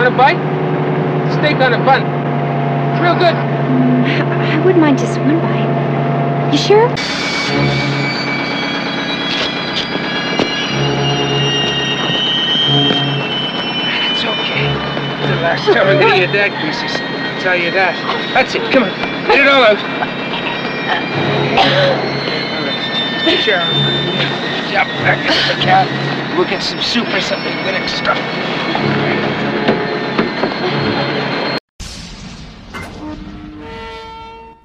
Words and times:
Want 0.00 0.14
a 0.14 0.16
bite? 0.16 0.40
Steak 1.36 1.60
on 1.60 1.74
a 1.74 1.78
bun. 1.84 2.00
It's 2.00 3.00
real 3.04 3.12
good. 3.20 3.36
I, 3.36 4.56
I 4.56 4.58
wouldn't 4.64 4.80
mind 4.80 4.96
just 4.98 5.20
one 5.20 5.36
bite. 5.44 5.68
You 6.50 6.56
sure? 6.56 6.88
It's 6.88 7.04
okay. 14.24 14.72
It's 14.72 15.28
the 15.28 15.36
last 15.44 15.68
time 15.68 15.84
I'm 15.84 16.00
gonna 16.00 16.16
eat 16.16 16.32
that 16.32 16.48
greases. 16.64 16.96
I'll 16.96 17.36
tell 17.42 17.56
you 17.60 17.70
that. 17.72 17.92
That's 18.32 18.54
it. 18.54 18.62
Come 18.72 18.84
on. 18.84 18.90
Get 19.28 19.40
it 19.40 19.48
all 19.52 19.60
out. 19.60 19.76
All 21.60 22.64
right. 22.64 23.36
Sure. 23.44 23.60
Jump 24.72 24.88
back 25.04 25.20
into 25.28 25.44
the 25.44 25.60
cab. 25.60 25.84
We'll 26.38 26.48
get 26.48 26.62
some 26.62 26.80
soup 26.80 27.12
or 27.12 27.20
something 27.20 27.52
good 27.64 27.74
and 27.74 27.84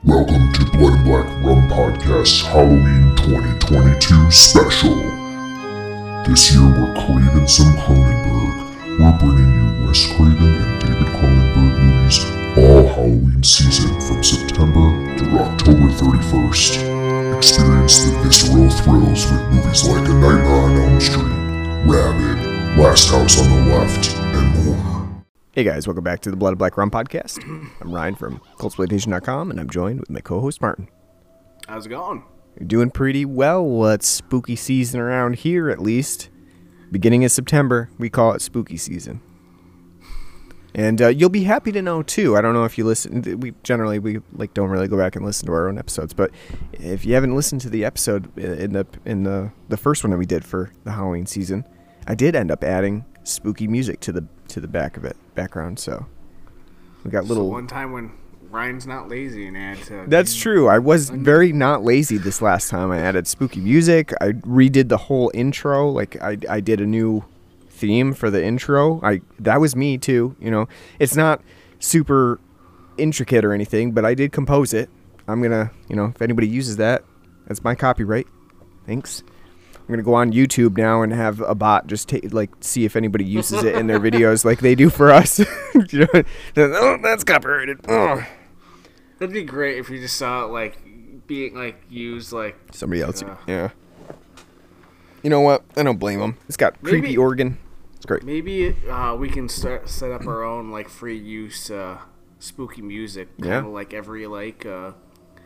Welcome 0.05 0.53
to 0.53 0.65
Blood 0.65 0.93
and 0.93 1.03
Black 1.03 1.25
Rum 1.41 1.67
Podcast's 1.67 2.43
Halloween 2.43 3.15
2022 3.15 4.29
special. 4.29 4.93
This 6.29 6.53
year 6.53 6.61
we're 6.61 6.93
craving 6.93 7.47
some 7.47 7.73
Cronenberg. 7.73 8.99
We're 8.99 9.17
bringing 9.17 9.49
you 9.49 9.87
Wes 9.87 10.05
Craven 10.13 10.61
and 10.61 10.79
David 10.79 11.07
Cronenberg 11.07 11.73
movies 11.81 12.19
all 12.55 12.87
Halloween 12.93 13.41
season 13.41 13.99
from 13.99 14.23
September 14.23 15.17
to 15.17 15.25
October 15.39 15.89
31st. 15.97 17.37
Experience 17.37 18.05
the 18.05 18.11
visceral 18.21 18.69
thrills 18.69 19.25
with 19.31 19.41
movies 19.55 19.87
like 19.87 20.07
A 20.07 20.13
Nightmare 20.13 20.53
on 20.53 20.77
Elm 20.85 21.01
Street, 21.01 21.33
Rabid, 21.89 22.77
Last 22.77 23.09
House 23.09 23.41
on 23.41 23.49
the 23.49 23.73
Left, 23.73 24.15
and 24.15 24.65
more. 24.65 24.94
Hey 25.55 25.63
guys, 25.63 25.87
welcome 25.87 26.03
back 26.03 26.19
to 26.19 26.29
the 26.29 26.35
Blood 26.35 26.51
of 26.51 26.57
Black 26.57 26.75
Rum 26.75 26.91
podcast. 26.91 27.41
I'm 27.79 27.95
Ryan 27.95 28.15
from 28.15 28.41
Cultsploitation.com 28.57 29.51
and 29.51 29.57
I'm 29.57 29.69
joined 29.69 30.01
with 30.01 30.09
my 30.09 30.19
co-host 30.19 30.59
Martin. 30.59 30.89
How's 31.65 31.85
it 31.85 31.89
going? 31.91 32.25
You're 32.59 32.67
doing 32.67 32.91
pretty 32.91 33.23
well. 33.23 33.85
It's 33.85 34.05
spooky 34.05 34.57
season 34.57 34.99
around 34.99 35.37
here 35.37 35.69
at 35.69 35.79
least. 35.79 36.27
Beginning 36.91 37.23
of 37.23 37.31
September, 37.31 37.89
we 37.97 38.09
call 38.09 38.33
it 38.33 38.41
spooky 38.41 38.75
season. 38.75 39.21
And 40.73 41.01
uh, 41.01 41.07
you'll 41.07 41.29
be 41.29 41.45
happy 41.45 41.71
to 41.71 41.81
know 41.81 42.03
too. 42.03 42.35
I 42.35 42.41
don't 42.41 42.53
know 42.53 42.65
if 42.65 42.77
you 42.77 42.83
listen. 42.83 43.39
We 43.39 43.53
generally 43.63 43.97
we 43.97 44.19
like 44.33 44.53
don't 44.53 44.69
really 44.69 44.89
go 44.89 44.97
back 44.97 45.15
and 45.15 45.23
listen 45.23 45.45
to 45.45 45.53
our 45.53 45.69
own 45.69 45.77
episodes, 45.77 46.13
but 46.13 46.31
if 46.73 47.05
you 47.05 47.13
haven't 47.13 47.33
listened 47.33 47.61
to 47.61 47.69
the 47.69 47.85
episode 47.85 48.37
in 48.37 48.73
the 48.73 48.85
in 49.05 49.23
the 49.23 49.53
the 49.69 49.77
first 49.77 50.03
one 50.03 50.11
that 50.11 50.17
we 50.17 50.25
did 50.25 50.43
for 50.43 50.73
the 50.83 50.91
Halloween 50.91 51.25
season, 51.25 51.65
I 52.07 52.13
did 52.13 52.35
end 52.35 52.51
up 52.51 52.61
adding 52.61 53.05
spooky 53.23 53.69
music 53.69 54.01
to 54.01 54.11
the 54.11 54.27
to 54.49 54.59
the 54.61 54.67
back 54.67 54.97
of 54.97 55.05
it 55.05 55.15
background. 55.35 55.79
So 55.79 56.05
we 57.03 57.11
got 57.11 57.23
So 57.23 57.29
little. 57.29 57.49
one 57.49 57.67
time 57.67 57.91
when 57.91 58.11
Ryan's 58.49 58.87
not 58.87 59.09
lazy 59.09 59.47
and 59.47 59.57
adds. 59.57 59.91
Uh, 59.91 60.05
That's 60.07 60.35
true. 60.35 60.67
I 60.69 60.79
was 60.79 61.09
very 61.09 61.51
not 61.51 61.83
lazy 61.83 62.17
this 62.17 62.41
last 62.41 62.69
time. 62.69 62.91
I 62.91 62.99
added 62.99 63.27
spooky 63.27 63.59
music. 63.59 64.13
I 64.21 64.31
redid 64.31 64.87
the 64.87 64.97
whole 64.97 65.29
intro. 65.33 65.89
Like 65.89 66.21
I, 66.21 66.37
I 66.49 66.59
did 66.61 66.79
a 66.79 66.85
new 66.85 67.25
theme 67.69 68.13
for 68.13 68.29
the 68.29 68.43
intro. 68.43 69.01
I 69.03 69.21
that 69.39 69.59
was 69.59 69.75
me 69.75 69.97
too. 69.97 70.35
You 70.39 70.51
know, 70.51 70.67
it's 70.99 71.15
not 71.15 71.41
super 71.79 72.39
intricate 72.97 73.43
or 73.43 73.51
anything, 73.51 73.91
but 73.91 74.05
I 74.05 74.13
did 74.13 74.31
compose 74.31 74.73
it. 74.73 74.89
I'm 75.27 75.41
gonna, 75.41 75.71
you 75.89 75.95
know, 75.95 76.05
if 76.15 76.21
anybody 76.21 76.47
uses 76.47 76.77
that, 76.77 77.03
that's 77.47 77.63
my 77.63 77.75
copyright. 77.75 78.27
Thanks. 78.85 79.23
I'm 79.87 79.93
gonna 79.93 80.03
go 80.03 80.15
on 80.15 80.31
YouTube 80.31 80.77
now 80.77 81.03
and 81.03 81.13
have 81.13 81.41
a 81.41 81.53
bot 81.53 81.85
just 81.85 82.09
take 82.09 82.33
like 82.33 82.49
see 82.59 82.85
if 82.85 82.95
anybody 82.95 83.23
uses 83.23 83.63
it 83.63 83.75
in 83.75 83.85
their 83.85 83.99
videos 83.99 84.43
like 84.43 84.59
they 84.59 84.73
do 84.73 84.89
for 84.89 85.11
us. 85.11 85.37
you 85.91 85.99
know, 85.99 86.23
oh, 86.57 86.97
that's 87.03 87.23
copyrighted. 87.23 87.81
Oh. 87.87 88.25
That'd 89.19 89.31
be 89.31 89.43
great 89.43 89.77
if 89.77 89.91
you 89.91 89.99
just 89.99 90.17
saw 90.17 90.45
it 90.45 90.47
like 90.47 90.77
being 91.27 91.53
like 91.53 91.83
used 91.87 92.33
like. 92.33 92.57
Somebody 92.71 93.03
else. 93.03 93.21
Yeah. 93.21 93.37
Yeah. 93.47 93.69
You 95.21 95.29
know 95.29 95.41
what? 95.41 95.63
I 95.77 95.83
don't 95.83 95.99
blame 95.99 96.19
him. 96.19 96.37
It's 96.47 96.57
got 96.57 96.81
creepy 96.81 97.15
organ. 97.15 97.59
It's 97.95 98.05
great. 98.07 98.23
Maybe 98.23 98.75
uh, 98.89 99.15
we 99.15 99.29
can 99.29 99.47
start 99.47 99.87
set 99.87 100.11
up 100.11 100.25
our 100.25 100.43
own 100.43 100.71
like 100.71 100.89
free 100.89 101.17
use 101.17 101.69
uh, 101.69 101.99
spooky 102.39 102.81
music. 102.81 103.29
Yeah. 103.37 103.55
Kind 103.55 103.67
of 103.67 103.71
like 103.71 103.93
every 103.93 104.25
like 104.25 104.65
uh, 104.65 104.93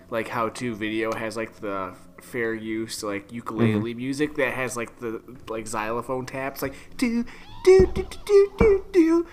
like 0.10 0.30
how 0.30 0.50
to 0.50 0.76
video 0.76 1.14
has 1.14 1.36
like 1.36 1.56
the 1.60 1.94
fair 2.24 2.54
use 2.54 3.04
like 3.04 3.28
mm-hmm. 3.28 3.36
ukulele 3.36 3.74
mm-hmm. 3.74 3.98
music 3.98 4.36
that 4.36 4.54
has 4.54 4.76
like 4.78 5.00
the 5.00 5.22
like 5.48 5.68
xylophone 5.68 6.26
taps 6.26 6.62
like 6.62 6.74
do 6.98 7.26
do 7.64 7.88
do 7.94 8.04
do 8.26 8.52
do 8.58 8.86
do 8.92 9.28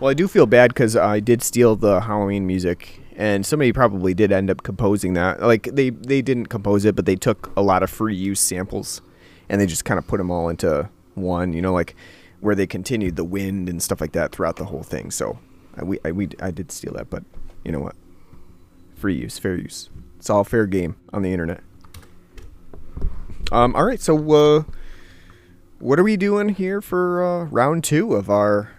well, 0.00 0.10
I 0.10 0.14
do 0.14 0.26
feel 0.26 0.46
bad 0.46 0.70
because 0.70 0.96
I 0.96 1.20
did 1.20 1.42
steal 1.42 1.76
the 1.76 2.00
Halloween 2.00 2.46
music, 2.46 3.00
and 3.16 3.46
somebody 3.46 3.72
probably 3.72 4.14
did 4.14 4.32
end 4.32 4.50
up 4.50 4.62
composing 4.62 5.14
that. 5.14 5.40
Like 5.40 5.68
they 5.72 5.90
they 5.90 6.22
didn't 6.22 6.46
compose 6.46 6.84
it, 6.84 6.96
but 6.96 7.06
they 7.06 7.16
took 7.16 7.52
a 7.56 7.62
lot 7.62 7.82
of 7.82 7.90
free 7.90 8.16
use 8.16 8.40
samples, 8.40 9.02
and 9.48 9.60
they 9.60 9.66
just 9.66 9.84
kind 9.84 9.98
of 9.98 10.06
put 10.06 10.18
them 10.18 10.30
all 10.30 10.48
into 10.48 10.88
one. 11.14 11.52
You 11.52 11.62
know, 11.62 11.72
like 11.72 11.94
where 12.40 12.54
they 12.54 12.66
continued 12.66 13.14
the 13.16 13.24
wind 13.24 13.68
and 13.68 13.80
stuff 13.80 14.00
like 14.00 14.12
that 14.12 14.32
throughout 14.32 14.56
the 14.56 14.64
whole 14.64 14.82
thing. 14.82 15.10
So 15.10 15.38
I, 15.76 15.84
we 15.84 15.98
I, 16.04 16.10
we 16.10 16.28
I 16.40 16.50
did 16.50 16.72
steal 16.72 16.94
that, 16.94 17.08
but 17.08 17.22
you 17.64 17.70
know 17.70 17.80
what? 17.80 17.94
Free 18.96 19.14
use, 19.14 19.38
fair 19.38 19.56
use. 19.56 19.90
It's 20.22 20.30
all 20.30 20.44
fair 20.44 20.66
game 20.66 20.94
on 21.12 21.22
the 21.22 21.32
internet. 21.32 21.64
Um. 23.50 23.74
All 23.74 23.84
right. 23.84 24.00
So 24.00 24.16
uh, 24.32 24.62
what 25.80 25.98
are 25.98 26.04
we 26.04 26.16
doing 26.16 26.50
here 26.50 26.80
for 26.80 27.24
uh, 27.24 27.44
round 27.46 27.82
two 27.82 28.14
of 28.14 28.30
our 28.30 28.70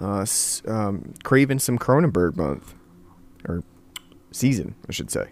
uh, 0.00 0.24
um, 0.68 1.14
craving 1.24 1.58
some 1.58 1.80
Cronenberg 1.80 2.36
month 2.36 2.76
or 3.48 3.64
season, 4.30 4.76
I 4.88 4.92
should 4.92 5.10
say. 5.10 5.30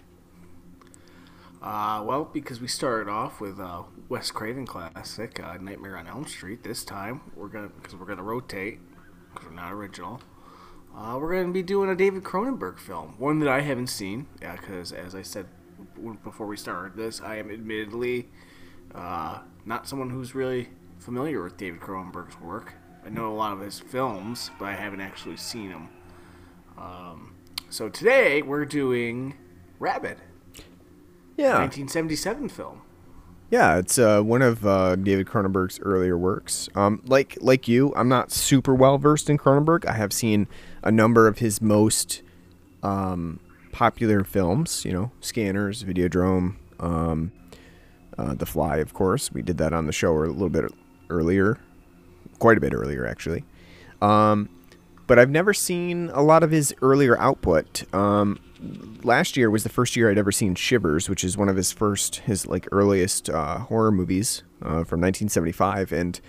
Uh, 1.62 2.03
well, 2.05 2.25
because 2.25 2.61
we 2.61 2.67
started 2.67 3.09
off 3.09 3.41
with 3.41 3.61
uh, 3.61 3.85
Wes 4.09 4.33
Craven 4.33 4.67
classic 4.67 5.39
uh, 5.39 5.59
Nightmare 5.59 5.97
on 5.97 6.09
Elm 6.09 6.27
Street. 6.27 6.65
This 6.65 6.83
time 6.85 7.21
we're 7.37 7.47
gonna 7.47 7.69
because 7.69 7.95
we're 7.95 8.06
gonna 8.06 8.25
rotate 8.25 8.81
because 9.33 9.49
we're 9.49 9.55
not 9.55 9.73
original. 9.73 10.21
Uh, 10.97 11.19
we're 11.21 11.34
gonna 11.37 11.53
be 11.53 11.62
doing 11.62 11.91
a 11.91 11.95
David 11.95 12.25
Cronenberg 12.25 12.79
film, 12.79 13.17
one 13.19 13.39
that 13.41 13.49
I 13.49 13.61
haven't 13.61 13.89
seen. 13.89 14.27
Yeah, 14.41 14.57
because 14.57 14.93
as 14.93 15.15
I 15.15 15.21
said 15.21 15.47
before 16.25 16.47
we 16.47 16.57
started 16.57 16.97
this, 16.97 17.21
I 17.21 17.37
am 17.37 17.51
admittedly 17.51 18.29
uh, 18.95 19.41
not 19.67 19.87
someone 19.87 20.09
who's 20.09 20.35
really 20.35 20.71
familiar 20.99 21.43
with 21.43 21.59
David 21.59 21.81
Cronenberg's 21.81 22.41
work. 22.41 22.75
I 23.05 23.11
know 23.11 23.31
a 23.31 23.35
lot 23.35 23.53
of 23.53 23.61
his 23.61 23.79
films, 23.79 24.51
but 24.59 24.67
I 24.67 24.73
haven't 24.75 25.03
actually 25.03 25.37
seen 25.37 25.69
them. 25.69 25.89
Um, 26.79 27.35
so 27.69 27.91
today 27.91 28.41
we're 28.41 28.65
doing 28.65 29.35
Rabid. 29.79 30.17
Yeah, 31.37 31.59
1977 31.59 32.49
film. 32.49 32.81
Yeah, 33.51 33.79
it's 33.79 33.99
uh, 33.99 34.23
one 34.23 34.43
of 34.43 34.67
uh, 34.67 34.97
David 34.97 35.27
Cronenberg's 35.27 35.79
earlier 35.81 36.19
works. 36.19 36.69
Um, 36.75 37.01
like 37.07 37.39
like 37.41 37.69
you, 37.69 37.93
I'm 37.95 38.09
not 38.09 38.33
super 38.33 38.75
well 38.75 38.99
versed 38.99 39.31
in 39.31 39.39
Cronenberg. 39.39 39.87
I 39.87 39.93
have 39.93 40.12
seen 40.12 40.49
a 40.83 40.91
number 40.91 41.29
of 41.29 41.39
his 41.39 41.62
most 41.62 42.23
um, 42.83 43.41
popular 43.73 44.25
films. 44.25 44.85
You 44.85 44.93
know, 44.93 45.11
Scanners, 45.21 45.85
Videodrome, 45.85 46.56
um, 46.81 47.33
uh, 48.19 48.35
The 48.35 48.47
Fly, 48.47 48.79
of 48.79 48.95
course. 48.95 49.31
We 49.33 49.43
did 49.43 49.59
that 49.59 49.73
on 49.73 49.87
the 49.87 49.93
show 49.93 50.17
a 50.17 50.27
little 50.27 50.49
bit 50.49 50.65
earlier, 51.09 51.59
quite 52.41 52.56
a 52.56 52.61
bit 52.61 52.75
earlier 52.75 53.06
actually. 53.06 53.45
Um, 54.03 54.49
but 55.06 55.21
I've 55.21 55.31
never 55.31 55.55
seen 55.55 56.11
a 56.12 56.23
lot 56.23 56.43
of 56.43 56.51
his 56.51 56.75
earlier 56.83 57.17
output. 57.19 57.85
Last 59.03 59.37
year 59.37 59.50
was 59.50 59.62
the 59.62 59.69
first 59.69 59.97
year 59.97 60.11
I'd 60.11 60.19
ever 60.19 60.33
seen 60.33 60.55
Shivers, 60.55 61.09
which 61.09 61.22
is 61.25 61.37
one 61.37 61.49
of 61.49 61.56
his 61.56 61.72
first, 61.72 62.17
his 62.17 62.47
like 62.47 62.67
earliest 62.72 63.28
uh, 63.28 63.59
horror 63.59 63.93
movies 63.93 64.43
uh, 64.62 64.83
from 64.84 65.00
1975, 65.00 65.93
and 65.93 66.21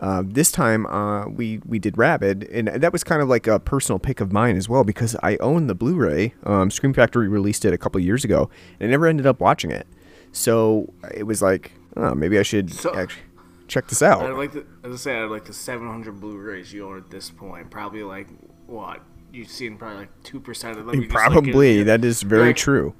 uh, 0.00 0.22
this 0.24 0.50
time 0.52 0.86
uh, 0.86 1.26
we 1.28 1.60
we 1.66 1.78
did 1.78 1.96
Rabid, 1.98 2.44
and 2.50 2.68
that 2.68 2.92
was 2.92 3.02
kind 3.04 3.22
of 3.22 3.28
like 3.28 3.46
a 3.46 3.58
personal 3.60 3.98
pick 3.98 4.20
of 4.20 4.32
mine 4.32 4.56
as 4.56 4.68
well 4.68 4.84
because 4.84 5.16
I 5.22 5.36
own 5.38 5.66
the 5.66 5.74
Blu-ray. 5.74 6.34
Um, 6.44 6.70
Scream 6.70 6.92
Factory 6.92 7.28
released 7.28 7.64
it 7.64 7.72
a 7.72 7.78
couple 7.78 8.00
years 8.00 8.24
ago, 8.24 8.50
and 8.80 8.88
I 8.88 8.90
never 8.90 9.06
ended 9.06 9.26
up 9.26 9.40
watching 9.40 9.70
it. 9.70 9.86
So 10.32 10.92
it 11.14 11.24
was 11.24 11.42
like, 11.42 11.72
oh, 11.96 12.14
maybe 12.14 12.38
I 12.38 12.42
should 12.42 12.72
So- 12.72 12.94
actually 12.94 13.22
check 13.66 13.88
this 13.88 14.02
out. 14.02 14.22
I'd 14.22 14.30
like 14.32 14.52
the, 14.52 14.64
as 14.84 14.92
I 14.94 14.96
say, 14.96 15.18
I'd 15.20 15.30
like 15.30 15.44
the 15.44 15.52
700 15.52 16.20
Blu-rays 16.20 16.72
you 16.72 16.86
own 16.88 16.96
at 16.98 17.10
this 17.10 17.30
point. 17.30 17.70
Probably 17.70 18.02
like 18.02 18.28
what 18.66 19.00
you've 19.32 19.48
seen, 19.50 19.76
probably 19.76 19.98
like 19.98 20.22
two 20.22 20.40
percent 20.40 20.78
of 20.78 20.86
them. 20.86 20.94
You 20.96 21.02
just, 21.02 21.14
like, 21.14 21.32
Probably 21.32 21.82
that 21.82 22.04
is 22.04 22.22
very 22.22 22.48
like- 22.48 22.56
true. 22.56 22.94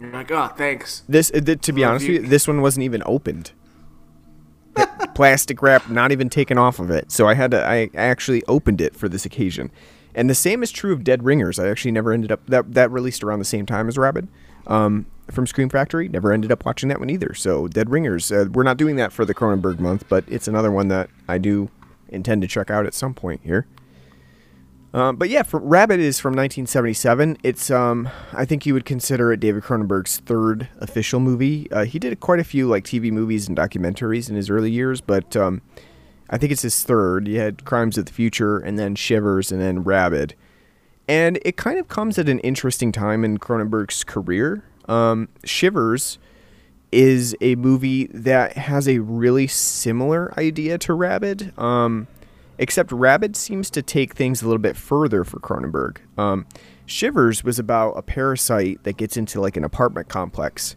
You're 0.00 0.10
like, 0.10 0.30
oh, 0.32 0.48
thanks. 0.56 1.02
This, 1.08 1.30
uh, 1.32 1.40
to 1.60 1.72
be 1.72 1.84
honest 1.84 2.04
if 2.04 2.08
with 2.08 2.16
you- 2.16 2.22
you, 2.24 2.28
this 2.28 2.48
one 2.48 2.60
wasn't 2.60 2.82
even 2.84 3.02
opened. 3.06 3.52
Plastic 5.14 5.60
wrap 5.62 5.90
not 5.90 6.12
even 6.12 6.28
taken 6.30 6.56
off 6.56 6.78
of 6.78 6.90
it, 6.90 7.12
so 7.12 7.28
I 7.28 7.34
had 7.34 7.50
to. 7.50 7.64
I 7.64 7.90
actually 7.94 8.42
opened 8.48 8.80
it 8.80 8.96
for 8.96 9.08
this 9.08 9.26
occasion, 9.26 9.70
and 10.14 10.30
the 10.30 10.34
same 10.34 10.62
is 10.62 10.70
true 10.72 10.92
of 10.92 11.04
Dead 11.04 11.22
Ringers. 11.24 11.58
I 11.58 11.68
actually 11.68 11.92
never 11.92 12.12
ended 12.12 12.32
up 12.32 12.46
that 12.46 12.72
that 12.72 12.90
released 12.90 13.22
around 13.22 13.38
the 13.38 13.44
same 13.44 13.66
time 13.66 13.88
as 13.88 13.98
Rabid, 13.98 14.28
um, 14.66 15.04
from 15.30 15.46
Scream 15.46 15.68
Factory. 15.68 16.08
Never 16.08 16.32
ended 16.32 16.50
up 16.50 16.64
watching 16.64 16.88
that 16.88 16.98
one 16.98 17.10
either. 17.10 17.34
So 17.34 17.68
Dead 17.68 17.90
Ringers, 17.90 18.32
uh, 18.32 18.46
we're 18.50 18.62
not 18.62 18.78
doing 18.78 18.96
that 18.96 19.12
for 19.12 19.26
the 19.26 19.34
Cronenberg 19.34 19.78
month, 19.78 20.06
but 20.08 20.24
it's 20.26 20.48
another 20.48 20.70
one 20.72 20.88
that 20.88 21.10
I 21.28 21.36
do 21.36 21.68
intend 22.08 22.40
to 22.42 22.48
check 22.48 22.70
out 22.70 22.86
at 22.86 22.94
some 22.94 23.12
point 23.12 23.42
here. 23.44 23.66
Um, 24.94 25.16
but 25.16 25.30
yeah, 25.30 25.42
Rabid 25.50 26.00
is 26.00 26.20
from 26.20 26.32
1977. 26.32 27.38
It's 27.42 27.70
um, 27.70 28.10
I 28.32 28.44
think 28.44 28.66
you 28.66 28.74
would 28.74 28.84
consider 28.84 29.32
it 29.32 29.40
David 29.40 29.62
Cronenberg's 29.62 30.18
third 30.18 30.68
official 30.78 31.18
movie. 31.18 31.70
Uh, 31.72 31.84
he 31.84 31.98
did 31.98 32.20
quite 32.20 32.40
a 32.40 32.44
few 32.44 32.68
like 32.68 32.84
TV 32.84 33.10
movies 33.10 33.48
and 33.48 33.56
documentaries 33.56 34.28
in 34.28 34.36
his 34.36 34.50
early 34.50 34.70
years, 34.70 35.00
but 35.00 35.34
um, 35.34 35.62
I 36.28 36.36
think 36.36 36.52
it's 36.52 36.62
his 36.62 36.82
third. 36.82 37.26
He 37.26 37.36
had 37.36 37.64
Crimes 37.64 37.96
of 37.96 38.06
the 38.06 38.12
Future, 38.12 38.58
and 38.58 38.78
then 38.78 38.94
Shivers, 38.94 39.50
and 39.50 39.60
then 39.60 39.82
Rabid. 39.82 40.34
And 41.08 41.38
it 41.44 41.56
kind 41.56 41.78
of 41.78 41.88
comes 41.88 42.18
at 42.18 42.28
an 42.28 42.38
interesting 42.40 42.92
time 42.92 43.24
in 43.24 43.38
Cronenberg's 43.38 44.04
career. 44.04 44.64
Um, 44.88 45.28
Shivers 45.44 46.18
is 46.90 47.34
a 47.40 47.54
movie 47.56 48.06
that 48.08 48.56
has 48.56 48.86
a 48.86 48.98
really 48.98 49.46
similar 49.46 50.32
idea 50.38 50.76
to 50.78 50.92
Rabid. 50.92 51.58
Um, 51.58 52.06
except 52.62 52.92
Rabid 52.92 53.34
seems 53.34 53.70
to 53.70 53.82
take 53.82 54.14
things 54.14 54.40
a 54.40 54.46
little 54.46 54.60
bit 54.60 54.76
further 54.76 55.24
for 55.24 55.40
Cronenberg. 55.40 55.96
Um, 56.16 56.46
Shivers 56.86 57.42
was 57.42 57.58
about 57.58 57.94
a 57.94 58.02
parasite 58.02 58.84
that 58.84 58.96
gets 58.96 59.16
into 59.16 59.40
like 59.40 59.56
an 59.56 59.64
apartment 59.64 60.08
complex 60.08 60.76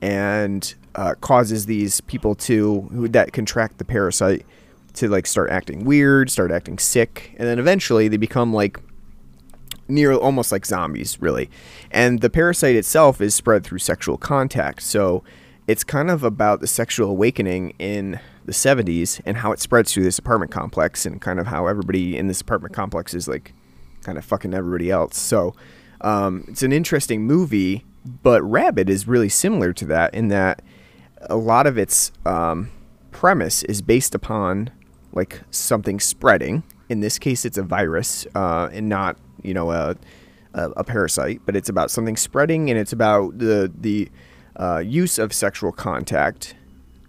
and 0.00 0.74
uh, 0.94 1.12
causes 1.20 1.66
these 1.66 2.00
people 2.00 2.34
to 2.36 2.88
who 2.90 3.06
that 3.08 3.34
contract 3.34 3.76
the 3.76 3.84
parasite 3.84 4.46
to 4.94 5.08
like 5.08 5.26
start 5.26 5.50
acting 5.50 5.84
weird, 5.84 6.30
start 6.30 6.50
acting 6.50 6.78
sick, 6.78 7.34
and 7.36 7.46
then 7.46 7.58
eventually 7.58 8.08
they 8.08 8.16
become 8.16 8.54
like 8.54 8.80
near 9.88 10.14
almost 10.14 10.50
like 10.50 10.64
zombies, 10.64 11.20
really. 11.20 11.50
And 11.90 12.22
the 12.22 12.30
parasite 12.30 12.76
itself 12.76 13.20
is 13.20 13.34
spread 13.34 13.62
through 13.62 13.80
sexual 13.80 14.16
contact, 14.16 14.82
so 14.82 15.22
it's 15.66 15.84
kind 15.84 16.10
of 16.10 16.24
about 16.24 16.60
the 16.60 16.66
sexual 16.66 17.10
awakening 17.10 17.74
in 17.78 18.20
the 18.46 18.52
70s 18.52 19.20
and 19.26 19.36
how 19.36 19.52
it 19.52 19.60
spreads 19.60 19.92
through 19.92 20.04
this 20.04 20.18
apartment 20.18 20.52
complex 20.52 21.04
and 21.04 21.20
kind 21.20 21.38
of 21.38 21.48
how 21.48 21.66
everybody 21.66 22.16
in 22.16 22.28
this 22.28 22.40
apartment 22.40 22.72
complex 22.72 23.12
is 23.12 23.28
like 23.28 23.52
kind 24.02 24.16
of 24.16 24.24
fucking 24.24 24.54
everybody 24.54 24.90
else. 24.90 25.18
So 25.18 25.54
um, 26.00 26.44
it's 26.48 26.62
an 26.62 26.72
interesting 26.72 27.26
movie, 27.26 27.84
but 28.04 28.42
Rabid 28.42 28.88
is 28.88 29.08
really 29.08 29.28
similar 29.28 29.72
to 29.74 29.84
that 29.86 30.14
in 30.14 30.28
that 30.28 30.62
a 31.22 31.36
lot 31.36 31.66
of 31.66 31.76
its 31.76 32.12
um, 32.24 32.70
premise 33.10 33.64
is 33.64 33.82
based 33.82 34.14
upon 34.14 34.70
like 35.12 35.42
something 35.50 35.98
spreading. 35.98 36.62
In 36.88 37.00
this 37.00 37.18
case, 37.18 37.44
it's 37.44 37.58
a 37.58 37.64
virus 37.64 38.26
uh, 38.36 38.68
and 38.72 38.88
not 38.88 39.16
you 39.42 39.54
know 39.54 39.72
a, 39.72 39.96
a, 40.54 40.70
a 40.76 40.84
parasite, 40.84 41.40
but 41.44 41.56
it's 41.56 41.68
about 41.68 41.90
something 41.90 42.16
spreading 42.16 42.70
and 42.70 42.78
it's 42.78 42.92
about 42.92 43.38
the 43.38 43.72
the 43.76 44.08
uh, 44.54 44.78
use 44.78 45.18
of 45.18 45.32
sexual 45.32 45.72
contact 45.72 46.54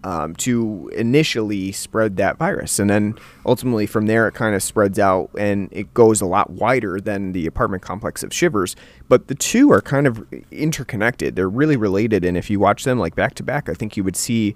um, 0.04 0.34
to 0.36 0.90
initially 0.94 1.72
spread 1.72 2.16
that 2.16 2.38
virus. 2.38 2.78
And 2.78 2.88
then 2.88 3.14
ultimately 3.44 3.86
from 3.86 4.06
there, 4.06 4.28
it 4.28 4.34
kind 4.34 4.54
of 4.54 4.62
spreads 4.62 4.98
out 4.98 5.30
and 5.36 5.68
it 5.72 5.92
goes 5.94 6.20
a 6.20 6.26
lot 6.26 6.50
wider 6.50 7.00
than 7.00 7.32
the 7.32 7.46
apartment 7.46 7.82
complex 7.82 8.22
of 8.22 8.32
Shivers. 8.32 8.76
But 9.08 9.28
the 9.28 9.34
two 9.34 9.72
are 9.72 9.80
kind 9.80 10.06
of 10.06 10.24
interconnected. 10.50 11.36
They're 11.36 11.48
really 11.48 11.76
related. 11.76 12.24
And 12.24 12.36
if 12.36 12.48
you 12.50 12.60
watch 12.60 12.84
them 12.84 12.98
like 12.98 13.14
back 13.14 13.34
to 13.34 13.42
back, 13.42 13.68
I 13.68 13.74
think 13.74 13.96
you 13.96 14.04
would 14.04 14.16
see 14.16 14.54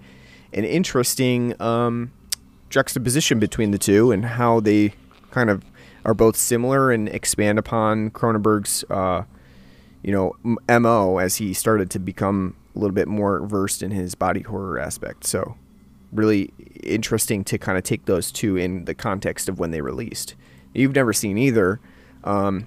an 0.53 0.65
interesting 0.65 1.61
um, 1.61 2.13
juxtaposition 2.71 3.39
between 3.39 3.71
the 3.71 3.79
two 3.79 4.13
and 4.13 4.25
how 4.25 4.61
they 4.61 4.95
kind 5.31 5.51
of 5.51 5.65
are 6.05 6.15
both 6.15 6.37
similar 6.37 6.91
and 6.91 7.09
expand 7.09 7.59
upon 7.59 8.11
Cronenberg's, 8.11 8.85
uh, 8.91 9.23
you 10.03 10.13
know, 10.13 10.37
MO 10.69 11.19
as 11.19 11.37
he 11.37 11.55
started 11.55 11.91
to 11.91 11.99
become 11.99 12.57
a 12.75 12.79
little 12.79 12.95
bit 12.95 13.09
more 13.09 13.47
versed 13.47 13.83
in 13.83 13.91
his 13.91 14.15
body 14.15 14.43
horror 14.43 14.79
aspect. 14.79 15.25
So, 15.25 15.57
really 16.13 16.53
interesting 16.83 17.45
to 17.45 17.59
kind 17.59 17.79
of 17.79 17.85
take 17.85 18.05
those 18.05 18.31
two 18.31 18.57
in 18.57 18.85
the 18.85 18.95
context 18.95 19.49
of 19.49 19.59
when 19.59 19.71
they 19.71 19.81
released. 19.81 20.35
You've 20.75 20.95
never 20.95 21.13
seen 21.13 21.39
either. 21.39 21.81
Um, 22.25 22.67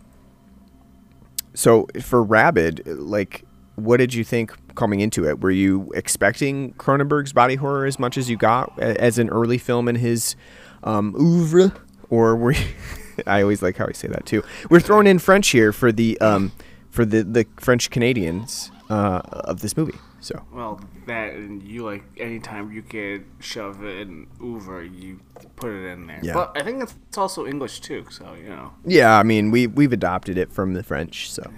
so, 1.54 1.88
for 2.02 2.24
Rabid, 2.24 2.86
like, 2.86 3.46
what 3.75 3.98
did 3.98 4.13
you 4.13 4.24
think 4.24 4.54
coming 4.75 5.00
into 5.00 5.28
it? 5.28 5.42
Were 5.42 5.52
you 5.52 5.92
expecting 5.96 6.74
Cronenberg's 6.74 7.34
body 7.34 7.56
horror 7.56 7.86
as 7.86 8.00
much 8.00 8.18
as 8.18 8.30
you 8.30 8.38
got 8.38 8.78
as 8.80 9.18
an 9.18 9.30
early 9.30 9.58
film 9.58 9.88
in 9.88 9.96
his 9.96 10.36
um, 10.84 11.16
oeuvre? 11.16 11.74
Or 12.10 12.36
were 12.36 12.51
you. 12.51 12.66
I 13.25 13.42
always 13.42 13.62
like 13.62 13.78
how 13.78 13.88
I 13.88 13.94
say 13.94 14.10
that 14.10 14.25
too. 14.25 14.44
We're 14.69 14.81
throwing 14.81 15.08
in 15.08 15.19
French 15.19 15.48
here 15.50 15.72
for 15.72 15.92
the 15.92 16.19
um, 16.19 16.51
for 16.90 17.06
the, 17.06 17.24
the 17.24 17.48
French 17.58 17.90
Canadians 17.90 18.72
uh, 18.90 19.22
of 19.26 19.62
this 19.62 19.76
movie. 19.78 19.98
So 20.20 20.44
Well, 20.52 20.80
that 21.08 21.34
and 21.34 21.62
you 21.64 21.84
like 21.84 22.04
anytime 22.18 22.72
you 22.72 22.82
can 22.82 23.26
shove 23.40 23.84
in 23.84 24.28
oeuvre, 24.42 24.88
you 24.88 25.20
put 25.56 25.72
it 25.72 25.86
in 25.86 26.08
there. 26.08 26.20
Yeah. 26.22 26.34
But 26.34 26.58
I 26.60 26.64
think 26.64 26.84
it's, 26.84 26.96
it's 27.08 27.18
also 27.18 27.46
English 27.46 27.80
too, 27.82 28.06
so 28.10 28.34
you 28.34 28.50
know. 28.50 28.74
yeah, 28.86 29.18
I 29.18 29.24
mean 29.24 29.52
we 29.52 29.68
we've 29.68 29.94
adopted 29.94 30.38
it 30.38 30.52
from 30.52 30.74
the 30.74 30.84
French. 30.84 31.32
So 31.32 31.52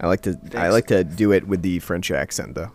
I 0.00 0.06
like 0.06 0.22
to 0.22 0.38
I 0.54 0.68
like 0.68 0.86
to 0.88 1.04
do 1.04 1.32
it 1.32 1.46
with 1.46 1.62
the 1.62 1.78
French 1.80 2.10
accent 2.10 2.54
though. 2.54 2.72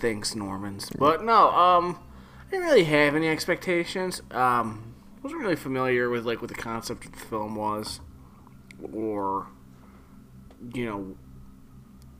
Thanks, 0.00 0.34
Normans. 0.34 0.90
But 0.98 1.24
no, 1.24 1.50
um, 1.50 1.98
I 2.48 2.50
didn't 2.50 2.66
really 2.66 2.84
have 2.84 3.14
any 3.14 3.28
expectations. 3.28 4.20
Um, 4.32 4.94
wasn't 5.22 5.40
really 5.40 5.56
familiar 5.56 6.10
with 6.10 6.24
like 6.24 6.40
what 6.40 6.48
the 6.48 6.56
concept 6.56 7.04
of 7.04 7.12
the 7.12 7.18
film 7.18 7.54
was, 7.54 8.00
or 8.92 9.46
you 10.74 10.84
know 10.84 11.16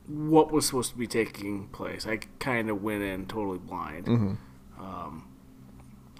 what 0.07 0.51
was 0.51 0.65
supposed 0.65 0.91
to 0.91 0.97
be 0.97 1.07
taking 1.07 1.67
place. 1.67 2.05
I 2.05 2.17
kind 2.39 2.69
of 2.69 2.83
went 2.83 3.03
in 3.03 3.25
totally 3.25 3.59
blind. 3.59 4.07
Um, 4.79 5.27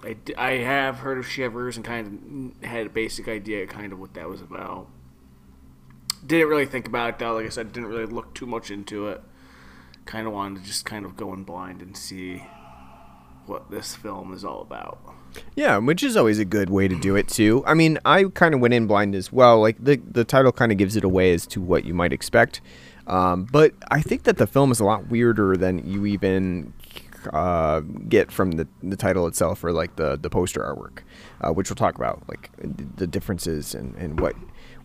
I, 0.02 0.16
I 0.36 0.50
have 0.58 0.98
heard 0.98 1.18
of 1.18 1.26
Shivers 1.26 1.76
and 1.76 1.84
kind 1.84 2.54
of 2.62 2.68
had 2.68 2.86
a 2.86 2.90
basic 2.90 3.28
idea 3.28 3.66
kind 3.66 3.92
of 3.92 3.98
what 3.98 4.14
that 4.14 4.28
was 4.28 4.40
about. 4.40 4.88
Didn't 6.26 6.48
really 6.48 6.66
think 6.66 6.86
about 6.86 7.10
it 7.10 7.18
though. 7.18 7.34
Like 7.34 7.46
I 7.46 7.50
said, 7.50 7.72
didn't 7.72 7.90
really 7.90 8.06
look 8.06 8.34
too 8.34 8.46
much 8.46 8.70
into 8.70 9.08
it 9.08 9.22
kind 10.04 10.26
of 10.26 10.32
wanted 10.32 10.60
to 10.60 10.66
just 10.66 10.84
kind 10.84 11.04
of 11.04 11.16
go 11.16 11.32
in 11.32 11.44
blind 11.44 11.82
and 11.82 11.96
see 11.96 12.44
what 13.46 13.70
this 13.70 13.94
film 13.94 14.32
is 14.32 14.44
all 14.44 14.60
about. 14.60 14.98
Yeah, 15.56 15.78
which 15.78 16.02
is 16.02 16.16
always 16.16 16.38
a 16.38 16.44
good 16.44 16.70
way 16.70 16.86
to 16.86 16.98
do 16.98 17.16
it 17.16 17.28
too. 17.28 17.64
I 17.66 17.74
mean, 17.74 17.98
I 18.04 18.24
kind 18.24 18.54
of 18.54 18.60
went 18.60 18.74
in 18.74 18.86
blind 18.86 19.14
as 19.14 19.32
well. 19.32 19.60
Like 19.60 19.82
the 19.82 19.96
the 19.96 20.24
title 20.24 20.52
kind 20.52 20.70
of 20.70 20.78
gives 20.78 20.96
it 20.96 21.04
away 21.04 21.32
as 21.32 21.46
to 21.48 21.60
what 21.60 21.84
you 21.84 21.92
might 21.92 22.12
expect. 22.12 22.60
Um, 23.06 23.44
but 23.44 23.74
I 23.90 24.00
think 24.00 24.22
that 24.24 24.38
the 24.38 24.46
film 24.46 24.72
is 24.72 24.80
a 24.80 24.84
lot 24.84 25.08
weirder 25.08 25.56
than 25.56 25.86
you 25.86 26.06
even 26.06 26.72
uh, 27.32 27.80
get 28.08 28.30
from 28.32 28.52
the, 28.52 28.66
the 28.82 28.96
title 28.96 29.26
itself 29.26 29.62
or 29.64 29.72
like 29.72 29.96
the, 29.96 30.16
the 30.16 30.30
poster 30.30 30.60
artwork, 30.60 31.00
uh, 31.40 31.52
which 31.52 31.70
we'll 31.70 31.76
talk 31.76 31.96
about, 31.96 32.22
like 32.28 32.50
the 32.96 33.06
differences 33.06 33.74
and, 33.74 33.94
and 33.96 34.20
what 34.20 34.34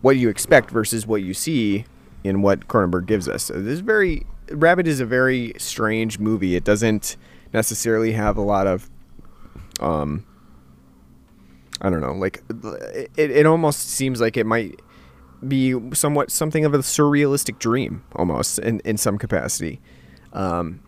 what 0.02 0.16
you 0.16 0.30
expect 0.30 0.70
versus 0.70 1.06
what 1.06 1.22
you 1.22 1.34
see 1.34 1.84
in 2.24 2.40
what 2.40 2.68
Cronenberg 2.68 3.06
gives 3.06 3.28
us. 3.28 3.44
So 3.44 3.54
this 3.54 3.74
is 3.74 3.80
very 3.80 4.26
Rabid 4.50 4.86
is 4.88 5.00
a 5.00 5.06
very 5.06 5.52
strange 5.58 6.18
movie. 6.18 6.56
It 6.56 6.64
doesn't 6.64 7.16
necessarily 7.52 8.12
have 8.12 8.36
a 8.36 8.42
lot 8.42 8.66
of 8.66 8.90
um 9.80 10.24
I 11.82 11.88
don't 11.88 12.00
know, 12.00 12.12
like 12.12 12.42
it, 13.16 13.30
it 13.30 13.46
almost 13.46 13.88
seems 13.90 14.20
like 14.20 14.36
it 14.36 14.44
might 14.44 14.80
be 15.46 15.94
somewhat 15.94 16.30
something 16.30 16.64
of 16.64 16.74
a 16.74 16.78
surrealistic 16.78 17.58
dream 17.58 18.04
almost 18.14 18.58
in, 18.58 18.80
in 18.80 18.96
some 18.96 19.18
capacity. 19.18 19.80
Um, 20.32 20.80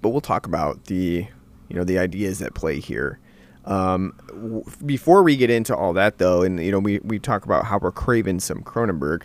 but 0.00 0.10
we'll 0.10 0.20
talk 0.20 0.46
about 0.46 0.84
the 0.84 1.26
you 1.68 1.76
know 1.76 1.84
the 1.84 1.98
ideas 1.98 2.42
at 2.42 2.54
play 2.54 2.80
here. 2.80 3.18
Um, 3.64 4.14
w- 4.28 4.64
before 4.84 5.22
we 5.22 5.36
get 5.36 5.50
into 5.50 5.74
all 5.74 5.92
that 5.94 6.18
though, 6.18 6.42
and 6.42 6.60
you 6.60 6.70
know 6.70 6.78
we, 6.78 6.98
we 7.00 7.18
talk 7.18 7.44
about 7.44 7.64
how 7.64 7.78
we're 7.78 7.92
craving 7.92 8.40
some 8.40 8.62
Cronenberg. 8.62 9.22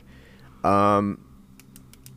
Um, 0.64 1.24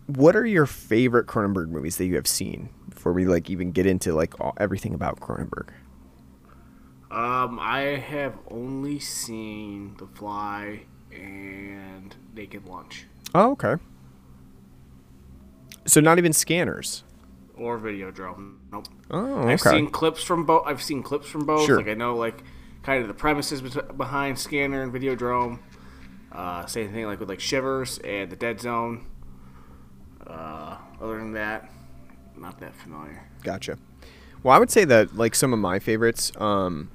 what 0.06 0.36
are 0.36 0.46
your 0.46 0.66
favorite 0.66 1.26
Cronenberg 1.26 1.68
movies 1.68 1.96
that 1.96 2.06
you 2.06 2.16
have 2.16 2.26
seen 2.26 2.68
before 2.88 3.12
we 3.12 3.24
like 3.24 3.50
even 3.50 3.72
get 3.72 3.86
into 3.86 4.14
like 4.14 4.38
all, 4.40 4.54
everything 4.58 4.94
about 4.94 5.20
Cronenberg? 5.20 5.70
Um, 7.10 7.58
I 7.60 7.80
have 7.80 8.38
only 8.50 8.98
seen 8.98 9.96
The 9.98 10.06
Fly 10.06 10.82
and 11.14 12.14
Naked 12.34 12.66
Lunch 12.66 13.06
Oh, 13.34 13.52
okay. 13.52 13.76
So 15.86 16.00
not 16.00 16.18
even 16.18 16.32
scanners. 16.32 17.02
or 17.56 17.78
Videodrome. 17.78 18.56
Nope. 18.72 18.86
Oh, 19.10 19.24
okay. 19.40 19.52
I've 19.52 19.60
seen 19.60 19.90
clips 19.90 20.22
from 20.22 20.44
both. 20.46 20.64
I've 20.66 20.82
seen 20.82 21.02
clips 21.02 21.26
from 21.28 21.44
both. 21.46 21.64
Sure. 21.66 21.76
Like 21.78 21.88
I 21.88 21.94
know 21.94 22.16
like 22.16 22.42
kind 22.82 23.00
of 23.02 23.08
the 23.08 23.14
premises 23.14 23.60
behind 23.96 24.38
Scanner 24.38 24.82
and 24.82 24.92
Videodrome. 24.92 25.58
Uh, 26.30 26.66
same 26.66 26.92
thing 26.92 27.04
like 27.06 27.20
with 27.20 27.28
like 27.28 27.40
Shivers 27.40 27.98
and 27.98 28.30
the 28.30 28.36
Dead 28.36 28.60
Zone. 28.60 29.06
Uh, 30.26 30.76
other 31.00 31.18
than 31.18 31.32
that, 31.32 31.70
not 32.36 32.60
that 32.60 32.74
familiar. 32.74 33.28
Gotcha. 33.42 33.76
Well, 34.42 34.54
I 34.54 34.58
would 34.58 34.70
say 34.70 34.84
that 34.84 35.16
like 35.16 35.34
some 35.34 35.52
of 35.52 35.58
my 35.58 35.78
favorites 35.78 36.32
um, 36.36 36.90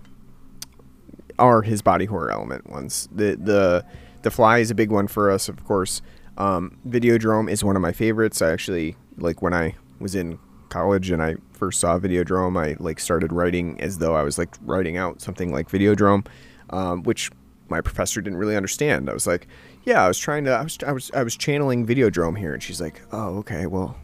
are 1.38 1.62
his 1.62 1.82
body 1.82 2.06
horror 2.06 2.32
element 2.32 2.70
ones. 2.70 3.08
The 3.12 3.36
the 3.36 3.86
the 4.22 4.32
Fly 4.32 4.60
is 4.60 4.72
a 4.72 4.76
big 4.76 4.92
one 4.92 5.08
for 5.08 5.30
us, 5.32 5.50
of 5.50 5.64
course. 5.66 6.02
Um, 6.38 6.78
Videodrome 6.88 7.50
is 7.50 7.64
one 7.64 7.76
of 7.76 7.82
my 7.82 7.92
favorites. 7.92 8.42
I 8.42 8.52
actually 8.52 8.96
like 9.18 9.42
when 9.42 9.54
I 9.54 9.76
was 10.00 10.14
in 10.16 10.38
college 10.70 11.10
and 11.10 11.22
I 11.24 11.36
first 11.54 11.80
saw 11.80 11.98
Videodrome. 11.98 12.58
I 12.60 12.76
like 12.80 13.00
started 13.00 13.32
writing 13.34 13.80
as 13.82 13.98
though 13.98 14.16
I 14.16 14.24
was 14.24 14.38
like 14.38 14.56
writing 14.62 14.98
out 14.98 15.22
something 15.22 15.52
like 15.52 15.70
Videodrome. 15.70 16.28
um, 16.70 17.04
which 17.04 17.32
my 17.70 17.82
professor 17.82 18.22
didn't 18.22 18.38
really 18.40 18.56
understand. 18.56 19.10
I 19.10 19.14
was 19.14 19.26
like, 19.28 19.48
"Yeah, 19.84 20.04
I 20.04 20.08
was 20.08 20.18
trying 20.20 20.44
to. 20.46 20.52
I 20.52 20.64
was 20.64 20.78
I 20.86 20.92
was 20.92 21.12
I 21.14 21.24
was 21.24 21.36
channeling 21.36 21.86
Videodrome 21.88 22.38
here," 22.38 22.54
and 22.54 22.62
she's 22.62 22.80
like, 22.82 23.02
"Oh, 23.12 23.38
okay. 23.40 23.66
Well, 23.66 23.98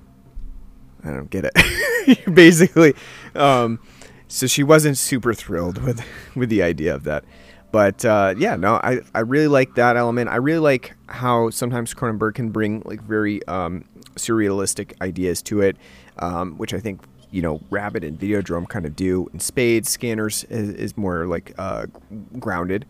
I 1.03 1.11
don't 1.11 1.29
get 1.29 1.45
it." 1.45 2.33
Basically, 2.35 2.93
um, 3.35 3.79
so 4.27 4.47
she 4.47 4.63
wasn't 4.63 4.97
super 4.97 5.33
thrilled 5.33 5.81
with 5.81 6.03
with 6.35 6.49
the 6.49 6.61
idea 6.63 6.93
of 6.95 7.03
that. 7.03 7.23
But 7.73 8.05
uh, 8.05 8.35
yeah, 8.37 8.55
no, 8.55 8.75
I, 8.75 8.99
I 9.15 9.21
really 9.21 9.47
like 9.47 9.73
that 9.73 9.97
element. 9.97 10.29
I 10.29 10.35
really 10.35 10.59
like 10.59 10.93
how 11.09 11.49
sometimes 11.49 11.91
Cronenberg 11.95 12.35
can 12.35 12.51
bring 12.51 12.83
like 12.85 13.01
very 13.01 13.43
um, 13.47 13.85
surrealistic 14.15 14.93
ideas 15.01 15.41
to 15.41 15.61
it, 15.61 15.75
um, 16.19 16.55
which 16.59 16.71
I 16.75 16.79
think 16.79 17.01
you 17.31 17.41
know 17.41 17.61
Rabid 17.71 18.03
and 18.03 18.19
Videodrome 18.19 18.69
kind 18.69 18.85
of 18.85 18.95
do. 18.95 19.27
And 19.31 19.41
Spades 19.41 19.89
Scanners 19.89 20.43
is, 20.51 20.69
is 20.69 20.97
more 20.97 21.25
like 21.25 21.55
uh, 21.57 21.87
grounded. 22.37 22.85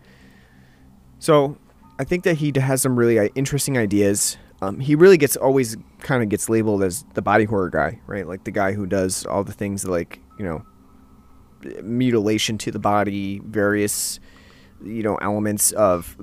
So 1.18 1.56
I 1.98 2.04
think 2.04 2.24
that 2.24 2.36
he 2.36 2.52
has 2.54 2.82
some 2.82 2.94
really 2.94 3.18
uh, 3.18 3.28
interesting 3.34 3.78
ideas. 3.78 4.36
Um, 4.60 4.80
he 4.80 4.96
really 4.96 5.16
gets 5.16 5.34
always 5.34 5.78
kind 6.00 6.22
of 6.22 6.28
gets 6.28 6.50
labeled 6.50 6.82
as 6.82 7.06
the 7.14 7.22
body 7.22 7.44
horror 7.44 7.70
guy, 7.70 8.00
right? 8.06 8.28
Like 8.28 8.44
the 8.44 8.50
guy 8.50 8.74
who 8.74 8.84
does 8.84 9.24
all 9.24 9.44
the 9.44 9.54
things 9.54 9.80
that, 9.80 9.90
like 9.90 10.20
you 10.38 10.44
know 10.44 10.62
mutilation 11.82 12.58
to 12.58 12.70
the 12.70 12.78
body, 12.78 13.40
various 13.46 14.20
you 14.82 15.02
know 15.02 15.16
elements 15.16 15.72
of 15.72 16.16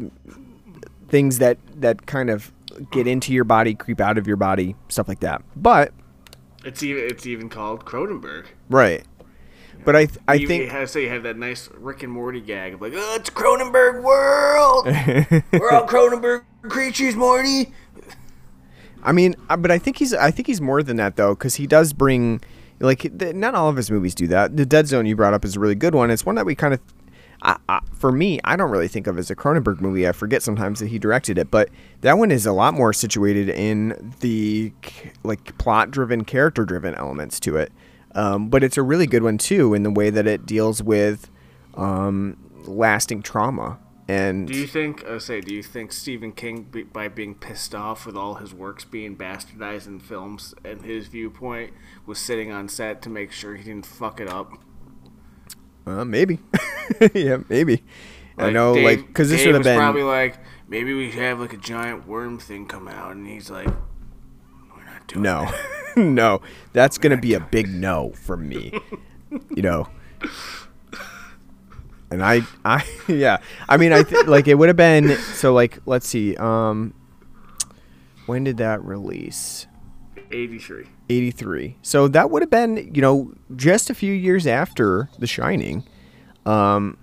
things 1.09 1.39
that 1.39 1.57
that 1.75 2.05
kind 2.05 2.29
of 2.29 2.51
get 2.91 3.05
into 3.07 3.33
your 3.33 3.43
body, 3.43 3.75
creep 3.75 3.99
out 3.99 4.17
of 4.17 4.25
your 4.27 4.37
body, 4.37 4.75
stuff 4.87 5.07
like 5.07 5.19
that. 5.19 5.41
But 5.55 5.93
It's 6.65 6.81
even 6.83 7.03
it's 7.05 7.25
even 7.25 7.49
called 7.49 7.85
Cronenberg. 7.85 8.45
right, 8.69 9.03
but 9.83 9.95
I 9.95 10.05
th- 10.05 10.19
I 10.27 10.33
you, 10.35 10.47
think 10.47 10.63
you 10.65 10.69
have, 10.69 10.89
so 10.89 10.99
you 10.99 11.09
have 11.09 11.23
that 11.23 11.37
nice 11.37 11.69
Rick 11.75 12.03
and 12.03 12.11
Morty 12.11 12.41
gag 12.41 12.73
of 12.75 12.81
like, 12.81 12.93
oh, 12.95 13.15
it's 13.15 13.29
Cronenberg 13.29 14.01
world. 14.03 14.85
We're 15.53 15.71
all 15.71 15.87
Cronenberg 15.87 16.43
creatures, 16.63 17.15
Morty. 17.15 17.73
I 19.03 19.11
mean, 19.11 19.35
uh, 19.49 19.57
but 19.57 19.71
I 19.71 19.79
think 19.79 19.97
he's 19.97 20.13
I 20.13 20.31
think 20.31 20.47
he's 20.47 20.61
more 20.61 20.83
than 20.83 20.97
that 20.97 21.15
though, 21.15 21.33
because 21.33 21.55
he 21.55 21.65
does 21.67 21.91
bring 21.93 22.41
like 22.79 23.11
not 23.13 23.53
all 23.55 23.67
of 23.69 23.75
his 23.75 23.89
movies 23.91 24.15
do 24.15 24.27
that. 24.27 24.55
The 24.57 24.65
Dead 24.65 24.87
Zone 24.87 25.05
you 25.05 25.15
brought 25.15 25.33
up 25.33 25.43
is 25.43 25.55
a 25.55 25.59
really 25.59 25.75
good 25.75 25.93
one. 25.95 26.09
It's 26.11 26.25
one 26.25 26.35
that 26.35 26.45
we 26.45 26.55
kind 26.55 26.73
of, 26.73 26.79
I, 27.41 27.57
I, 27.67 27.79
for 27.93 28.11
me, 28.11 28.39
I 28.43 28.55
don't 28.55 28.71
really 28.71 28.87
think 28.87 29.07
of 29.07 29.17
as 29.17 29.31
a 29.31 29.35
Cronenberg 29.35 29.81
movie. 29.81 30.07
I 30.07 30.11
forget 30.11 30.43
sometimes 30.43 30.79
that 30.79 30.87
he 30.87 30.99
directed 30.99 31.37
it, 31.37 31.49
but 31.49 31.69
that 32.01 32.17
one 32.17 32.31
is 32.31 32.45
a 32.45 32.53
lot 32.53 32.73
more 32.73 32.93
situated 32.93 33.49
in 33.49 34.13
the 34.19 34.73
like 35.23 35.57
plot-driven, 35.57 36.25
character-driven 36.25 36.95
elements 36.95 37.39
to 37.41 37.57
it. 37.57 37.71
Um, 38.13 38.49
but 38.49 38.63
it's 38.63 38.77
a 38.77 38.83
really 38.83 39.07
good 39.07 39.23
one 39.23 39.37
too 39.37 39.73
in 39.73 39.83
the 39.83 39.91
way 39.91 40.09
that 40.09 40.27
it 40.27 40.45
deals 40.45 40.83
with 40.83 41.29
um, 41.75 42.37
lasting 42.65 43.21
trauma 43.21 43.79
and 44.11 44.45
Do 44.45 44.55
you 44.55 44.67
think, 44.67 45.05
uh, 45.05 45.19
say, 45.19 45.39
do 45.39 45.55
you 45.55 45.63
think 45.63 45.93
Stephen 45.93 46.33
King, 46.33 46.67
by 46.91 47.07
being 47.07 47.33
pissed 47.33 47.73
off 47.73 48.05
with 48.05 48.17
all 48.17 48.35
his 48.35 48.53
works 48.53 48.83
being 48.83 49.15
bastardized 49.15 49.87
in 49.87 50.01
films 50.01 50.53
and 50.65 50.83
his 50.83 51.07
viewpoint, 51.07 51.71
was 52.05 52.19
sitting 52.19 52.51
on 52.51 52.67
set 52.67 53.01
to 53.03 53.09
make 53.09 53.31
sure 53.31 53.55
he 53.55 53.63
didn't 53.63 53.85
fuck 53.85 54.19
it 54.19 54.27
up? 54.27 54.51
Uh, 55.85 56.05
maybe. 56.05 56.39
yeah, 57.13 57.37
maybe. 57.49 57.83
I 58.37 58.49
know, 58.49 58.73
Dave- 58.75 58.85
like, 58.85 59.07
because 59.07 59.29
this 59.29 59.45
would 59.45 59.55
have 59.55 59.63
been. 59.63 59.77
probably 59.77 60.03
like, 60.03 60.39
maybe 60.67 60.93
we 60.93 61.11
should 61.11 61.21
have 61.21 61.39
like 61.39 61.53
a 61.53 61.57
giant 61.57 62.07
worm 62.07 62.39
thing 62.39 62.65
come 62.67 62.87
out, 62.87 63.11
and 63.11 63.27
he's 63.27 63.49
like, 63.49 63.67
we're 64.75 64.85
not 64.85 65.07
doing 65.07 65.23
no, 65.23 65.53
no, 65.95 66.41
that's 66.73 66.97
gonna 66.97 67.17
be 67.17 67.33
a 67.33 67.39
big 67.39 67.67
no 67.69 68.11
from 68.11 68.47
me. 68.47 68.73
you 69.55 69.61
know. 69.61 69.87
And 72.09 72.21
I, 72.21 72.41
I, 72.65 72.85
yeah. 73.07 73.37
I 73.69 73.77
mean, 73.77 73.93
I 73.93 74.03
th- 74.03 74.25
like 74.25 74.47
it 74.49 74.55
would 74.55 74.67
have 74.67 74.75
been 74.75 75.15
so. 75.17 75.53
Like, 75.53 75.79
let's 75.85 76.07
see. 76.07 76.35
Um, 76.35 76.93
when 78.25 78.43
did 78.43 78.57
that 78.57 78.83
release? 78.83 79.67
83. 80.29 80.87
83. 81.11 81.75
So 81.81 82.07
that 82.07 82.29
would 82.31 82.41
have 82.41 82.49
been, 82.49 82.91
you 82.93 83.01
know, 83.01 83.33
just 83.55 83.89
a 83.89 83.93
few 83.93 84.13
years 84.13 84.47
after 84.47 85.09
The 85.19 85.27
Shining. 85.27 85.83
Um, 86.45 86.97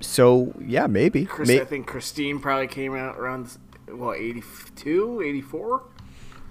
so 0.00 0.54
yeah, 0.64 0.86
maybe. 0.86 1.24
Chris, 1.24 1.48
May- 1.48 1.60
I 1.60 1.64
think 1.64 1.86
Christine 1.86 2.38
probably 2.40 2.66
came 2.68 2.94
out 2.94 3.16
around, 3.16 3.56
what, 3.88 4.18
82, 4.18 5.22
84? 5.22 5.82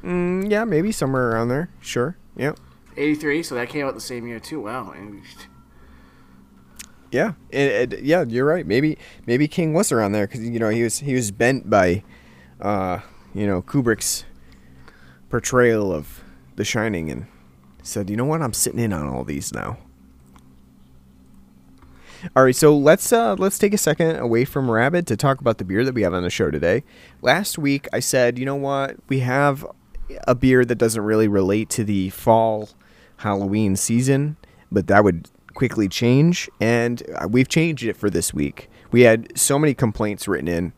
Mm, 0.04 0.50
yeah, 0.52 0.64
maybe 0.64 0.92
somewhere 0.92 1.32
around 1.32 1.50
there. 1.50 1.70
Sure. 1.82 2.18
Yeah. 2.36 2.54
83, 2.98 3.44
so 3.44 3.56
that 3.56 3.70
came 3.70 3.86
out 3.86 3.94
the 3.94 4.02
same 4.02 4.28
year 4.28 4.40
too. 4.40 4.62
Wow. 4.62 4.94
Yeah. 7.12 7.34
It, 7.52 7.94
it- 7.94 8.04
yeah, 8.04 8.24
you're 8.28 8.46
right. 8.46 8.66
Maybe 8.66 8.98
maybe 9.26 9.48
King 9.48 9.74
was 9.74 9.92
around 9.92 10.12
there 10.12 10.28
because 10.28 10.42
you 10.44 10.60
know 10.60 10.70
he 10.70 10.84
was 10.84 11.00
he 11.00 11.14
was 11.14 11.32
bent 11.32 11.70
by, 11.70 12.04
uh, 12.60 13.00
you 13.34 13.48
know 13.48 13.62
Kubrick's 13.62 14.26
portrayal 15.30 15.94
of 15.94 16.24
The 16.58 16.66
Shining 16.66 17.10
and 17.10 17.28
said, 17.84 18.10
you 18.10 18.18
know 18.18 18.26
what, 18.26 18.42
I'm 18.42 18.54
sitting 18.54 18.80
in 18.80 18.92
on 18.92 19.08
all 19.08 19.24
these 19.24 19.54
now. 19.54 19.78
All 22.36 22.44
right, 22.44 22.56
so 22.56 22.76
let's 22.76 23.14
uh, 23.14 23.36
let's 23.38 23.60
take 23.60 23.76
a 23.76 23.78
second 23.78 24.18
away 24.18 24.44
from 24.44 24.70
Rabid 24.70 25.06
to 25.08 25.16
talk 25.16 25.40
about 25.40 25.60
the 25.60 25.64
beer 25.64 25.86
that 25.86 25.94
we 25.94 26.02
have 26.02 26.16
on 26.16 26.24
the 26.24 26.32
show 26.32 26.50
today. 26.50 26.84
Last 27.22 27.60
week 27.60 27.88
I 27.94 28.00
said, 28.00 28.40
you 28.40 28.46
know 28.46 28.56
what, 28.56 28.98
we 29.08 29.20
have 29.20 29.66
a 30.28 30.34
beer 30.34 30.66
that 30.66 30.76
doesn't 30.76 31.04
really 31.04 31.28
relate 31.28 31.70
to 31.70 31.84
the 31.84 32.10
fall 32.10 32.70
Halloween 33.18 33.76
season, 33.76 34.36
but 34.72 34.88
that 34.88 35.04
would 35.04 35.30
quickly 35.54 35.88
change, 35.88 36.50
and 36.60 37.04
uh, 37.16 37.28
we've 37.30 37.50
changed 37.50 37.84
it 37.84 37.96
for 37.96 38.10
this 38.10 38.34
week. 38.34 38.70
We 38.92 39.02
had 39.02 39.38
so 39.38 39.60
many 39.60 39.74
complaints 39.76 40.28
written 40.28 40.48
in. 40.48 40.74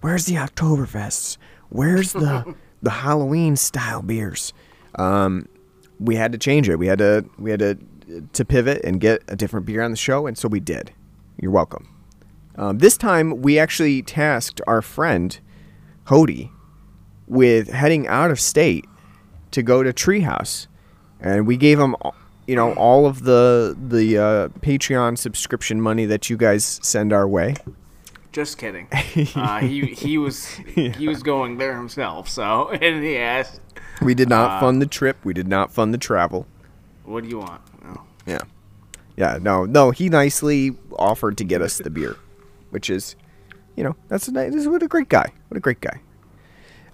Where's 0.00 0.26
the 0.26 0.34
Oktoberfests? 0.34 1.38
Where's 1.70 2.12
the 2.12 2.54
the 2.82 2.90
Halloween 2.90 3.56
style 3.56 4.02
beers? 4.02 4.52
Um, 4.96 5.48
we 6.00 6.16
had 6.16 6.32
to 6.32 6.38
change 6.38 6.68
it. 6.68 6.76
We 6.78 6.86
had 6.86 6.98
to 6.98 7.24
we 7.38 7.50
had 7.50 7.60
to 7.60 7.78
to 8.32 8.44
pivot 8.44 8.82
and 8.84 9.00
get 9.00 9.22
a 9.28 9.36
different 9.36 9.66
beer 9.66 9.82
on 9.82 9.90
the 9.90 9.96
show, 9.96 10.26
and 10.26 10.36
so 10.36 10.48
we 10.48 10.60
did. 10.60 10.92
You're 11.40 11.50
welcome. 11.50 11.88
Um, 12.56 12.78
this 12.78 12.96
time 12.96 13.42
we 13.42 13.58
actually 13.58 14.02
tasked 14.02 14.60
our 14.66 14.82
friend 14.82 15.38
Hody 16.06 16.50
with 17.26 17.68
heading 17.68 18.08
out 18.08 18.30
of 18.30 18.40
state 18.40 18.84
to 19.52 19.62
go 19.62 19.82
to 19.82 19.92
Treehouse, 19.92 20.66
and 21.20 21.46
we 21.46 21.56
gave 21.56 21.78
him, 21.78 21.94
you 22.46 22.56
know, 22.56 22.72
all 22.74 23.06
of 23.06 23.22
the 23.24 23.76
the 23.80 24.18
uh, 24.18 24.48
Patreon 24.60 25.18
subscription 25.18 25.80
money 25.80 26.04
that 26.06 26.28
you 26.30 26.36
guys 26.36 26.80
send 26.82 27.12
our 27.12 27.28
way. 27.28 27.54
Just 28.38 28.56
kidding. 28.56 28.86
Uh, 29.34 29.58
he 29.58 29.86
he 29.86 30.16
was 30.16 30.46
he 30.46 31.08
was 31.08 31.24
going 31.24 31.58
there 31.58 31.76
himself. 31.76 32.28
So 32.28 32.68
and 32.84 33.02
he 33.02 33.16
asked, 33.18 33.60
We 34.00 34.14
did 34.14 34.28
not 34.28 34.50
Uh, 34.50 34.60
fund 34.60 34.80
the 34.80 34.86
trip. 34.86 35.16
We 35.24 35.34
did 35.34 35.48
not 35.48 35.72
fund 35.72 35.92
the 35.92 35.98
travel. 35.98 36.46
"What 37.04 37.24
do 37.24 37.30
you 37.30 37.38
want?" 37.38 37.60
No. 37.82 38.02
Yeah. 38.26 38.42
Yeah, 39.16 39.38
no, 39.42 39.64
no, 39.64 39.90
he 39.90 40.08
nicely 40.08 40.76
offered 40.96 41.36
to 41.38 41.44
get 41.44 41.60
us 41.62 41.78
the 41.78 41.90
beer, 41.90 42.14
which 42.70 42.88
is, 42.90 43.16
you 43.74 43.82
know, 43.82 43.96
that's 44.06 44.28
a 44.28 44.32
nice, 44.32 44.68
what 44.68 44.84
a 44.84 44.86
great 44.86 45.08
guy. 45.08 45.32
What 45.48 45.56
a 45.56 45.60
great 45.60 45.80
guy. 45.80 46.00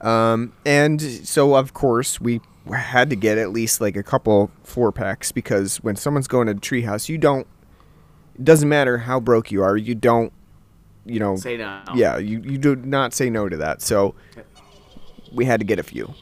Um, 0.00 0.54
and 0.64 1.02
so 1.02 1.54
of 1.56 1.74
course 1.74 2.22
we 2.22 2.40
had 2.72 3.10
to 3.10 3.16
get 3.16 3.36
at 3.36 3.50
least 3.50 3.82
like 3.82 3.96
a 3.98 4.02
couple 4.02 4.50
four 4.62 4.92
packs 4.92 5.30
because 5.32 5.76
when 5.84 5.96
someone's 5.96 6.26
going 6.28 6.46
to 6.46 6.54
Treehouse, 6.54 7.10
you 7.10 7.18
don't. 7.18 7.46
It 8.36 8.44
doesn't 8.46 8.68
matter 8.70 8.96
how 8.98 9.20
broke 9.20 9.50
you 9.52 9.62
are, 9.62 9.76
you 9.76 9.94
don't. 9.94 10.32
You 11.04 11.20
know. 11.20 11.36
Say 11.36 11.56
no. 11.56 11.82
Yeah, 11.94 12.18
you 12.18 12.40
you 12.40 12.58
do 12.58 12.76
not 12.76 13.14
say 13.14 13.30
no 13.30 13.48
to 13.48 13.56
that. 13.58 13.82
So 13.82 14.14
we 15.32 15.44
had 15.44 15.60
to 15.60 15.66
get 15.66 15.78
a 15.78 15.82
few. 15.82 16.14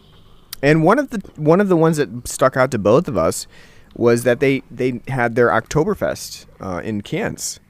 And 0.63 0.85
one 0.85 0.99
of 0.99 1.11
the 1.11 1.19
one 1.37 1.61
of 1.61 1.69
the 1.69 1.77
ones 1.77 1.97
that 1.97 2.27
stuck 2.27 2.57
out 2.57 2.71
to 2.71 2.79
both 2.79 3.09
of 3.09 3.17
us 3.17 3.47
was 3.95 4.25
that 4.25 4.41
they 4.41 4.63
they 4.71 5.01
had 5.09 5.35
their 5.35 5.49
Oktoberfest 5.49 6.47
uh, 6.61 6.81
in 6.85 7.03
cans, 7.03 7.61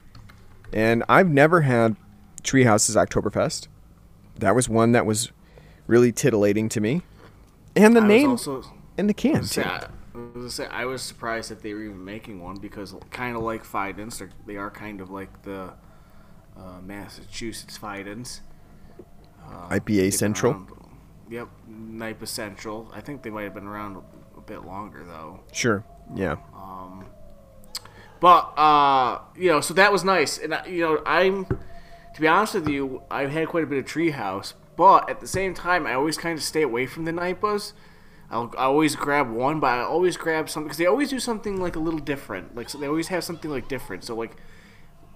and 0.72 1.02
I've 1.08 1.28
never 1.28 1.62
had 1.62 1.96
Treehouse's 2.42 2.96
Oktoberfest. 2.96 3.68
That 4.38 4.54
was 4.54 4.68
one 4.68 4.92
that 4.92 5.06
was 5.06 5.32
really 5.86 6.12
titillating 6.12 6.68
to 6.70 6.80
me, 6.80 7.02
and 7.74 7.96
the 7.96 8.00
I 8.00 8.06
name 8.06 8.30
also 8.30 8.62
and 8.98 9.08
the 9.08 9.14
can. 9.14 9.44
I, 9.56 9.86
I 10.14 10.18
was 10.18 10.34
gonna 10.34 10.50
say, 10.50 10.66
I 10.66 10.84
was 10.84 11.02
surprised 11.02 11.50
that 11.50 11.62
they 11.62 11.72
were 11.72 11.84
even 11.84 12.04
making 12.04 12.42
one 12.42 12.56
because 12.56 12.94
kind 13.10 13.36
of 13.36 13.42
like 13.42 13.64
they're, 13.70 14.30
they 14.46 14.56
are 14.56 14.70
kind 14.70 15.00
of 15.00 15.10
like 15.10 15.42
the 15.42 15.72
uh, 16.56 16.80
Massachusetts 16.82 17.76
Fidens. 17.76 18.40
Uh, 19.44 19.68
IPA 19.70 20.12
Central. 20.12 20.52
around- 20.52 20.68
Yep, 21.30 21.48
NEIPA 21.70 22.28
Central. 22.28 22.90
I 22.94 23.00
think 23.00 23.22
they 23.22 23.30
might 23.30 23.44
have 23.44 23.54
been 23.54 23.66
around 23.66 23.96
a, 24.36 24.40
bit 24.42 24.64
longer 24.66 25.04
though. 25.06 25.38
Sure. 25.52 25.84
Yeah. 26.14 26.36
Um, 26.54 27.06
But 28.20 28.52
uh, 28.58 29.20
you 29.36 29.48
know, 29.50 29.60
so 29.60 29.72
that 29.74 29.92
was 29.92 30.04
nice, 30.04 30.36
and 30.38 30.52
I, 30.54 30.66
you 30.66 30.80
know, 30.80 31.02
I'm 31.06 31.44
to 31.46 32.20
be 32.20 32.26
honest 32.28 32.54
with 32.54 32.68
you, 32.68 33.02
I've 33.10 33.30
had 33.30 33.48
quite 33.48 33.64
a 33.64 33.66
bit 33.66 33.78
of 33.78 33.84
Treehouse, 33.84 34.54
but 34.76 35.08
at 35.08 35.20
the 35.20 35.26
same 35.28 35.54
time, 35.54 35.86
I 35.86 35.94
always 35.94 36.18
kind 36.18 36.36
of 36.36 36.44
stay 36.44 36.62
away 36.62 36.86
from 36.86 37.04
the 37.04 37.12
NEIPAs. 37.12 37.72
I'll 38.30 38.52
I 38.58 38.64
always 38.64 38.96
grab 38.96 39.30
one, 39.30 39.60
but 39.60 39.68
I 39.68 39.82
always 39.82 40.16
grab 40.16 40.50
something 40.50 40.66
because 40.68 40.78
they 40.78 40.86
always 40.86 41.08
do 41.10 41.20
something 41.20 41.60
like 41.60 41.76
a 41.76 41.80
little 41.80 42.00
different. 42.00 42.54
Like 42.56 42.68
so 42.68 42.78
they 42.78 42.86
always 42.88 43.08
have 43.08 43.22
something 43.24 43.50
like 43.50 43.68
different. 43.68 44.04
So 44.04 44.16
like 44.16 44.36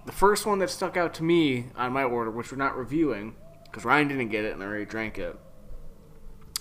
the 0.07 0.13
first 0.13 0.45
one 0.45 0.59
that 0.59 0.69
stuck 0.69 0.95
out 0.95 1.13
to 1.15 1.23
me 1.23 1.65
on 1.75 1.91
my 1.91 2.03
order, 2.03 2.31
which 2.31 2.51
we're 2.51 2.57
not 2.57 2.77
reviewing 2.77 3.35
because 3.65 3.83
Ryan 3.83 4.07
didn't 4.07 4.29
get 4.29 4.45
it 4.45 4.53
and 4.53 4.63
I 4.63 4.65
already 4.65 4.85
drank 4.85 5.19
it. 5.19 5.37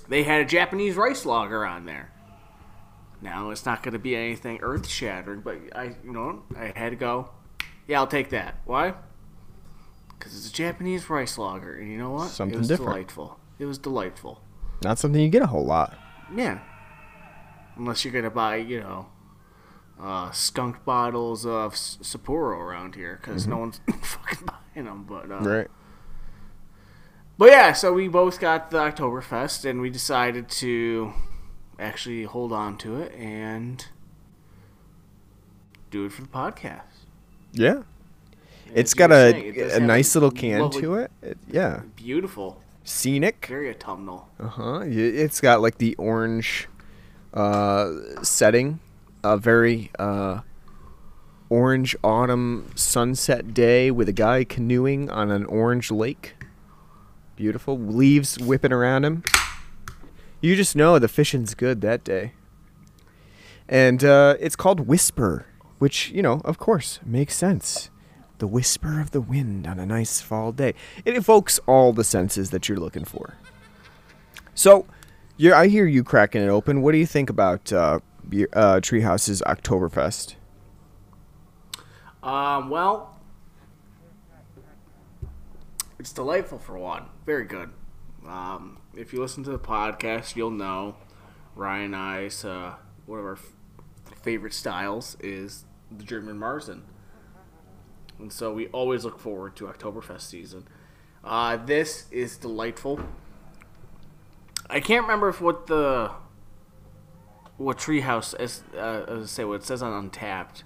They 0.08 0.24
had 0.24 0.40
a 0.40 0.44
Japanese 0.44 0.96
rice 0.96 1.24
lager 1.24 1.64
on 1.64 1.86
there. 1.86 2.12
Now 3.22 3.50
it's 3.50 3.64
not 3.64 3.84
going 3.84 3.92
to 3.92 4.00
be 4.00 4.16
anything 4.16 4.58
earth 4.62 4.88
shattering, 4.88 5.40
but 5.40 5.58
I, 5.74 5.94
you 6.04 6.12
know, 6.12 6.42
I 6.58 6.72
had 6.76 6.90
to 6.90 6.96
go. 6.96 7.30
Yeah, 7.86 8.00
I'll 8.00 8.08
take 8.08 8.30
that. 8.30 8.56
Why? 8.64 8.94
Because 10.18 10.36
it's 10.36 10.48
a 10.50 10.52
Japanese 10.52 11.08
rice 11.08 11.38
lager, 11.38 11.76
and 11.76 11.90
you 11.90 11.98
know 11.98 12.10
what? 12.10 12.30
Something 12.30 12.56
it 12.56 12.58
was 12.58 12.68
different. 12.68 12.90
delightful. 12.90 13.38
It 13.60 13.66
was 13.66 13.78
delightful. 13.78 14.40
Not 14.82 14.98
something 14.98 15.20
you 15.20 15.28
get 15.28 15.42
a 15.42 15.46
whole 15.46 15.64
lot. 15.64 15.96
Yeah. 16.34 16.58
Unless 17.76 18.04
you're 18.04 18.12
gonna 18.12 18.30
buy, 18.30 18.56
you 18.56 18.80
know, 18.80 19.06
uh, 20.00 20.30
skunk 20.30 20.84
bottles 20.84 21.44
of 21.46 21.74
Sapporo 21.74 22.58
around 22.58 22.94
here, 22.94 23.18
because 23.20 23.46
no 23.46 23.56
one's 23.58 23.80
fucking 24.02 24.46
buying 24.46 24.86
them. 24.86 25.04
But 25.08 25.30
uh, 25.30 25.40
Right. 25.40 25.68
but 27.38 27.50
yeah, 27.50 27.72
so 27.72 27.92
we 27.92 28.08
both 28.08 28.38
got 28.40 28.70
the 28.70 28.78
Oktoberfest, 28.78 29.64
and 29.68 29.80
we 29.80 29.90
decided 29.90 30.48
to 30.50 31.12
actually 31.78 32.24
hold 32.24 32.52
on 32.52 32.76
to 32.78 32.96
it 33.00 33.12
and 33.14 33.86
do 35.90 36.04
it 36.04 36.12
for 36.12 36.22
the 36.22 36.28
podcast. 36.28 36.82
Yeah. 37.52 37.82
It's 38.74 38.92
As 38.92 38.94
you 38.94 38.98
got 38.98 39.12
a, 39.12 39.30
saying, 39.30 39.54
it 39.54 39.72
a 39.72 39.80
nice 39.80 40.14
little 40.14 40.30
can 40.30 40.60
lovely- 40.60 40.82
to 40.82 40.94
it. 40.96 41.10
it. 41.22 41.38
Yeah. 41.48 41.82
Beautiful, 41.94 42.60
Scenic. 42.84 43.46
very 43.48 43.70
autumnal. 43.70 44.28
Uh 44.40 44.48
huh. 44.48 44.80
It's 44.84 45.40
got 45.40 45.60
like 45.62 45.78
the 45.78 45.94
orange 45.96 46.68
uh, 47.32 47.92
setting. 48.22 48.80
A 49.28 49.36
very 49.36 49.90
uh, 49.98 50.42
orange 51.50 51.96
autumn 52.04 52.70
sunset 52.76 53.52
day 53.52 53.90
with 53.90 54.08
a 54.08 54.12
guy 54.12 54.44
canoeing 54.44 55.10
on 55.10 55.32
an 55.32 55.44
orange 55.46 55.90
lake. 55.90 56.36
Beautiful. 57.34 57.76
Leaves 57.76 58.38
whipping 58.38 58.72
around 58.72 59.04
him. 59.04 59.24
You 60.40 60.54
just 60.54 60.76
know 60.76 61.00
the 61.00 61.08
fishing's 61.08 61.54
good 61.54 61.80
that 61.80 62.04
day. 62.04 62.34
And 63.68 64.04
uh, 64.04 64.36
it's 64.38 64.54
called 64.54 64.86
Whisper, 64.86 65.46
which, 65.80 66.10
you 66.10 66.22
know, 66.22 66.40
of 66.44 66.58
course, 66.58 67.00
makes 67.04 67.34
sense. 67.34 67.90
The 68.38 68.46
whisper 68.46 69.00
of 69.00 69.10
the 69.10 69.20
wind 69.20 69.66
on 69.66 69.80
a 69.80 69.86
nice 69.86 70.20
fall 70.20 70.52
day. 70.52 70.72
It 71.04 71.16
evokes 71.16 71.58
all 71.66 71.92
the 71.92 72.04
senses 72.04 72.50
that 72.50 72.68
you're 72.68 72.78
looking 72.78 73.04
for. 73.04 73.38
So, 74.54 74.86
I 75.42 75.66
hear 75.66 75.84
you 75.84 76.04
cracking 76.04 76.42
it 76.42 76.48
open. 76.48 76.80
What 76.80 76.92
do 76.92 76.98
you 76.98 77.06
think 77.06 77.28
about 77.28 77.72
uh, 77.72 77.98
uh, 78.52 78.80
Treehouse's 78.80 79.42
Oktoberfest? 79.46 80.34
Um, 82.22 82.70
well, 82.70 83.18
it's 85.98 86.12
delightful 86.12 86.58
for 86.58 86.78
one. 86.78 87.06
Very 87.24 87.44
good. 87.44 87.70
Um, 88.26 88.78
if 88.96 89.12
you 89.12 89.20
listen 89.20 89.44
to 89.44 89.50
the 89.50 89.58
podcast, 89.58 90.34
you'll 90.34 90.50
know 90.50 90.96
Ryan 91.54 91.84
and 91.86 91.96
I's 91.96 92.44
uh, 92.44 92.74
one 93.06 93.20
of 93.20 93.24
our 93.24 93.34
f- 93.34 93.52
favorite 94.22 94.52
styles 94.52 95.16
is 95.20 95.64
the 95.96 96.02
German 96.02 96.38
Marzen, 96.38 96.82
and 98.18 98.32
so 98.32 98.52
we 98.52 98.66
always 98.68 99.04
look 99.04 99.20
forward 99.20 99.54
to 99.56 99.66
Oktoberfest 99.66 100.22
season. 100.22 100.66
Uh, 101.22 101.56
this 101.56 102.06
is 102.10 102.36
delightful. 102.36 103.00
I 104.68 104.80
can't 104.80 105.02
remember 105.02 105.28
if 105.28 105.40
what 105.40 105.68
the 105.68 106.10
what 107.56 107.78
Treehouse 107.78 108.38
is. 108.40 108.62
Uh, 108.74 109.04
as 109.08 109.22
I 109.22 109.26
say 109.26 109.44
what 109.44 109.54
it 109.54 109.64
says 109.64 109.82
on 109.82 110.10
Untappd, 110.10 110.62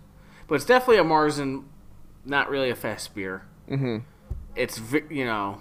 but 0.46 0.56
it's 0.56 0.64
definitely 0.64 0.98
a 0.98 1.04
Marzen, 1.04 1.64
not 2.24 2.50
really 2.50 2.70
a 2.70 2.74
fest 2.74 3.14
beer. 3.14 3.44
Mm-hmm. 3.68 3.98
It's 4.56 4.78
vi- 4.78 5.04
you 5.10 5.24
know, 5.24 5.60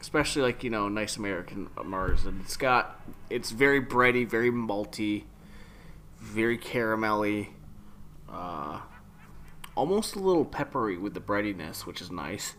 especially 0.00 0.42
like 0.42 0.62
you 0.62 0.70
know, 0.70 0.88
nice 0.88 1.16
American 1.16 1.68
Marzen. 1.76 2.40
It's 2.42 2.56
got 2.56 3.00
it's 3.30 3.50
very 3.50 3.80
bready, 3.80 4.28
very 4.28 4.50
malty, 4.50 5.24
very 6.20 6.58
caramelly, 6.58 7.48
uh, 8.30 8.80
almost 9.74 10.16
a 10.16 10.18
little 10.18 10.44
peppery 10.44 10.98
with 10.98 11.14
the 11.14 11.20
breadiness, 11.20 11.86
which 11.86 12.00
is 12.00 12.10
nice. 12.10 12.54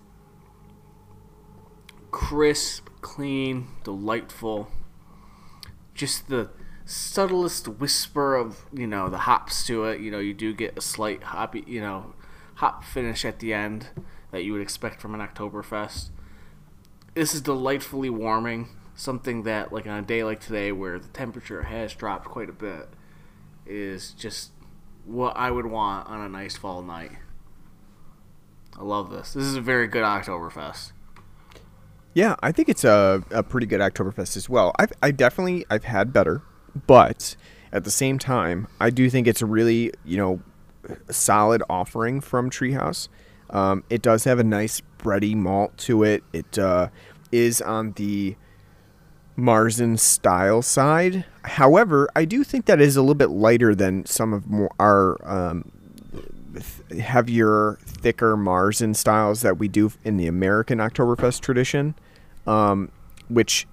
Crisp, 2.12 2.88
clean, 3.02 3.68
delightful. 3.84 4.72
Just 5.94 6.30
the 6.30 6.50
subtlest 6.88 7.68
whisper 7.68 8.36
of 8.36 8.66
you 8.74 8.88
know 8.88 9.10
the 9.10 9.20
hops 9.20 9.66
to 9.68 9.84
it. 9.86 10.02
You 10.02 10.10
know, 10.10 10.20
you 10.20 10.34
do 10.34 10.54
get 10.54 10.78
a 10.78 10.82
slight 10.82 11.22
hoppy, 11.22 11.64
you 11.68 11.82
know, 11.82 12.16
hop 12.56 12.84
finish 12.84 13.26
at 13.26 13.40
the 13.40 13.54
end 13.54 13.90
that 14.32 14.44
you 14.44 14.54
would 14.54 14.62
expect 14.62 15.02
from 15.02 15.14
an 15.14 15.22
Oktoberfest. 15.22 16.10
This 17.14 17.34
is 17.36 17.42
delightfully 17.42 18.10
warming. 18.10 18.70
Something 18.96 19.44
that, 19.44 19.72
like 19.72 19.86
on 19.86 20.00
a 20.00 20.02
day 20.02 20.24
like 20.24 20.40
today, 20.40 20.72
where 20.72 20.98
the 20.98 21.08
temperature 21.10 21.64
has 21.64 21.94
dropped 21.94 22.26
quite 22.26 22.50
a 22.50 22.54
bit, 22.54 22.90
is 23.64 24.12
just 24.12 24.52
what 25.06 25.38
I 25.38 25.52
would 25.52 25.68
want 25.68 26.08
on 26.08 26.20
a 26.22 26.28
nice 26.28 26.58
fall 26.58 26.82
night. 26.82 27.12
I 28.78 28.84
love 28.84 29.12
this. 29.12 29.34
This 29.34 29.46
is 29.46 29.56
a 29.56 29.62
very 29.62 29.88
good 29.88 30.04
Oktoberfest. 30.04 30.94
Yeah, 32.14 32.36
I 32.42 32.52
think 32.52 32.70
it's 32.70 32.84
a, 32.84 33.24
a 33.30 33.44
pretty 33.44 33.68
good 33.68 33.80
Oktoberfest 33.80 34.36
as 34.36 34.50
well. 34.50 34.74
I've 34.80 34.92
I 35.04 35.12
definitely 35.12 35.66
I've 35.70 35.84
had 35.84 36.12
better, 36.12 36.42
but 36.86 37.36
at 37.72 37.84
the 37.84 37.92
same 37.92 38.20
time, 38.20 38.68
I 38.80 38.90
do 38.90 39.10
think 39.10 39.28
it's 39.28 39.42
a 39.42 39.46
really 39.46 39.92
you 40.06 40.18
know 40.18 40.42
solid 41.10 41.64
offering 41.70 42.22
from 42.22 42.50
Treehouse. 42.50 43.08
Um, 43.50 43.84
it 43.90 44.02
does 44.02 44.26
have 44.26 44.40
a 44.40 44.44
nice 44.44 44.82
bready 45.00 45.36
malt 45.36 45.78
to 45.80 46.04
it. 46.04 46.24
It 46.34 46.60
uh, 46.60 46.90
is 47.32 47.62
on 47.62 47.94
the 47.94 48.36
Marzen 49.38 50.00
style 50.00 50.62
side. 50.62 51.26
However, 51.44 52.10
I 52.16 52.26
do 52.26 52.44
think 52.44 52.66
that 52.66 52.82
is 52.82 52.96
a 52.96 53.02
little 53.02 53.16
bit 53.16 53.30
lighter 53.30 53.76
than 53.76 54.06
some 54.06 54.34
of 54.34 54.48
more 54.48 54.72
our 54.80 55.18
um, 55.28 55.72
th- 56.54 57.02
heavier, 57.02 57.78
thicker 57.86 58.36
Marzen 58.36 58.96
styles 58.96 59.42
that 59.42 59.58
we 59.58 59.68
do 59.68 59.92
in 60.04 60.18
the 60.18 60.28
American 60.28 60.80
Oktoberfest 60.80 61.42
tradition, 61.42 61.96
um, 62.48 62.92
which 63.30 63.68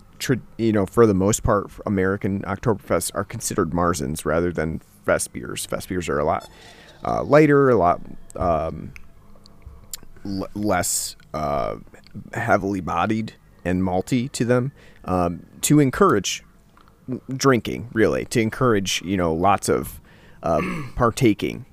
you 0.59 0.73
know 0.73 0.87
for 0.87 1.07
the 1.07 1.15
most 1.15 1.43
part, 1.43 1.71
American 1.87 2.43
Oktoberfests 2.43 3.11
are 3.15 3.25
considered 3.25 3.71
Marzens 3.71 4.25
rather 4.25 4.53
than 4.53 4.81
fest 5.05 5.33
beers. 5.33 5.67
Fest 5.67 5.89
beers 5.89 6.09
are 6.09 6.19
a 6.19 6.25
lot 6.25 6.49
uh, 7.05 7.23
lighter, 7.23 7.69
a 7.71 7.77
lot 7.77 8.01
um, 8.37 8.93
l- 10.25 10.49
less 10.55 11.17
uh, 11.33 11.77
heavily 12.33 12.81
bodied 12.81 13.35
and 13.65 13.83
malty 13.83 14.31
to 14.33 14.45
them 14.45 14.73
um, 15.05 15.47
to 15.63 15.81
encourage 15.81 16.43
drinking 17.37 17.89
really 17.93 18.25
to 18.25 18.41
encourage 18.41 19.03
you 19.03 19.17
know 19.17 19.33
lots 19.35 19.69
of 19.69 20.01
uh, 20.43 20.63
partaking 20.97 21.67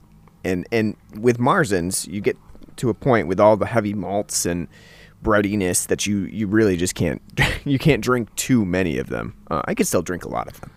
and 0.43 0.67
and 0.71 0.95
with 1.17 1.37
marzens 1.37 2.05
you 2.07 2.19
get 2.19 2.37
to 2.75 2.89
a 2.89 2.93
point 2.93 3.27
with 3.27 3.39
all 3.39 3.55
the 3.55 3.65
heavy 3.65 3.93
malts 3.93 4.45
and 4.45 4.67
breadiness 5.21 5.85
that 5.85 6.05
you 6.07 6.19
you 6.25 6.47
really 6.47 6.75
just 6.75 6.95
can't 6.95 7.21
you 7.65 7.77
can't 7.77 8.01
drink 8.03 8.33
too 8.35 8.65
many 8.65 8.97
of 8.97 9.07
them 9.07 9.35
uh, 9.51 9.61
i 9.65 9.73
can 9.73 9.85
still 9.85 10.01
drink 10.01 10.25
a 10.25 10.29
lot 10.29 10.47
of 10.47 10.59
them 10.61 10.71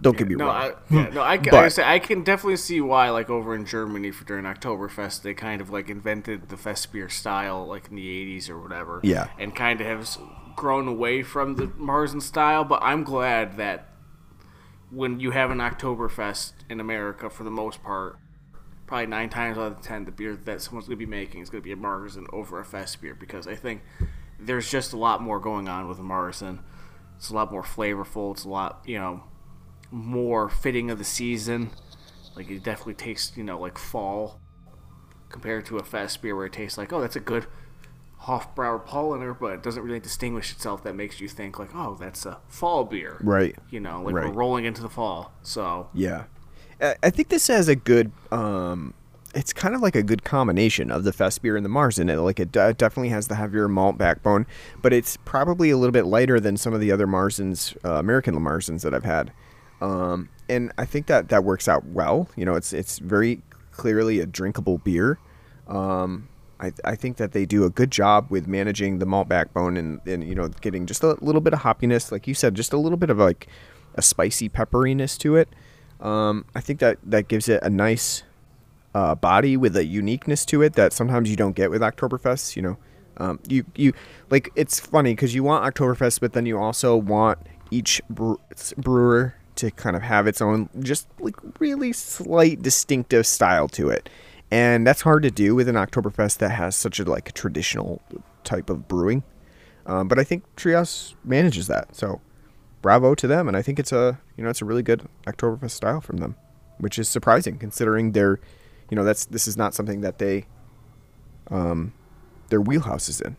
don't 0.00 0.16
get 0.18 0.26
me 0.28 0.34
No, 0.34 0.46
wrong 0.46 0.56
I, 0.56 0.72
yeah, 0.94 1.08
no, 1.10 1.22
I, 1.22 1.36
can, 1.38 1.50
But- 1.52 1.64
I, 1.64 1.68
say, 1.68 1.84
I 1.84 2.00
can 2.00 2.24
definitely 2.24 2.56
see 2.56 2.80
why, 2.80 3.08
like 3.10 3.30
over 3.30 3.54
in 3.54 3.64
Germany 3.64 4.10
for 4.10 4.24
during 4.24 4.44
Oktoberfest, 4.44 5.22
they 5.22 5.32
kind 5.32 5.60
of 5.60 5.70
like 5.70 5.88
invented 5.88 6.48
the 6.48 6.56
fest 6.56 6.92
beer 6.92 7.08
style, 7.08 7.64
like 7.68 7.86
in 7.88 7.94
the 7.94 8.04
'80s 8.36 8.50
or 8.50 8.60
whatever. 8.60 8.98
Yeah. 9.04 9.28
and 9.38 9.54
kind 9.54 9.80
of 9.80 9.86
have 9.86 10.18
grown 10.56 10.88
away 10.88 11.22
from 11.22 11.54
the 11.54 11.68
Marzen 11.68 12.20
style. 12.20 12.64
But 12.64 12.82
I'm 12.82 13.04
glad 13.04 13.58
that 13.58 13.86
when 14.90 15.20
you 15.20 15.30
have 15.30 15.52
an 15.52 15.58
Oktoberfest 15.58 16.52
in 16.68 16.80
America, 16.80 17.30
for 17.30 17.44
the 17.44 17.50
most 17.50 17.80
part, 17.82 18.18
probably 18.90 19.06
nine 19.06 19.30
times 19.30 19.56
out 19.56 19.70
of 19.70 19.80
ten, 19.80 20.04
the 20.04 20.10
beer 20.10 20.34
that 20.34 20.60
someone's 20.60 20.88
going 20.88 20.98
to 20.98 21.06
be 21.06 21.08
making 21.08 21.40
is 21.40 21.48
going 21.48 21.62
to 21.62 21.64
be 21.64 21.72
a 21.72 21.76
Marzen 21.76 22.26
over 22.32 22.58
a 22.58 22.64
fest 22.64 23.00
beer 23.00 23.14
because 23.14 23.46
I 23.46 23.54
think 23.54 23.82
there's 24.38 24.68
just 24.68 24.92
a 24.92 24.96
lot 24.98 25.22
more 25.22 25.38
going 25.38 25.68
on 25.68 25.86
with 25.88 26.00
a 26.00 26.02
Marzen. 26.02 26.58
It's 27.16 27.30
a 27.30 27.34
lot 27.34 27.52
more 27.52 27.62
flavorful. 27.62 28.32
It's 28.32 28.44
a 28.44 28.48
lot, 28.48 28.82
you 28.84 28.98
know, 28.98 29.22
more 29.92 30.48
fitting 30.48 30.90
of 30.90 30.98
the 30.98 31.04
season. 31.04 31.70
Like 32.34 32.50
it 32.50 32.64
definitely 32.64 32.94
tastes, 32.94 33.36
you 33.36 33.44
know, 33.44 33.60
like 33.60 33.78
fall 33.78 34.40
compared 35.28 35.66
to 35.66 35.76
a 35.78 35.84
fest 35.84 36.20
beer 36.20 36.34
where 36.34 36.46
it 36.46 36.52
tastes 36.52 36.76
like, 36.76 36.92
oh, 36.92 37.00
that's 37.00 37.14
a 37.16 37.20
good 37.20 37.46
Hofbrauer 38.22 38.84
Paulaner, 38.84 39.38
but 39.38 39.52
it 39.52 39.62
doesn't 39.62 39.82
really 39.84 40.00
distinguish 40.00 40.50
itself. 40.52 40.82
That 40.82 40.96
makes 40.96 41.20
you 41.20 41.28
think 41.28 41.60
like, 41.60 41.70
oh, 41.74 41.96
that's 41.98 42.26
a 42.26 42.38
fall 42.48 42.84
beer, 42.84 43.18
right 43.20 43.56
You 43.70 43.78
know, 43.78 44.02
like 44.02 44.14
Right. 44.16 44.26
we're 44.26 44.32
rolling 44.34 44.64
into 44.64 44.82
the 44.82 44.88
fall. 44.90 45.32
So 45.42 45.88
Yeah, 45.94 46.24
I 46.80 47.10
think 47.10 47.28
this 47.28 47.46
has 47.48 47.68
a 47.68 47.76
good. 47.76 48.12
Um, 48.30 48.94
it's 49.34 49.52
kind 49.52 49.74
of 49.74 49.80
like 49.80 49.94
a 49.94 50.02
good 50.02 50.24
combination 50.24 50.90
of 50.90 51.04
the 51.04 51.12
fest 51.12 51.40
beer 51.42 51.56
and 51.56 51.64
the 51.64 51.68
Mars 51.68 51.98
in 51.98 52.08
it. 52.08 52.16
Like 52.16 52.40
it 52.40 52.50
de- 52.50 52.74
definitely 52.74 53.10
has 53.10 53.28
the 53.28 53.36
heavier 53.36 53.68
malt 53.68 53.96
backbone, 53.96 54.46
but 54.82 54.92
it's 54.92 55.16
probably 55.18 55.70
a 55.70 55.76
little 55.76 55.92
bit 55.92 56.06
lighter 56.06 56.40
than 56.40 56.56
some 56.56 56.72
of 56.72 56.80
the 56.80 56.90
other 56.90 57.06
Marzens, 57.06 57.76
uh, 57.84 57.94
American 57.94 58.34
Marzens 58.36 58.82
that 58.82 58.92
I've 58.92 59.04
had. 59.04 59.32
Um, 59.80 60.28
and 60.48 60.72
I 60.78 60.84
think 60.84 61.06
that 61.06 61.28
that 61.28 61.44
works 61.44 61.68
out 61.68 61.84
well. 61.86 62.28
You 62.36 62.44
know, 62.44 62.54
it's 62.54 62.72
it's 62.72 62.98
very 62.98 63.42
clearly 63.70 64.20
a 64.20 64.26
drinkable 64.26 64.78
beer. 64.78 65.18
Um, 65.68 66.28
I, 66.58 66.72
I 66.84 66.94
think 66.94 67.16
that 67.16 67.32
they 67.32 67.46
do 67.46 67.64
a 67.64 67.70
good 67.70 67.90
job 67.90 68.26
with 68.28 68.46
managing 68.46 68.98
the 68.98 69.06
malt 69.06 69.28
backbone 69.28 69.76
and, 69.76 70.00
and 70.06 70.24
you 70.24 70.34
know 70.34 70.48
getting 70.48 70.86
just 70.86 71.02
a 71.02 71.16
little 71.24 71.40
bit 71.40 71.52
of 71.52 71.60
hoppiness, 71.60 72.10
like 72.12 72.26
you 72.26 72.34
said, 72.34 72.54
just 72.54 72.72
a 72.72 72.76
little 72.76 72.98
bit 72.98 73.10
of 73.10 73.18
like 73.18 73.46
a 73.94 74.02
spicy 74.02 74.48
pepperiness 74.48 75.16
to 75.18 75.36
it. 75.36 75.48
Um, 76.00 76.44
I 76.54 76.60
think 76.60 76.80
that 76.80 76.98
that 77.04 77.28
gives 77.28 77.48
it 77.48 77.62
a 77.62 77.70
nice 77.70 78.22
uh, 78.94 79.14
body 79.14 79.56
with 79.56 79.76
a 79.76 79.84
uniqueness 79.84 80.44
to 80.46 80.62
it 80.62 80.74
that 80.74 80.92
sometimes 80.92 81.30
you 81.30 81.36
don't 81.36 81.54
get 81.54 81.70
with 81.70 81.82
Oktoberfest. 81.82 82.56
You 82.56 82.62
know, 82.62 82.76
um, 83.18 83.38
you 83.48 83.64
you 83.76 83.92
like 84.30 84.50
it's 84.56 84.80
funny 84.80 85.14
because 85.14 85.34
you 85.34 85.42
want 85.44 85.74
Oktoberfest, 85.74 86.20
but 86.20 86.32
then 86.32 86.46
you 86.46 86.58
also 86.58 86.96
want 86.96 87.38
each 87.70 88.00
bre- 88.10 88.34
brewer 88.76 89.34
to 89.56 89.70
kind 89.70 89.94
of 89.94 90.02
have 90.02 90.26
its 90.26 90.40
own 90.40 90.68
just 90.80 91.06
like 91.18 91.36
really 91.58 91.92
slight 91.92 92.62
distinctive 92.62 93.26
style 93.26 93.68
to 93.68 93.90
it. 93.90 94.08
And 94.50 94.86
that's 94.86 95.02
hard 95.02 95.22
to 95.22 95.30
do 95.30 95.54
with 95.54 95.68
an 95.68 95.76
Oktoberfest 95.76 96.38
that 96.38 96.50
has 96.50 96.74
such 96.74 96.98
a 96.98 97.04
like 97.04 97.32
traditional 97.32 98.02
type 98.42 98.70
of 98.70 98.88
brewing. 98.88 99.22
Um, 99.86 100.08
but 100.08 100.18
I 100.18 100.24
think 100.24 100.44
Treehouse 100.56 101.14
manages 101.24 101.66
that. 101.68 101.94
So 101.94 102.20
bravo 102.82 103.14
to 103.14 103.26
them 103.26 103.46
and 103.48 103.56
I 103.56 103.62
think 103.62 103.78
it's 103.78 103.92
a 103.92 104.18
you 104.36 104.44
know 104.44 104.50
it's 104.50 104.62
a 104.62 104.64
really 104.64 104.82
good 104.82 105.06
Oktoberfest 105.26 105.72
style 105.72 106.00
from 106.00 106.18
them, 106.18 106.36
which 106.78 106.98
is 106.98 107.08
surprising 107.08 107.58
considering 107.58 108.12
their 108.12 108.40
you 108.90 108.96
know 108.96 109.04
that's 109.04 109.24
this 109.26 109.46
is 109.46 109.56
not 109.56 109.74
something 109.74 110.00
that 110.00 110.18
they 110.18 110.46
um 111.50 111.92
their 112.48 112.60
wheelhouse 112.60 113.08
is 113.08 113.20
in. 113.20 113.36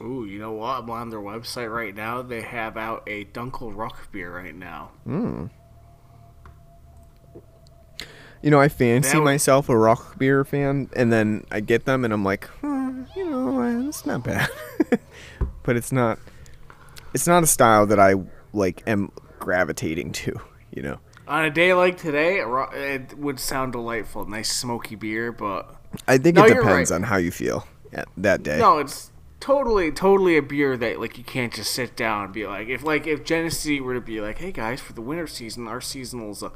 Ooh, 0.00 0.24
you 0.24 0.38
know 0.40 0.52
what? 0.52 0.80
I'm 0.82 0.90
on 0.90 1.10
their 1.10 1.20
website 1.20 1.72
right 1.72 1.94
now. 1.94 2.20
They 2.20 2.40
have 2.42 2.76
out 2.76 3.04
a 3.06 3.26
Dunkel 3.26 3.74
Rauch 3.74 4.10
beer 4.10 4.34
right 4.34 4.54
now. 4.54 4.90
You 8.42 8.50
know, 8.50 8.60
I 8.60 8.68
fancy 8.68 9.16
would- 9.16 9.24
myself 9.24 9.68
a 9.70 9.76
rauch 9.76 10.18
beer 10.18 10.44
fan, 10.44 10.90
and 10.94 11.10
then 11.12 11.46
I 11.50 11.60
get 11.60 11.86
them, 11.86 12.04
and 12.04 12.12
I'm 12.12 12.24
like, 12.24 12.44
hmm, 12.60 13.04
you 13.16 13.30
know, 13.30 13.86
it's 13.88 14.04
not 14.04 14.22
bad, 14.24 14.50
but 15.62 15.76
it's 15.76 15.92
not. 15.92 16.18
It's 17.14 17.26
not 17.26 17.42
a 17.42 17.46
style 17.46 17.86
that 17.86 17.98
I 18.00 18.14
like 18.54 18.82
am 18.86 19.10
gravitating 19.38 20.12
to. 20.12 20.40
You 20.72 20.82
know, 20.82 20.98
On 21.28 21.44
a 21.44 21.50
day 21.50 21.72
like 21.74 21.96
today, 21.98 22.40
it 22.40 23.16
would 23.18 23.38
sound 23.38 23.72
delightful. 23.72 24.24
Nice 24.26 24.50
smoky 24.52 24.96
beer, 24.96 25.30
but 25.32 25.76
I 26.08 26.18
think 26.18 26.36
No, 26.36 26.44
it 26.44 26.54
depends 26.54 26.90
right. 26.90 26.96
on 26.96 27.02
how 27.04 27.16
you 27.16 27.30
feel 27.30 27.66
at 27.92 28.08
that 28.16 28.42
day. 28.42 28.58
no, 28.58 28.78
it's 28.78 29.12
totally, 29.38 29.92
totally 29.92 30.36
a 30.36 30.42
beer 30.42 30.76
that 30.76 30.98
like 30.98 31.16
you 31.16 31.22
can't 31.24 31.52
just 31.52 31.72
sit 31.72 31.94
down 31.96 32.24
and 32.24 32.34
be 32.34 32.46
like, 32.46 32.66
if 32.68 32.82
like 32.82 33.06
if 33.06 33.24
Genesee 33.24 33.80
were 33.80 33.94
to 33.94 34.00
be 34.00 34.20
like, 34.20 34.38
hey 34.38 34.50
guys, 34.50 34.80
for 34.80 34.92
the 34.94 35.00
winter 35.00 35.26
season, 35.28 35.68
our 35.68 35.80
seasonal's 35.80 36.42
a 36.42 36.50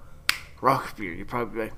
rauch 0.60 0.96
beer, 0.96 1.12
you'd 1.12 1.28
probably 1.28 1.54
be 1.54 1.60
like, 1.66 1.74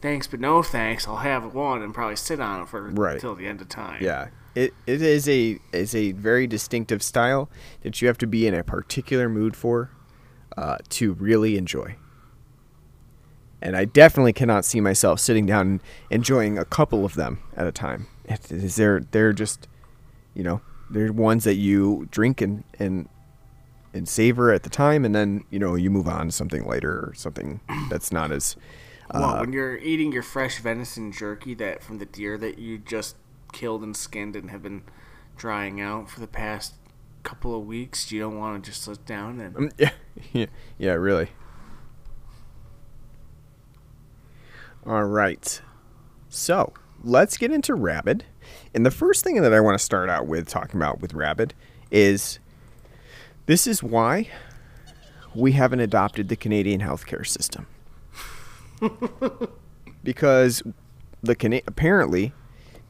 thanks, 0.00 0.26
but 0.28 0.38
no 0.38 0.62
thanks. 0.62 1.08
I'll 1.08 1.16
have 1.16 1.52
one 1.54 1.82
and 1.82 1.92
probably 1.92 2.14
sit 2.16 2.38
on 2.40 2.62
it 2.62 2.68
for 2.68 2.82
Right. 2.90 3.14
until 3.14 3.34
the 3.34 3.46
end 3.48 3.60
of 3.60 3.68
time. 3.68 4.02
Yeah, 4.02 4.28
it 4.58 4.74
it 4.86 5.02
is 5.02 5.28
a 5.28 5.58
is 5.72 5.94
a 5.94 6.12
very 6.12 6.48
distinctive 6.48 7.00
style 7.00 7.48
that 7.82 8.02
you 8.02 8.08
have 8.08 8.18
to 8.18 8.26
be 8.26 8.46
in 8.46 8.54
a 8.54 8.64
particular 8.64 9.28
mood 9.28 9.54
for 9.54 9.90
uh, 10.56 10.78
to 10.88 11.12
really 11.12 11.56
enjoy. 11.56 11.94
And 13.62 13.76
I 13.76 13.84
definitely 13.84 14.32
cannot 14.32 14.64
see 14.64 14.80
myself 14.80 15.20
sitting 15.20 15.46
down 15.46 15.66
and 15.66 15.82
enjoying 16.10 16.58
a 16.58 16.64
couple 16.64 17.04
of 17.04 17.14
them 17.14 17.38
at 17.56 17.66
a 17.66 17.72
time. 17.72 18.08
It 18.24 18.50
is 18.50 18.76
they're 18.76 19.00
they're 19.12 19.32
just, 19.32 19.68
you 20.34 20.42
know, 20.42 20.60
they're 20.90 21.12
ones 21.12 21.44
that 21.44 21.54
you 21.54 22.08
drink 22.10 22.40
and 22.40 22.64
and 22.80 23.08
and 23.94 24.08
savor 24.08 24.52
at 24.52 24.64
the 24.64 24.70
time, 24.70 25.04
and 25.04 25.14
then 25.14 25.44
you 25.50 25.58
know 25.60 25.76
you 25.76 25.90
move 25.90 26.08
on 26.08 26.26
to 26.26 26.32
something 26.32 26.64
lighter 26.66 26.90
or 26.90 27.14
something 27.14 27.60
that's 27.90 28.10
not 28.10 28.32
as 28.32 28.56
Well, 29.14 29.24
Uh, 29.24 29.40
when 29.40 29.52
you're 29.52 29.76
eating 29.76 30.12
your 30.12 30.22
fresh 30.24 30.58
venison 30.58 31.12
jerky 31.12 31.54
that 31.54 31.82
from 31.82 31.98
the 31.98 32.06
deer 32.06 32.36
that 32.38 32.58
you 32.58 32.78
just 32.78 33.16
killed 33.52 33.82
and 33.82 33.96
skinned 33.96 34.36
and 34.36 34.50
have 34.50 34.62
been 34.62 34.82
drying 35.36 35.80
out 35.80 36.10
for 36.10 36.20
the 36.20 36.26
past 36.26 36.74
couple 37.22 37.54
of 37.54 37.66
weeks, 37.66 38.10
you 38.10 38.20
don't 38.20 38.38
want 38.38 38.62
to 38.62 38.70
just 38.70 38.82
sit 38.84 39.04
down 39.04 39.40
and 39.40 39.56
Um, 39.56 39.70
yeah, 39.78 39.90
yeah, 40.32 40.46
yeah, 40.78 40.92
really. 40.92 41.28
All 44.86 45.04
right. 45.04 45.60
So 46.28 46.72
let's 47.02 47.36
get 47.36 47.50
into 47.52 47.74
Rabid. 47.74 48.24
And 48.74 48.86
the 48.86 48.90
first 48.90 49.24
thing 49.24 49.40
that 49.42 49.52
I 49.52 49.60
want 49.60 49.78
to 49.78 49.84
start 49.84 50.08
out 50.08 50.26
with 50.26 50.48
talking 50.48 50.80
about 50.80 51.00
with 51.00 51.12
Rabid 51.14 51.52
is 51.90 52.38
this 53.46 53.66
is 53.66 53.82
why 53.82 54.28
we 55.34 55.52
haven't 55.52 55.80
adopted 55.80 56.28
the 56.28 56.36
Canadian 56.36 56.80
healthcare 56.80 57.26
system. 57.26 57.66
because 60.04 60.62
the 61.22 61.34
Cana- 61.34 61.62
apparently 61.66 62.32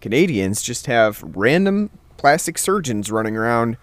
Canadians 0.01 0.63
just 0.63 0.87
have 0.87 1.23
random 1.23 1.91
plastic 2.17 2.59
surgeons 2.59 3.11
running 3.11 3.37
around 3.37 3.77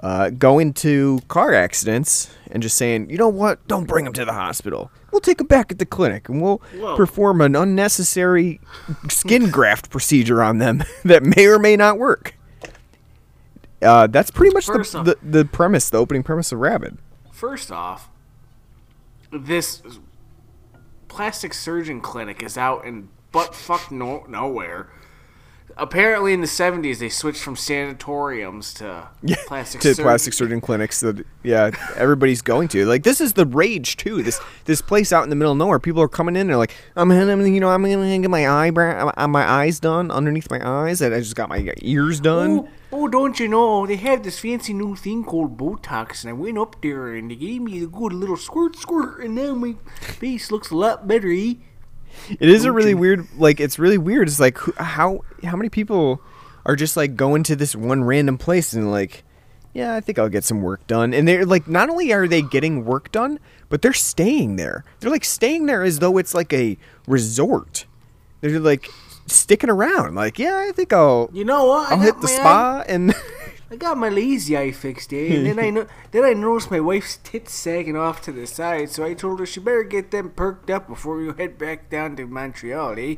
uh, 0.00 0.30
going 0.30 0.72
to 0.72 1.20
car 1.28 1.52
accidents 1.54 2.30
and 2.50 2.62
just 2.62 2.76
saying, 2.76 3.10
you 3.10 3.16
know 3.16 3.28
what, 3.28 3.66
don't 3.66 3.86
bring 3.86 4.04
them 4.04 4.14
to 4.14 4.24
the 4.24 4.32
hospital. 4.32 4.90
We'll 5.10 5.20
take 5.20 5.38
them 5.38 5.46
back 5.46 5.72
at 5.72 5.78
the 5.78 5.86
clinic 5.86 6.28
and 6.28 6.40
we'll 6.40 6.58
Whoa. 6.76 6.96
perform 6.96 7.40
an 7.40 7.56
unnecessary 7.56 8.60
skin 9.08 9.50
graft 9.50 9.90
procedure 9.90 10.42
on 10.42 10.58
them 10.58 10.84
that 11.04 11.22
may 11.24 11.46
or 11.46 11.58
may 11.58 11.76
not 11.76 11.98
work. 11.98 12.34
Uh, 13.80 14.06
that's 14.08 14.30
pretty 14.30 14.52
much 14.52 14.66
the, 14.66 14.80
off- 14.80 15.04
the 15.04 15.16
the 15.22 15.44
premise, 15.44 15.88
the 15.88 15.98
opening 15.98 16.22
premise 16.22 16.50
of 16.50 16.58
Rabid. 16.58 16.98
First 17.32 17.70
off, 17.70 18.10
this 19.30 19.82
plastic 21.06 21.54
surgeon 21.54 22.00
clinic 22.00 22.42
is 22.42 22.58
out 22.58 22.84
in 22.84 23.08
butt 23.30 23.54
fuck 23.54 23.90
no- 23.92 24.24
nowhere. 24.28 24.90
Apparently, 25.78 26.32
in 26.32 26.40
the 26.40 26.46
'70s, 26.46 26.98
they 26.98 27.08
switched 27.08 27.42
from 27.42 27.54
sanatoriums 27.56 28.74
to 28.74 29.08
plastic 29.46 29.80
to 29.80 29.88
surgery. 29.88 30.02
plastic 30.02 30.32
surgeon 30.32 30.60
clinics 30.60 31.00
that 31.00 31.24
yeah 31.42 31.70
everybody's 31.96 32.42
going 32.42 32.68
to 32.68 32.84
like 32.84 33.04
this 33.04 33.20
is 33.20 33.34
the 33.34 33.46
rage 33.46 33.96
too 33.96 34.22
this 34.22 34.40
this 34.64 34.82
place 34.82 35.12
out 35.12 35.22
in 35.24 35.30
the 35.30 35.36
middle 35.36 35.52
of 35.52 35.58
nowhere 35.58 35.78
people 35.78 36.02
are 36.02 36.08
coming 36.08 36.36
in 36.36 36.48
they're 36.48 36.56
like 36.56 36.74
i'm 36.96 37.08
gonna 37.08 37.48
you 37.48 37.60
know 37.60 37.70
i'm 37.70 37.82
gonna 37.82 38.18
get 38.18 38.28
my 38.30 38.48
eyebrow 38.48 39.10
uh, 39.16 39.28
my 39.28 39.48
eyes 39.48 39.78
done 39.78 40.10
underneath 40.10 40.50
my 40.50 40.60
eyes 40.68 41.00
and 41.00 41.14
i 41.14 41.18
just 41.20 41.36
got 41.36 41.48
my 41.48 41.72
ears 41.80 42.20
done 42.20 42.68
Oh, 42.90 43.04
oh, 43.04 43.08
don't 43.08 43.38
you 43.38 43.48
know? 43.48 43.86
They 43.86 43.96
have 43.96 44.22
this 44.22 44.38
fancy 44.38 44.72
new 44.72 44.96
thing 44.96 45.22
called 45.24 45.58
Botox, 45.58 46.22
and 46.22 46.30
I 46.30 46.32
went 46.32 46.58
up 46.58 46.80
there 46.82 47.14
and 47.14 47.30
they 47.30 47.36
gave 47.36 47.60
me 47.62 47.82
a 47.82 47.86
good 47.86 48.12
little 48.14 48.36
squirt, 48.36 48.76
squirt, 48.76 49.20
and 49.22 49.34
now 49.34 49.54
my 49.54 49.74
face 50.00 50.50
looks 50.50 50.70
a 50.70 50.76
lot 50.76 51.06
better. 51.06 51.30
Eh? 51.30 51.54
it 52.40 52.48
is 52.48 52.64
a 52.64 52.72
really 52.72 52.94
weird 52.94 53.26
like 53.36 53.60
it's 53.60 53.78
really 53.78 53.98
weird. 53.98 54.28
It's 54.28 54.40
like 54.40 54.58
who, 54.58 54.72
how 54.76 55.24
how 55.44 55.56
many 55.56 55.68
people 55.68 56.20
are 56.66 56.76
just 56.76 56.96
like 56.96 57.16
going 57.16 57.42
to 57.44 57.56
this 57.56 57.74
one 57.74 58.04
random 58.04 58.36
place 58.36 58.74
and 58.74 58.90
like 58.90 59.24
yeah 59.72 59.94
i 59.94 60.00
think 60.00 60.18
i'll 60.18 60.28
get 60.28 60.44
some 60.44 60.62
work 60.62 60.86
done. 60.86 61.14
And 61.14 61.26
they're 61.26 61.46
like 61.46 61.66
not 61.68 61.88
only 61.88 62.12
are 62.12 62.28
they 62.28 62.42
getting 62.42 62.84
work 62.84 63.10
done 63.12 63.38
but 63.68 63.82
they're 63.82 63.92
staying 63.92 64.56
there. 64.56 64.84
They're 65.00 65.10
like 65.10 65.24
staying 65.24 65.66
there 65.66 65.82
as 65.82 65.98
though 65.98 66.16
it's 66.18 66.34
like 66.34 66.52
a 66.52 66.76
resort. 67.06 67.86
They're 68.40 68.60
like 68.60 68.88
sticking 69.26 69.70
around. 69.70 70.14
Like 70.14 70.38
yeah 70.38 70.66
i 70.68 70.72
think 70.72 70.92
i'll 70.92 71.30
You 71.32 71.44
know 71.44 71.66
what? 71.66 71.88
I 71.90 71.94
i'll 71.94 72.00
hit 72.00 72.16
the 72.20 72.26
my 72.28 72.32
spa 72.32 72.84
and 72.88 73.14
I 73.70 73.76
got 73.76 73.98
my 73.98 74.08
lazy 74.08 74.56
eye 74.56 74.72
fixed, 74.72 75.12
eh? 75.12 75.34
And 75.34 75.46
then 75.46 75.58
I 75.58 75.70
know, 75.70 75.86
then 76.10 76.24
I 76.24 76.32
noticed 76.32 76.70
my 76.70 76.80
wife's 76.80 77.18
tits 77.18 77.52
sagging 77.52 77.96
off 77.96 78.22
to 78.22 78.32
the 78.32 78.46
side, 78.46 78.90
so 78.90 79.04
I 79.04 79.14
told 79.14 79.40
her 79.40 79.46
she 79.46 79.60
better 79.60 79.82
get 79.82 80.10
them 80.10 80.30
perked 80.30 80.70
up 80.70 80.88
before 80.88 81.16
we 81.16 81.32
head 81.34 81.58
back 81.58 81.90
down 81.90 82.16
to 82.16 82.26
Montreal, 82.26 82.98
eh? 82.98 83.16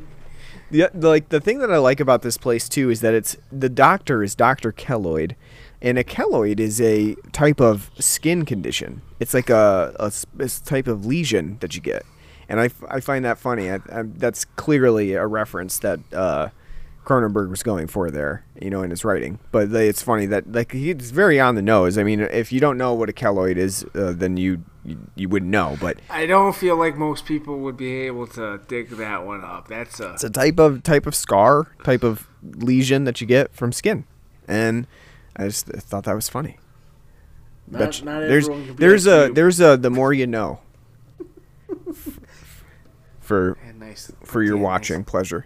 Yeah, 0.69 0.87
like 0.93 1.29
the 1.29 1.39
thing 1.39 1.59
that 1.59 1.71
I 1.71 1.77
like 1.77 1.99
about 1.99 2.21
this 2.21 2.37
place 2.37 2.67
too 2.67 2.89
is 2.89 3.01
that 3.01 3.13
it's 3.13 3.37
the 3.51 3.69
doctor 3.69 4.23
is 4.23 4.35
Doctor 4.35 4.71
Keloid, 4.71 5.35
and 5.81 5.97
a 5.97 6.03
keloid 6.03 6.59
is 6.59 6.79
a 6.79 7.15
type 7.31 7.59
of 7.59 7.89
skin 7.99 8.45
condition. 8.45 9.01
It's 9.19 9.33
like 9.33 9.49
a 9.49 10.11
this 10.33 10.59
type 10.59 10.87
of 10.87 11.05
lesion 11.05 11.57
that 11.59 11.75
you 11.75 11.81
get, 11.81 12.03
and 12.49 12.59
I, 12.59 12.65
f- 12.65 12.83
I 12.89 12.99
find 12.99 13.23
that 13.25 13.37
funny. 13.37 13.69
I, 13.69 13.75
I, 13.91 14.03
that's 14.03 14.45
clearly 14.45 15.13
a 15.13 15.27
reference 15.27 15.79
that 15.79 15.99
uh, 16.13 16.49
Cronenberg 17.05 17.49
was 17.49 17.63
going 17.63 17.87
for 17.87 18.11
there, 18.11 18.45
you 18.61 18.69
know, 18.69 18.83
in 18.83 18.89
his 18.91 19.03
writing. 19.03 19.39
But 19.51 19.73
it's 19.73 20.01
funny 20.03 20.25
that 20.27 20.51
like 20.51 20.71
he's 20.71 21.11
very 21.11 21.39
on 21.39 21.55
the 21.55 21.61
nose. 21.61 21.97
I 21.97 22.03
mean, 22.03 22.19
if 22.21 22.51
you 22.51 22.59
don't 22.59 22.77
know 22.77 22.93
what 22.93 23.09
a 23.09 23.13
keloid 23.13 23.57
is, 23.57 23.83
uh, 23.95 24.13
then 24.15 24.37
you, 24.37 24.63
you 24.85 24.97
you 25.15 25.27
wouldn't 25.27 25.49
know. 25.51 25.77
But 25.81 25.99
I 26.09 26.25
don't 26.27 26.55
feel 26.55 26.75
like 26.77 26.95
most 26.97 27.25
people 27.25 27.59
would 27.59 27.75
be 27.77 28.01
able 28.01 28.27
to 28.27 28.59
dig 28.67 28.89
that 28.91 29.25
one 29.25 29.43
up. 29.43 29.67
That's 29.67 29.99
a 29.99 30.13
it's 30.13 30.23
a 30.23 30.29
type 30.29 30.59
of 30.59 30.83
type 30.83 31.07
of 31.07 31.15
scar, 31.15 31.67
type 31.83 32.03
of 32.03 32.27
lesion 32.43 33.03
that 33.05 33.19
you 33.19 33.25
get 33.27 33.51
from 33.53 33.71
skin, 33.71 34.05
and 34.47 34.85
I 35.35 35.45
just 35.45 35.65
thought 35.67 36.03
that 36.03 36.13
was 36.15 36.29
funny. 36.29 36.57
Not- 37.67 37.99
you- 37.99 38.05
not 38.05 38.19
there's 38.19 38.45
everyone 38.47 38.65
can 38.67 38.75
be 38.75 38.81
there's 38.81 39.07
a 39.07 39.27
you. 39.27 39.33
there's 39.33 39.59
a 39.59 39.75
the 39.77 39.89
more 39.89 40.13
you 40.13 40.27
know 40.27 40.59
for 43.19 43.57
nice 43.79 44.11
for 44.23 44.43
your 44.43 44.55
Yeah, 44.55 44.61
nice. 44.61 44.63
watching 44.65 45.03
pleasure. 45.03 45.45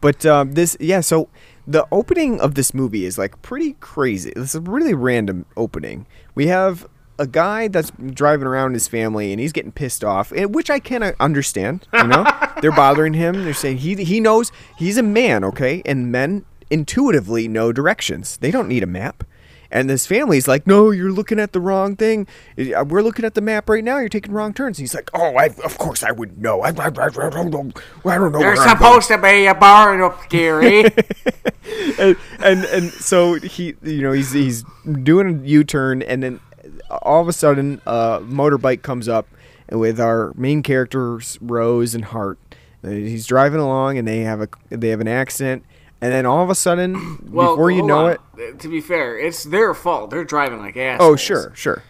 But 0.00 0.24
um, 0.26 0.52
this, 0.52 0.76
yeah. 0.80 1.00
So 1.00 1.28
the 1.66 1.86
opening 1.92 2.40
of 2.40 2.54
this 2.54 2.72
movie 2.72 3.04
is 3.04 3.18
like 3.18 3.40
pretty 3.42 3.74
crazy. 3.74 4.32
It's 4.36 4.54
a 4.54 4.60
really 4.60 4.94
random 4.94 5.46
opening. 5.56 6.06
We 6.34 6.46
have 6.48 6.86
a 7.18 7.26
guy 7.26 7.68
that's 7.68 7.90
driving 7.90 8.46
around 8.46 8.74
his 8.74 8.86
family 8.86 9.32
and 9.32 9.40
he's 9.40 9.52
getting 9.52 9.72
pissed 9.72 10.04
off, 10.04 10.30
which 10.30 10.70
I 10.70 10.78
can 10.78 11.14
understand. 11.18 11.86
You 11.92 12.06
know, 12.06 12.24
they're 12.62 12.72
bothering 12.72 13.14
him. 13.14 13.44
They're 13.44 13.54
saying 13.54 13.78
he 13.78 13.96
he 14.04 14.20
knows 14.20 14.52
he's 14.78 14.96
a 14.96 15.02
man, 15.02 15.44
okay, 15.44 15.82
and 15.84 16.12
men 16.12 16.44
intuitively 16.70 17.48
know 17.48 17.72
directions. 17.72 18.36
They 18.36 18.50
don't 18.50 18.68
need 18.68 18.82
a 18.82 18.86
map. 18.86 19.24
And 19.70 19.90
this 19.90 20.06
family's 20.06 20.48
like, 20.48 20.66
no, 20.66 20.90
you're 20.90 21.12
looking 21.12 21.38
at 21.38 21.52
the 21.52 21.60
wrong 21.60 21.94
thing. 21.94 22.26
Uh, 22.58 22.84
We're 22.84 23.02
looking 23.02 23.24
at 23.24 23.34
the 23.34 23.42
map 23.42 23.68
right 23.68 23.84
now. 23.84 23.98
You're 23.98 24.08
taking 24.08 24.32
wrong 24.32 24.54
turns. 24.54 24.78
And 24.78 24.84
he's 24.84 24.94
like, 24.94 25.10
oh, 25.12 25.36
I, 25.36 25.46
of 25.64 25.76
course 25.76 26.02
I 26.02 26.10
would 26.10 26.40
know. 26.40 26.62
I, 26.62 26.68
I, 26.70 26.86
I, 26.86 26.90
don't 26.90 27.50
know. 27.50 27.70
I 28.04 28.14
don't 28.16 28.32
know. 28.32 28.38
There's 28.38 28.58
I'm 28.60 28.66
going." 28.66 28.78
supposed 28.78 29.08
to 29.08 29.18
be 29.18 29.46
a 29.46 29.54
barn 29.54 30.00
up 30.00 30.30
there, 30.30 30.62
eh? 30.62 30.88
and, 31.98 32.16
and 32.40 32.64
and 32.64 32.90
so 32.92 33.34
he 33.34 33.74
you 33.82 34.02
know 34.02 34.12
he's 34.12 34.32
he's 34.32 34.64
doing 35.02 35.40
a 35.40 35.46
U-turn 35.46 36.02
and 36.02 36.22
then 36.22 36.40
all 37.02 37.20
of 37.20 37.28
a 37.28 37.32
sudden 37.32 37.80
a 37.86 38.20
motorbike 38.22 38.82
comes 38.82 39.08
up 39.08 39.26
with 39.70 40.00
our 40.00 40.32
main 40.34 40.62
characters 40.62 41.38
Rose 41.40 41.94
and 41.94 42.06
Hart. 42.06 42.38
Uh, 42.82 42.90
He's 42.90 43.26
driving 43.26 43.60
along 43.60 43.98
and 43.98 44.08
they 44.08 44.20
have 44.20 44.40
a 44.40 44.48
they 44.70 44.88
have 44.88 45.00
an 45.00 45.08
accident 45.08 45.64
and 46.00 46.12
then 46.12 46.26
all 46.26 46.42
of 46.44 46.50
a 46.50 46.54
sudden 46.54 47.18
Well, 47.30 47.52
before 47.54 47.70
you 47.70 47.82
know 47.82 48.06
on. 48.06 48.16
it 48.38 48.60
To 48.60 48.68
be 48.68 48.80
fair, 48.80 49.18
it's 49.18 49.44
their 49.44 49.74
fault. 49.74 50.10
They're 50.10 50.24
driving 50.24 50.58
like 50.58 50.76
assholes. 50.76 51.10
oh 51.12 51.16
sure 51.16 51.52
sure 51.54 51.82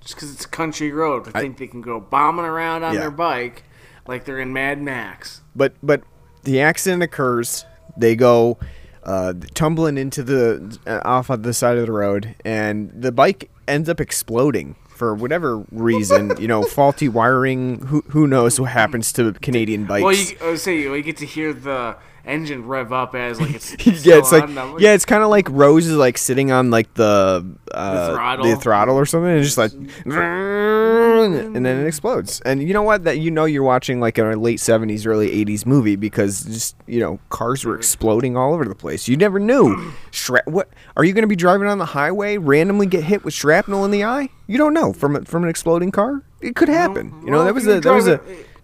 Just 0.00 0.14
because 0.14 0.32
it's 0.32 0.44
a 0.44 0.48
country 0.48 0.90
road, 0.92 1.26
they 1.26 1.32
think 1.32 1.58
they 1.58 1.66
can 1.66 1.80
go 1.82 2.00
bombing 2.00 2.44
around 2.44 2.82
on 2.84 2.94
Yeah. 2.94 3.00
their 3.00 3.10
bike 3.10 3.64
like 4.06 4.24
they're 4.24 4.40
in 4.40 4.52
Mad 4.52 4.80
Max. 4.80 5.42
but 5.54 5.74
but 5.82 6.02
the 6.44 6.60
accident 6.60 7.02
occurs 7.02 7.64
they 7.96 8.16
go 8.16 8.58
uh, 9.04 9.32
tumbling 9.54 9.98
into 9.98 10.22
the 10.22 10.78
uh, 10.86 11.00
off 11.04 11.30
on 11.30 11.42
the 11.42 11.52
side 11.52 11.76
of 11.78 11.86
the 11.86 11.92
road 11.92 12.34
and 12.44 12.90
the 12.94 13.10
bike 13.12 13.50
ends 13.66 13.88
up 13.88 14.00
exploding 14.00 14.76
for 14.88 15.14
whatever 15.14 15.58
reason 15.72 16.32
you 16.40 16.48
know 16.48 16.62
faulty 16.62 17.08
wiring 17.08 17.80
who 17.86 18.02
who 18.08 18.26
knows 18.26 18.58
what 18.60 18.70
happens 18.70 19.12
to 19.12 19.32
canadian 19.34 19.84
bikes 19.84 20.02
Well, 20.02 20.14
you, 20.14 20.36
I 20.42 20.46
would 20.50 20.60
say 20.60 20.78
you, 20.80 20.94
you 20.94 21.02
get 21.02 21.16
to 21.18 21.26
hear 21.26 21.52
the 21.52 21.96
engine 22.28 22.66
rev 22.66 22.92
up 22.92 23.14
as 23.14 23.40
like 23.40 23.54
it's 23.54 23.72
yeah, 24.06 24.16
it's 24.18 24.30
like. 24.32 24.44
I'm 24.44 24.78
yeah, 24.78 24.92
it's 24.92 25.04
kind 25.04 25.22
of 25.22 25.30
like 25.30 25.48
Rose 25.50 25.86
is 25.86 25.96
like 25.96 26.18
sitting 26.18 26.50
on 26.52 26.70
like 26.70 26.92
the 26.94 27.44
uh, 27.72 28.06
The 28.08 28.14
throttle. 28.14 28.44
the 28.46 28.56
throttle 28.56 28.96
or 28.96 29.06
something, 29.06 29.30
and 29.30 29.38
it's 29.40 29.54
just 29.54 29.58
like, 29.58 29.72
and 29.74 31.64
then 31.64 31.80
it 31.80 31.86
explodes. 31.86 32.40
And 32.42 32.62
you 32.62 32.72
know 32.72 32.82
what? 32.82 33.04
That 33.04 33.18
you 33.18 33.30
know 33.30 33.44
you're 33.44 33.62
watching 33.62 34.00
like 34.00 34.18
a 34.18 34.24
late 34.36 34.58
'70s, 34.58 35.06
early 35.06 35.44
'80s 35.44 35.66
movie 35.66 35.96
because 35.96 36.44
just 36.44 36.76
you 36.86 37.00
know 37.00 37.18
cars 37.30 37.64
were 37.64 37.76
exploding 37.76 38.36
all 38.36 38.54
over 38.54 38.64
the 38.64 38.74
place. 38.74 39.08
You 39.08 39.16
never 39.16 39.38
knew. 39.38 39.92
Shra- 40.10 40.46
what 40.46 40.68
are 40.96 41.04
you 41.04 41.12
going 41.12 41.22
to 41.22 41.28
be 41.28 41.36
driving 41.36 41.68
on 41.68 41.78
the 41.78 41.84
highway, 41.86 42.36
randomly 42.36 42.86
get 42.86 43.04
hit 43.04 43.24
with 43.24 43.34
shrapnel 43.34 43.84
in 43.84 43.90
the 43.90 44.04
eye? 44.04 44.28
You 44.46 44.58
don't 44.58 44.74
know 44.74 44.92
from 44.92 45.16
a, 45.16 45.24
from 45.24 45.42
an 45.44 45.48
exploding 45.50 45.90
car. 45.90 46.22
It 46.40 46.56
could 46.56 46.68
happen. 46.68 47.12
you 47.24 47.30
know 47.30 47.38
well, 47.38 47.44
that 47.46 47.54
was 47.54 47.66
a 47.66 47.80
that 47.80 47.92
was 47.92 48.06
a 48.06 48.20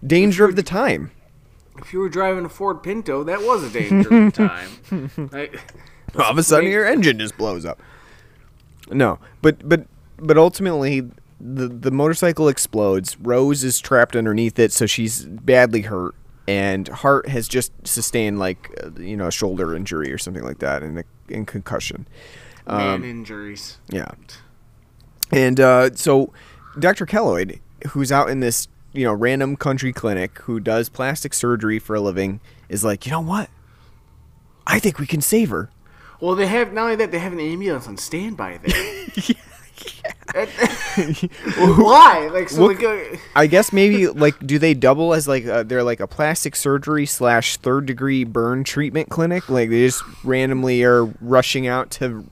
danger 0.06 0.44
of 0.44 0.56
the 0.56 0.62
time. 0.62 1.10
If 1.78 1.92
you 1.92 1.98
were 1.98 2.08
driving 2.08 2.44
a 2.44 2.48
Ford 2.48 2.82
Pinto, 2.82 3.24
that 3.24 3.40
was 3.42 3.64
a 3.64 3.70
danger 3.70 4.30
time. 4.30 5.10
Like, 5.32 5.60
all 6.16 6.30
of 6.30 6.38
a 6.38 6.42
sudden 6.42 6.70
your 6.70 6.86
engine 6.86 7.18
just 7.18 7.36
blows 7.36 7.64
up. 7.64 7.80
No, 8.90 9.18
but 9.42 9.68
but 9.68 9.86
but 10.18 10.38
ultimately 10.38 11.00
the 11.40 11.68
the 11.68 11.90
motorcycle 11.90 12.48
explodes. 12.48 13.18
Rose 13.18 13.64
is 13.64 13.80
trapped 13.80 14.14
underneath 14.14 14.58
it, 14.58 14.72
so 14.72 14.86
she's 14.86 15.24
badly 15.24 15.82
hurt, 15.82 16.14
and 16.46 16.86
Hart 16.88 17.28
has 17.28 17.48
just 17.48 17.72
sustained 17.86 18.38
like 18.38 18.70
uh, 18.82 18.90
you 19.00 19.16
know 19.16 19.26
a 19.26 19.32
shoulder 19.32 19.74
injury 19.74 20.12
or 20.12 20.18
something 20.18 20.44
like 20.44 20.58
that, 20.58 20.82
and 20.82 20.98
a 20.98 21.04
and 21.28 21.46
concussion. 21.46 22.06
man 22.66 22.94
Um, 22.94 23.04
injuries. 23.04 23.78
Yeah, 23.90 24.12
and 25.32 25.58
uh, 25.58 25.94
so 25.94 26.32
Dr. 26.78 27.06
Keloid, 27.06 27.60
who's 27.88 28.12
out 28.12 28.28
in 28.30 28.40
this 28.40 28.68
you 28.94 29.04
know 29.04 29.12
random 29.12 29.56
country 29.56 29.92
clinic 29.92 30.38
who 30.40 30.60
does 30.60 30.88
plastic 30.88 31.34
surgery 31.34 31.78
for 31.78 31.94
a 31.94 32.00
living, 32.00 32.40
is 32.68 32.84
like, 32.84 33.04
you 33.04 33.12
know 33.12 33.20
what? 33.20 33.50
I 34.66 34.78
think 34.78 34.98
we 34.98 35.06
can 35.06 35.20
save 35.20 35.50
her. 35.50 35.70
Well, 36.20 36.36
they 36.36 36.46
have 36.46 36.72
not 36.72 36.84
only 36.84 36.96
that 36.96 37.10
they 37.10 37.18
have 37.18 37.34
an 37.34 37.40
ambulance 37.40 37.86
on 37.86 37.98
standby 37.98 38.60
there. 38.62 39.34
Why? 41.56 42.28
Like 42.32 42.48
so, 42.48 42.62
What- 42.62 42.76
like, 42.82 42.84
uh, 42.84 43.16
I 43.36 43.46
guess 43.46 43.72
maybe 43.72 44.06
like 44.08 44.38
do 44.46 44.58
they 44.58 44.74
double 44.74 45.14
as 45.14 45.28
like 45.28 45.46
uh, 45.46 45.62
they're 45.62 45.82
like 45.82 46.00
a 46.00 46.06
plastic 46.06 46.56
surgery 46.56 47.06
slash 47.06 47.56
third 47.58 47.86
degree 47.86 48.24
burn 48.24 48.64
treatment 48.64 49.08
clinic? 49.10 49.48
Like 49.48 49.70
they 49.70 49.86
just 49.86 50.02
randomly 50.24 50.82
are 50.84 51.04
rushing 51.20 51.66
out 51.66 51.90
to. 51.92 52.24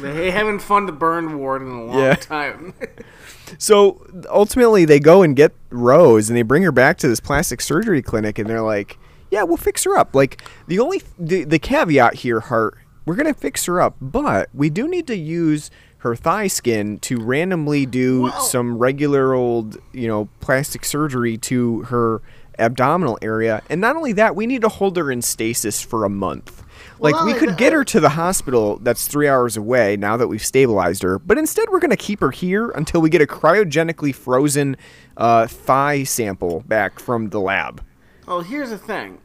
they 0.00 0.30
haven't 0.30 0.60
funded 0.60 0.94
the 0.94 0.98
burn 0.98 1.38
ward 1.38 1.62
in 1.62 1.68
a 1.68 1.84
long 1.84 1.98
Yeah. 1.98 2.14
time. 2.14 2.74
so 3.58 4.04
ultimately, 4.28 4.84
they 4.84 5.00
go 5.00 5.22
and 5.22 5.34
get 5.36 5.52
Rose 5.70 6.28
and 6.28 6.36
they 6.36 6.42
bring 6.42 6.62
her 6.62 6.72
back 6.72 6.98
to 6.98 7.08
this 7.08 7.20
plastic 7.20 7.60
surgery 7.60 8.02
clinic, 8.02 8.38
and 8.38 8.48
they're 8.48 8.62
like, 8.62 8.98
"Yeah, 9.30 9.42
we'll 9.44 9.56
fix 9.56 9.84
her 9.84 9.96
up." 9.96 10.14
Like 10.14 10.42
the 10.66 10.78
only 10.80 11.02
the, 11.18 11.44
the 11.44 11.58
caveat 11.58 12.14
here, 12.14 12.40
Hart, 12.40 12.76
we're 13.06 13.16
gonna 13.16 13.34
fix 13.34 13.64
her 13.66 13.80
up, 13.80 13.96
but 14.00 14.48
we 14.52 14.70
do 14.70 14.88
need 14.88 15.06
to 15.06 15.16
use 15.16 15.70
her 15.98 16.14
thigh 16.14 16.46
skin 16.46 16.98
to 17.00 17.18
randomly 17.20 17.84
do 17.86 18.22
Well- 18.22 18.40
some 18.40 18.78
regular 18.78 19.34
old, 19.34 19.78
you 19.92 20.06
know, 20.08 20.28
plastic 20.40 20.84
surgery 20.84 21.36
to 21.38 21.82
her 21.84 22.22
abdominal 22.58 23.18
area. 23.22 23.62
And 23.70 23.80
not 23.80 23.96
only 23.96 24.12
that, 24.14 24.34
we 24.34 24.46
need 24.46 24.62
to 24.62 24.68
hold 24.68 24.96
her 24.96 25.10
in 25.10 25.22
stasis 25.22 25.80
for 25.80 26.04
a 26.04 26.08
month. 26.08 26.64
Like 27.00 27.14
Well, 27.14 27.26
we 27.26 27.34
could 27.34 27.56
get 27.56 27.72
her 27.72 27.84
to 27.84 28.00
the 28.00 28.08
hospital 28.10 28.78
that's 28.82 29.06
3 29.06 29.28
hours 29.28 29.56
away 29.56 29.96
now 29.96 30.16
that 30.16 30.26
we've 30.26 30.44
stabilized 30.44 31.02
her, 31.04 31.18
but 31.20 31.38
instead 31.38 31.68
we're 31.70 31.78
going 31.78 31.90
to 31.90 31.96
keep 31.96 32.18
her 32.20 32.32
here 32.32 32.70
until 32.70 33.00
we 33.00 33.08
get 33.10 33.22
a 33.22 33.26
cryogenically 33.26 34.12
frozen 34.12 34.76
uh, 35.16 35.46
thigh 35.46 36.02
sample 36.02 36.64
back 36.66 36.98
from 36.98 37.30
the 37.30 37.40
lab. 37.40 37.82
Well, 38.26 38.40
here's 38.40 38.70
the 38.70 38.78
thing. 38.78 39.18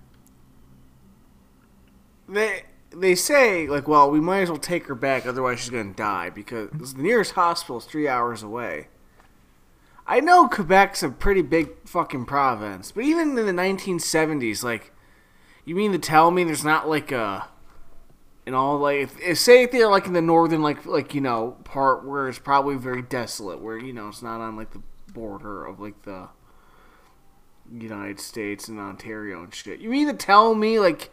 They 2.30 2.64
they 2.96 3.16
say 3.16 3.68
like, 3.68 3.88
well, 3.88 4.10
we 4.10 4.20
might 4.20 4.42
as 4.42 4.50
well 4.50 4.60
take 4.60 4.88
her 4.88 4.96
back, 4.96 5.26
otherwise 5.26 5.60
she's 5.60 5.70
gonna 5.70 5.94
die 5.94 6.30
because 6.30 6.70
the 6.94 7.02
nearest 7.02 7.34
hospital 7.34 7.78
is 7.78 7.86
three 7.86 8.08
hours 8.08 8.44
away. 8.44 8.88
I 10.06 10.20
know 10.20 10.48
Quebec's 10.48 11.02
a 11.02 11.10
pretty 11.10 11.42
big 11.42 11.70
fucking 11.86 12.26
province, 12.26 12.92
but 12.92 13.06
even 13.06 13.38
in 13.38 13.46
the 13.46 13.54
1970s, 13.54 14.64
like, 14.64 14.92
you 15.66 15.76
mean 15.76 15.94
to 15.94 16.00
tell 16.00 16.30
me 16.30 16.44
there's 16.44 16.66
not 16.66 16.90
like 16.90 17.12
a, 17.12 17.48
in 18.46 18.54
all 18.54 18.78
like, 18.80 18.98
if, 18.98 19.22
if 19.22 19.40
say 19.40 19.64
if 19.64 19.72
they're 19.72 19.88
like 19.88 20.06
in 20.06 20.14
the 20.14 20.22
northern 20.22 20.62
like 20.62 20.86
like 20.86 21.14
you 21.14 21.22
know 21.22 21.58
part 21.64 22.06
where 22.06 22.28
it's 22.28 22.40
probably 22.40 22.76
very 22.76 23.02
desolate, 23.02 23.62
where 23.62 23.78
you 23.78 23.94
know 23.94 24.10
it's 24.10 24.22
not 24.22 24.42
on 24.42 24.58
like 24.58 24.72
the 24.72 24.82
border 25.14 25.66
of 25.66 25.80
like 25.80 26.02
the 26.04 26.28
United 27.72 28.20
States 28.20 28.68
and 28.68 28.80
Ontario 28.80 29.44
and 29.44 29.56
shit. 29.56 29.80
You 29.80 29.90
mean 29.90 30.08
to 30.08 30.14
tell 30.14 30.54
me 30.54 30.80
like 30.80 31.12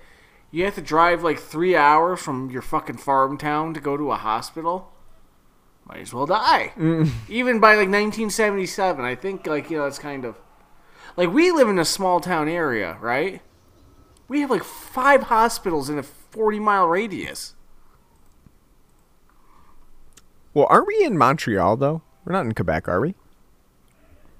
you 0.50 0.64
have 0.64 0.74
to 0.74 0.82
drive 0.82 1.22
like 1.22 1.38
three 1.38 1.76
hours 1.76 2.20
from 2.20 2.50
your 2.50 2.62
fucking 2.62 2.96
farm 2.98 3.38
town 3.38 3.74
to 3.74 3.80
go 3.80 3.96
to 3.96 4.10
a 4.10 4.16
hospital? 4.16 4.92
Might 5.84 6.00
as 6.00 6.12
well 6.14 6.26
die. 6.26 6.72
Mm. 6.76 7.10
Even 7.28 7.60
by 7.60 7.70
like 7.70 7.88
1977, 7.88 9.04
I 9.04 9.14
think 9.14 9.46
like 9.46 9.70
you 9.70 9.78
know 9.78 9.86
it's 9.86 9.98
kind 9.98 10.24
of 10.24 10.36
like 11.16 11.32
we 11.32 11.50
live 11.50 11.68
in 11.68 11.78
a 11.78 11.84
small 11.84 12.20
town 12.20 12.48
area, 12.48 12.96
right? 13.00 13.42
We 14.28 14.40
have 14.40 14.50
like 14.50 14.64
five 14.64 15.24
hospitals 15.24 15.90
in 15.90 15.98
a 15.98 16.02
40 16.02 16.60
mile 16.60 16.86
radius. 16.86 17.54
Well, 20.54 20.66
aren't 20.68 20.86
we 20.86 21.04
in 21.04 21.16
Montreal 21.18 21.76
though? 21.76 22.02
We're 22.24 22.32
not 22.32 22.44
in 22.44 22.52
Quebec, 22.54 22.88
are 22.88 23.00
we? 23.00 23.14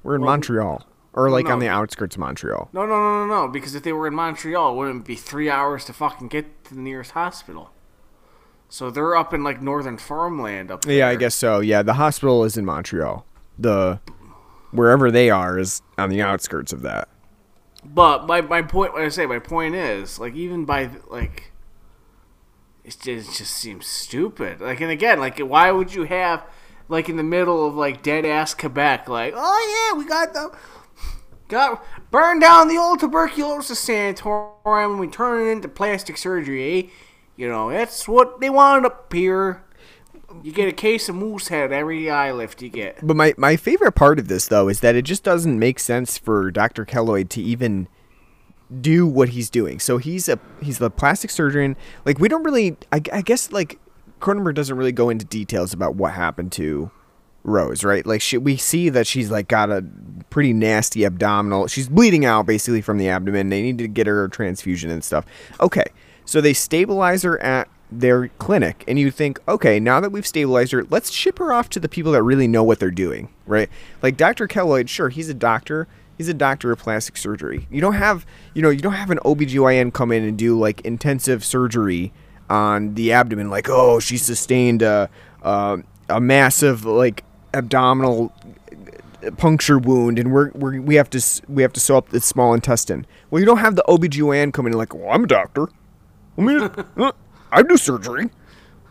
We're 0.03 0.15
in 0.17 0.23
Well, 0.23 0.31
Montreal, 0.31 0.87
or 1.13 1.31
like 1.31 1.47
on 1.47 1.59
the 1.59 1.69
outskirts 1.69 2.17
of 2.17 2.21
Montreal. 2.21 2.69
No, 2.73 2.87
no, 2.87 2.93
no, 2.93 3.27
no, 3.27 3.47
no. 3.47 3.49
Because 3.49 3.75
if 3.75 3.83
they 3.83 3.93
were 3.93 4.07
in 4.07 4.15
Montreal, 4.15 4.73
it 4.73 4.77
wouldn't 4.77 5.05
be 5.05 5.17
three 5.17 5.51
hours 5.51 5.85
to 5.87 5.93
fucking 5.93 6.29
get 6.29 6.65
to 6.65 6.75
the 6.75 6.81
nearest 6.81 7.13
hospital. 7.13 7.71
So 8.69 8.91
they're 8.91 9.17
up 9.17 9.35
in 9.35 9.43
like 9.43 9.61
northern 9.61 9.99
farmland 9.99 10.71
up 10.71 10.83
there. 10.83 10.99
Yeah, 10.99 11.09
I 11.09 11.17
guess 11.17 11.35
so. 11.35 11.61
Yeah, 11.61 11.83
the 11.83 11.95
hospital 11.95 12.45
is 12.45 12.57
in 12.57 12.65
Montreal. 12.65 13.27
The 13.59 14.01
wherever 14.71 15.11
they 15.11 15.31
are 15.31 15.59
is 15.59 15.83
on 15.99 16.11
the 16.11 16.23
outskirts 16.23 16.73
of 16.73 16.83
that. 16.83 17.09
But 17.85 18.27
my, 18.27 18.41
my 18.43 18.63
point, 18.63 18.93
what 18.93 19.03
I 19.03 19.09
say, 19.09 19.27
my 19.27 19.39
point 19.39 19.75
is, 19.75 20.19
like, 20.19 20.35
even 20.35 20.67
by, 20.67 20.91
like, 21.09 21.51
it 22.85 22.91
just, 22.91 23.07
it 23.07 23.33
just 23.33 23.57
seems 23.57 23.87
stupid. 23.87 24.61
Like, 24.61 24.81
and 24.81 24.91
again, 24.91 25.19
like, 25.19 25.39
why 25.39 25.71
would 25.71 25.95
you 25.95 26.05
have, 26.05 26.45
like, 26.89 27.09
in 27.09 27.17
the 27.17 27.23
middle 27.23 27.67
of, 27.67 27.75
like, 27.75 28.03
dead 28.03 28.27
ass 28.27 28.53
Quebec, 28.53 29.09
like, 29.09 29.33
oh 29.35 29.91
yeah, 29.93 29.99
we 29.99 30.05
got 30.05 30.35
the, 30.35 30.55
got, 31.51 31.85
burn 32.11 32.39
down 32.41 32.69
the 32.69 32.79
old 32.79 33.01
tuberculosis 33.01 33.79
sanatorium 33.79 34.93
and 34.93 35.01
we 35.01 35.09
turn 35.09 35.47
it 35.47 35.51
into 35.51 35.69
plastic 35.69 36.17
surgery, 36.17 36.79
eh? 36.79 36.91
You 37.37 37.49
know, 37.49 37.71
that's 37.71 38.09
what 38.09 38.41
they 38.41 38.51
wanted 38.51 38.87
up 38.87 39.13
here. 39.13 39.63
You 40.43 40.53
get 40.53 40.69
a 40.69 40.73
case 40.73 41.09
of 41.09 41.17
Moosehead 41.17 41.73
every 41.73 42.09
eye 42.11 42.33
lift 42.33 42.63
you 42.63 42.69
get. 42.69 42.99
But 43.03 43.17
my, 43.17 43.35
my 43.37 43.57
favorite 43.57 43.93
part 43.93 44.19
of 44.19 44.29
this 44.29 44.47
though 44.47 44.69
is 44.69 44.81
that 44.81 44.95
it 44.95 45.03
just 45.03 45.25
doesn't 45.25 45.59
make 45.59 45.79
sense 45.79 46.17
for 46.17 46.51
Dr. 46.51 46.87
Keloid 46.87 47.29
to 47.31 47.43
even 47.43 47.89
do 48.81 49.07
what 49.07 49.31
he's 49.31 49.51
doing. 49.51 49.81
So 49.81 49.99
he's 49.99 50.29
a 50.29 50.39
he's 50.63 50.79
the 50.79 50.91
plastic 50.91 51.31
surgeon. 51.31 51.77
Like 52.05 52.21
we 52.21 52.29
don't 52.29 52.45
really 52.45 52.77
I, 52.93 53.03
I 53.13 53.23
guess 53.23 53.51
like 53.51 53.81
Cronenberg 54.21 54.55
doesn't 54.55 54.77
really 54.77 54.93
go 54.93 55.09
into 55.09 55.25
details 55.25 55.73
about 55.73 55.97
what 55.97 56.13
happened 56.13 56.53
to 56.53 56.91
Rose, 57.43 57.85
right? 57.85 58.05
Like 58.05 58.21
she, 58.21 58.39
we 58.39 58.57
see 58.57 58.89
that 58.91 59.07
she's 59.07 59.31
like 59.31 59.49
got 59.49 59.71
a 59.71 59.85
pretty 60.29 60.53
nasty 60.53 61.05
abdominal. 61.05 61.67
She's 61.67 61.89
bleeding 61.89 62.25
out 62.25 62.47
basically 62.47 62.83
from 62.83 62.99
the 62.99 63.09
abdomen. 63.09 63.49
They 63.49 63.63
need 63.63 63.79
to 63.79 63.89
get 63.89 64.07
her 64.07 64.25
a 64.25 64.31
transfusion 64.31 64.91
and 64.91 65.03
stuff. 65.03 65.25
Okay, 65.61 65.87
so 66.25 66.41
they 66.41 66.53
stabilize 66.53 67.23
her 67.23 67.41
at 67.43 67.69
their 67.93 68.29
clinic, 68.39 68.85
and 68.87 68.99
you 68.99 69.11
think, 69.11 69.41
okay, 69.49 69.81
now 69.81 69.99
that 70.01 70.13
we've 70.13 70.27
stabilized 70.27 70.73
her, 70.73 70.85
let's 70.91 71.11
ship 71.11 71.39
her 71.39 71.53
off 71.53 71.69
to 71.71 71.81
the 71.81 71.89
people 71.89 72.13
that 72.13 72.23
really 72.23 72.47
know 72.47 72.63
what 72.63 72.79
they're 72.79 72.91
doing, 72.91 73.31
right? 73.47 73.69
Like 74.03 74.17
Dr. 74.17 74.47
Keloid, 74.47 74.89
sure, 74.89 75.09
he's 75.09 75.29
a 75.29 75.35
doctor. 75.35 75.89
He's 76.17 76.29
a 76.29 76.35
doctor 76.35 76.71
of 76.71 76.79
plastic 76.79 77.17
surgery. 77.17 77.67
You 77.71 77.81
don't 77.81 77.95
have, 77.95 78.27
you 78.53 78.61
know, 78.61 78.69
you 78.69 78.81
don't 78.81 78.93
have 78.93 79.11
an 79.11 79.19
OBGYN 79.25 79.95
come 79.95 80.13
in 80.13 80.23
and 80.23 80.37
do 80.37 80.59
like 80.59 80.83
intensive 80.83 81.43
surgery 81.43 82.13
on 82.51 82.95
the 82.95 83.13
abdomen, 83.13 83.49
like, 83.49 83.71
oh, 83.71 84.01
she 84.01 84.19
sustained 84.19 84.83
a, 84.83 85.09
a, 85.41 85.79
a 86.11 86.21
massive 86.21 86.85
like 86.85 87.25
abdominal 87.55 88.33
puncture 89.37 89.79
wound 89.79 90.19
and 90.19 90.33
we're, 90.33 90.51
we're 90.53 90.81
we 90.81 90.95
have 90.95 91.11
to 91.11 91.23
we 91.49 91.63
have 91.63 91.73
to 91.75 91.81
sew 91.81 91.97
up 91.97 92.09
the 92.09 92.21
small 92.21 92.55
intestine. 92.55 93.07
Well, 93.31 93.41
you 93.41 93.47
don't 93.47 93.59
have 93.59 93.77
the 93.77 93.85
OBGYN 93.89 94.53
come 94.53 94.67
in 94.67 94.73
like, 94.73 94.95
"Well, 94.95 95.11
I'm 95.11 95.25
a 95.25 95.27
doctor. 95.27 95.69
I 96.39 96.41
mean, 96.41 96.71
uh, 96.97 97.13
I 97.53 97.63
do 97.63 97.77
surgery. 97.77 98.31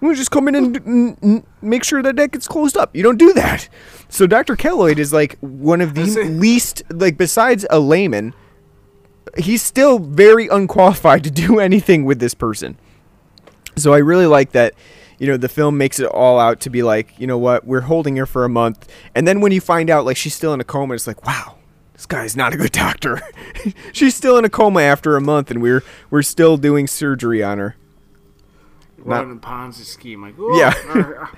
We 0.02 0.15
just 0.15 0.32
come 0.32 0.48
in 0.48 0.56
and 0.56 0.78
n- 0.88 1.17
n- 1.22 1.43
make 1.62 1.84
sure 1.84 2.02
that 2.02 2.15
that 2.15 2.32
gets 2.32 2.48
closed 2.48 2.78
up. 2.78 2.95
You 2.95 3.04
don't 3.04 3.17
do 3.17 3.34
that. 3.34 3.67
So 4.08 4.28
Dr. 4.28 4.56
Keloid 4.56 4.98
is 4.98 5.12
like 5.12 5.38
one 5.41 5.82
of 5.82 5.93
the 5.95 6.06
least 6.06 6.84
like 6.89 7.17
besides 7.17 7.65
a 7.69 7.80
layman, 7.80 8.34
he's 9.38 9.62
still 9.62 10.00
very 10.00 10.48
unqualified 10.48 11.24
to 11.26 11.32
do 11.32 11.60
anything 11.69 12.06
with 12.06 12.19
this 12.19 12.34
person. 12.34 12.78
So 13.76 13.93
I 13.93 13.98
really 13.98 14.26
like 14.26 14.52
that, 14.54 14.74
you 15.19 15.27
know, 15.27 15.38
the 15.38 15.49
film 15.49 15.77
makes 15.77 15.99
it 15.99 16.08
all 16.08 16.39
out 16.39 16.60
to 16.62 16.69
be 16.69 16.82
like, 16.82 17.13
you 17.19 17.27
know 17.27 17.38
what, 17.38 17.65
we're 17.65 17.82
holding 17.82 18.15
her 18.17 18.25
for 18.25 18.43
a 18.45 18.49
month, 18.49 18.91
and 19.13 19.27
then 19.27 19.41
when 19.41 19.51
you 19.51 19.62
find 19.62 19.89
out 19.89 20.05
like 20.05 20.17
she's 20.17 20.34
still 20.34 20.53
in 20.53 20.60
a 20.60 20.63
coma, 20.63 20.95
it's 20.95 21.05
like, 21.08 21.25
wow, 21.25 21.58
this 21.93 22.05
guy's 22.05 22.36
not 22.36 22.53
a 22.53 22.58
good 22.58 22.71
doctor. 22.71 23.21
she's 23.91 24.15
still 24.15 24.38
in 24.38 24.45
a 24.45 24.49
coma 24.49 24.82
after 24.82 25.15
a 25.15 25.21
month, 25.21 25.51
and 25.51 25.62
we're 25.62 25.84
we're 26.10 26.21
still 26.23 26.58
doing 26.58 26.88
surgery 26.88 27.43
on 27.43 27.58
her. 27.60 27.75
Running 28.97 29.32
a 29.32 29.36
Ponzi 29.39 29.86
scheme. 29.86 30.21
Like, 30.21 30.36
oh, 30.38 30.60
Yeah. 30.60 30.73
our, 30.89 31.29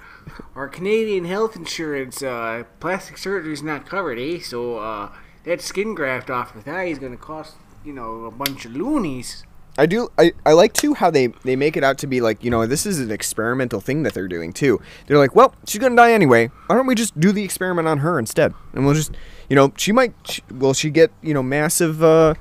our 0.56 0.68
Canadian 0.68 1.26
health 1.26 1.56
insurance, 1.56 2.24
uh, 2.24 2.64
plastic 2.80 3.18
surgery 3.18 3.54
is 3.54 3.62
not 3.64 3.86
covered, 3.86 4.18
eh? 4.18 4.40
So 4.40 4.78
uh, 4.78 5.12
that 5.44 5.62
skin 5.62 5.94
graft 5.94 6.30
off 6.30 6.54
the 6.54 6.62
thigh 6.62 6.86
is 6.86 6.98
going 7.00 7.12
to 7.12 7.18
cost, 7.20 7.56
you 7.86 7.94
know, 7.94 8.26
a 8.26 8.32
bunch 8.32 8.66
of 8.66 8.72
loonies. 8.76 9.44
I 9.78 9.86
do. 9.86 10.10
I, 10.18 10.34
I 10.46 10.52
like 10.54 10.74
too 10.74 10.94
how 10.94 11.10
they 11.10 11.28
they 11.44 11.56
make 11.56 11.78
it 11.78 11.84
out 11.84 11.98
to 12.00 12.08
be 12.08 12.20
like 12.20 12.44
you 12.44 12.52
know 12.52 12.66
this 12.66 12.86
is 12.86 13.00
an 13.00 13.12
experimental 13.12 13.80
thing 13.80 14.04
that 14.04 14.14
they're 14.14 14.28
doing 14.28 14.52
too. 14.52 14.82
They're 15.08 15.18
like, 15.18 15.36
well, 15.36 15.56
she's 15.66 15.80
gonna 15.80 15.96
die 15.96 16.12
anyway. 16.12 16.48
Why 16.68 16.76
don't 16.76 16.88
we 16.88 16.96
just 16.96 17.18
do 17.20 17.32
the 17.32 17.44
experiment 17.44 17.88
on 17.88 18.00
her 18.00 18.20
instead? 18.20 18.54
And 18.74 18.86
we'll 18.86 18.96
just, 18.96 19.12
you 19.50 19.56
know, 19.56 19.72
she 19.78 19.92
might. 19.92 20.14
She, 20.26 20.42
will 20.52 20.74
she 20.74 20.90
get 20.90 21.12
you 21.22 21.34
know 21.34 21.42
massive 21.42 22.04
uh, 22.04 22.34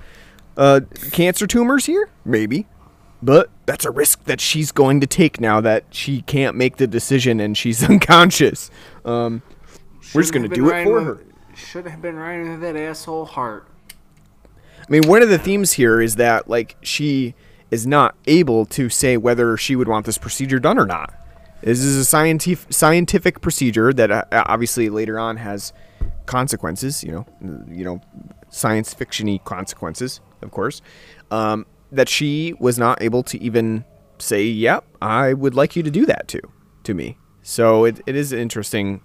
uh, 0.56 0.80
cancer 1.12 1.46
tumors 1.46 1.86
here? 1.86 2.08
Maybe, 2.24 2.66
but 3.22 3.48
that's 3.64 3.84
a 3.84 3.90
risk 3.92 4.24
that 4.24 4.40
she's 4.40 4.72
going 4.72 5.00
to 5.00 5.06
take 5.06 5.40
now 5.40 5.60
that 5.60 5.84
she 5.90 6.22
can't 6.22 6.56
make 6.56 6.78
the 6.78 6.88
decision 6.88 7.38
and 7.38 7.56
she's 7.56 7.82
unconscious. 7.88 8.70
Um, 9.04 9.42
we're 10.14 10.22
just 10.22 10.34
gonna 10.34 10.48
do 10.48 10.68
it 10.68 10.84
for 10.84 11.04
her. 11.04 11.24
Should 11.54 11.86
have 11.86 12.02
been 12.02 12.16
right 12.16 12.40
into 12.40 12.56
that 12.58 12.74
asshole 12.74 13.26
heart. 13.26 13.69
I 14.80 14.90
mean, 14.90 15.06
one 15.06 15.22
of 15.22 15.28
the 15.28 15.38
themes 15.38 15.72
here 15.72 16.00
is 16.00 16.16
that 16.16 16.48
like 16.48 16.76
she 16.82 17.34
is 17.70 17.86
not 17.86 18.16
able 18.26 18.66
to 18.66 18.88
say 18.88 19.16
whether 19.16 19.56
she 19.56 19.76
would 19.76 19.88
want 19.88 20.06
this 20.06 20.18
procedure 20.18 20.58
done 20.58 20.78
or 20.78 20.86
not. 20.86 21.14
This 21.62 21.80
is 21.80 21.96
a 21.96 22.04
scientific 22.04 22.72
scientific 22.72 23.40
procedure 23.40 23.92
that 23.92 24.10
uh, 24.10 24.24
obviously 24.32 24.88
later 24.88 25.18
on 25.18 25.36
has 25.36 25.72
consequences. 26.26 27.04
You 27.04 27.12
know, 27.12 27.26
you 27.70 27.84
know, 27.84 28.00
science 28.48 28.94
fictiony 28.94 29.42
consequences, 29.44 30.20
of 30.42 30.50
course. 30.50 30.80
Um, 31.30 31.66
that 31.92 32.08
she 32.08 32.54
was 32.58 32.78
not 32.78 33.02
able 33.02 33.22
to 33.24 33.42
even 33.42 33.84
say, 34.18 34.44
"Yep, 34.44 34.84
I 35.02 35.34
would 35.34 35.54
like 35.54 35.76
you 35.76 35.82
to 35.82 35.90
do 35.90 36.06
that 36.06 36.28
to 36.28 36.40
to 36.84 36.94
me." 36.94 37.18
So 37.42 37.84
it, 37.84 38.00
it 38.06 38.16
is 38.16 38.32
interesting. 38.32 39.02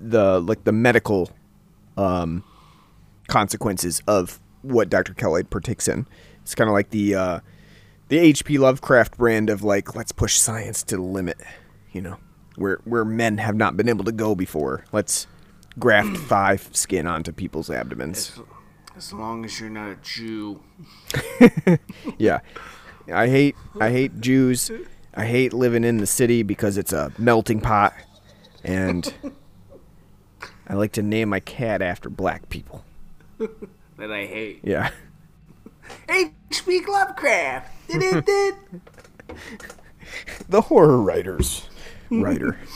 The 0.00 0.40
like 0.40 0.64
the 0.64 0.72
medical 0.72 1.30
um, 1.96 2.42
consequences 3.32 4.02
of 4.06 4.40
what 4.60 4.90
Dr. 4.90 5.14
Keloid 5.14 5.48
partakes 5.48 5.88
in. 5.88 6.06
It's 6.42 6.54
kind 6.54 6.68
of 6.68 6.74
like 6.74 6.90
the 6.90 7.14
uh, 7.14 7.40
the 8.08 8.18
H.P. 8.18 8.58
Lovecraft 8.58 9.16
brand 9.16 9.48
of 9.48 9.64
like 9.64 9.94
let's 9.94 10.12
push 10.12 10.36
science 10.36 10.82
to 10.84 10.96
the 10.96 11.02
limit, 11.02 11.38
you 11.92 12.02
know, 12.02 12.18
where 12.56 12.80
where 12.84 13.06
men 13.06 13.38
have 13.38 13.56
not 13.56 13.74
been 13.74 13.88
able 13.88 14.04
to 14.04 14.12
go 14.12 14.34
before. 14.34 14.84
Let's 14.92 15.26
graft 15.78 16.16
thigh 16.28 16.56
skin 16.56 17.06
onto 17.06 17.32
people's 17.32 17.70
abdomens. 17.70 18.38
As 18.94 19.14
long 19.14 19.46
as 19.46 19.58
you're 19.58 19.70
not 19.70 19.90
a 19.90 19.96
Jew. 19.96 20.60
Yeah, 22.18 22.40
I 23.10 23.28
hate 23.28 23.56
I 23.80 23.90
hate 23.90 24.20
Jews. 24.20 24.70
I 25.14 25.24
hate 25.24 25.54
living 25.54 25.84
in 25.84 25.96
the 25.96 26.06
city 26.06 26.42
because 26.42 26.76
it's 26.76 26.92
a 26.92 27.12
melting 27.18 27.60
pot, 27.60 27.94
and 28.62 29.12
I 30.68 30.74
like 30.74 30.92
to 30.92 31.02
name 31.02 31.30
my 31.30 31.40
cat 31.40 31.80
after 31.80 32.10
black 32.10 32.50
people. 32.50 32.84
That 33.98 34.10
I 34.10 34.24
hate. 34.24 34.60
Yeah. 34.64 34.90
H.P. 36.08 36.80
Lovecraft. 36.88 37.70
Did-it-did. 37.88 38.54
the 40.48 40.62
horror 40.62 41.00
writers 41.00 41.68
writer. 42.10 42.58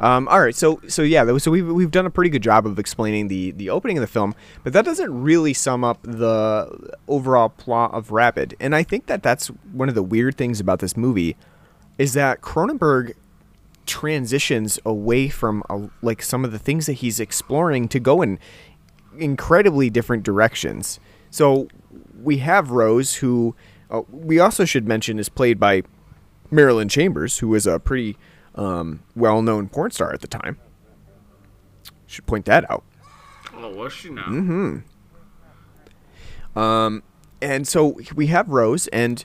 Um, 0.00 0.26
all 0.26 0.40
right, 0.40 0.54
so 0.54 0.80
so 0.88 1.02
yeah, 1.02 1.38
so 1.38 1.52
we've 1.52 1.68
we've 1.68 1.92
done 1.92 2.06
a 2.06 2.10
pretty 2.10 2.28
good 2.28 2.42
job 2.42 2.66
of 2.66 2.76
explaining 2.76 3.28
the 3.28 3.52
the 3.52 3.70
opening 3.70 3.98
of 3.98 4.00
the 4.00 4.08
film, 4.08 4.34
but 4.64 4.72
that 4.72 4.84
doesn't 4.84 5.22
really 5.22 5.54
sum 5.54 5.84
up 5.84 6.02
the 6.02 6.96
overall 7.06 7.50
plot 7.50 7.94
of 7.94 8.10
Rabid. 8.10 8.56
And 8.58 8.74
I 8.74 8.82
think 8.82 9.06
that 9.06 9.22
that's 9.22 9.46
one 9.46 9.88
of 9.88 9.94
the 9.94 10.02
weird 10.02 10.36
things 10.36 10.58
about 10.58 10.80
this 10.80 10.96
movie, 10.96 11.36
is 11.98 12.14
that 12.14 12.40
Cronenberg 12.40 13.14
transitions 13.86 14.80
away 14.84 15.28
from 15.28 15.62
uh, 15.70 15.86
like 16.02 16.22
some 16.22 16.44
of 16.44 16.50
the 16.50 16.58
things 16.58 16.86
that 16.86 16.94
he's 16.94 17.20
exploring 17.20 17.86
to 17.86 18.00
go 18.00 18.22
in 18.22 18.40
incredibly 19.18 19.90
different 19.90 20.22
directions. 20.22 21.00
So 21.30 21.68
we 22.22 22.38
have 22.38 22.70
Rose, 22.70 23.16
who 23.16 23.54
uh, 23.90 24.02
we 24.10 24.38
also 24.38 24.64
should 24.64 24.86
mention 24.86 25.18
is 25.18 25.28
played 25.28 25.58
by 25.58 25.82
Marilyn 26.50 26.88
Chambers, 26.88 27.38
who 27.38 27.48
was 27.48 27.66
a 27.66 27.78
pretty 27.78 28.16
um, 28.54 29.02
well-known 29.16 29.68
porn 29.68 29.90
star 29.90 30.12
at 30.12 30.20
the 30.20 30.26
time. 30.26 30.58
Should 32.06 32.26
point 32.26 32.44
that 32.44 32.70
out. 32.70 32.84
oh, 33.54 33.74
was 33.74 33.92
she 33.92 34.10
now? 34.10 34.24
Mm-hmm. 34.24 34.78
Um, 36.58 37.02
And 37.40 37.66
so 37.66 37.98
we 38.14 38.26
have 38.28 38.48
Rose, 38.48 38.86
and 38.88 39.24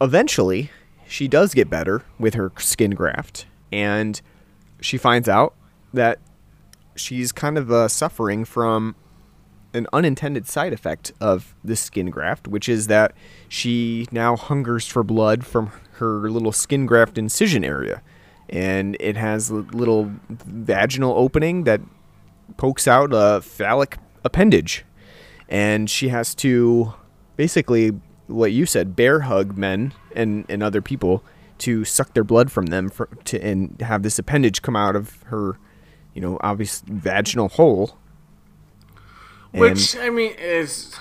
eventually 0.00 0.70
she 1.06 1.26
does 1.28 1.54
get 1.54 1.68
better 1.68 2.04
with 2.18 2.34
her 2.34 2.52
skin 2.58 2.92
graft, 2.92 3.46
and 3.72 4.20
she 4.80 4.96
finds 4.96 5.28
out 5.28 5.54
that 5.92 6.20
she's 6.98 7.32
kind 7.32 7.56
of 7.58 7.70
uh, 7.70 7.88
suffering 7.88 8.44
from 8.44 8.94
an 9.74 9.86
unintended 9.92 10.46
side 10.46 10.72
effect 10.72 11.12
of 11.20 11.54
this 11.62 11.80
skin 11.80 12.10
graft, 12.10 12.48
which 12.48 12.68
is 12.68 12.86
that 12.86 13.12
she 13.48 14.06
now 14.10 14.36
hungers 14.36 14.86
for 14.86 15.02
blood 15.02 15.44
from 15.44 15.70
her 15.92 16.30
little 16.30 16.52
skin 16.52 16.86
graft 16.86 17.18
incision 17.18 17.64
area. 17.64 18.02
And 18.48 18.96
it 18.98 19.16
has 19.16 19.50
a 19.50 19.56
little 19.56 20.10
vaginal 20.30 21.14
opening 21.16 21.64
that 21.64 21.80
pokes 22.56 22.88
out 22.88 23.10
a 23.12 23.42
phallic 23.42 23.98
appendage. 24.24 24.84
And 25.48 25.90
she 25.90 26.08
has 26.08 26.34
to 26.36 26.94
basically, 27.36 27.90
what 28.26 28.52
you 28.52 28.64
said, 28.64 28.96
bear 28.96 29.20
hug 29.20 29.56
men 29.56 29.92
and, 30.14 30.46
and 30.48 30.62
other 30.62 30.80
people 30.80 31.22
to 31.58 31.84
suck 31.84 32.14
their 32.14 32.24
blood 32.24 32.50
from 32.50 32.66
them 32.66 32.88
for, 32.88 33.06
to, 33.24 33.40
and 33.40 33.80
have 33.80 34.02
this 34.02 34.18
appendage 34.18 34.62
come 34.62 34.76
out 34.76 34.96
of 34.96 35.22
her, 35.24 35.58
you 36.18 36.22
know, 36.26 36.36
obvious 36.40 36.82
vaginal 36.84 37.48
hole. 37.48 37.96
And- 39.52 39.60
Which 39.60 39.96
I 39.96 40.10
mean 40.10 40.32
is. 40.36 40.96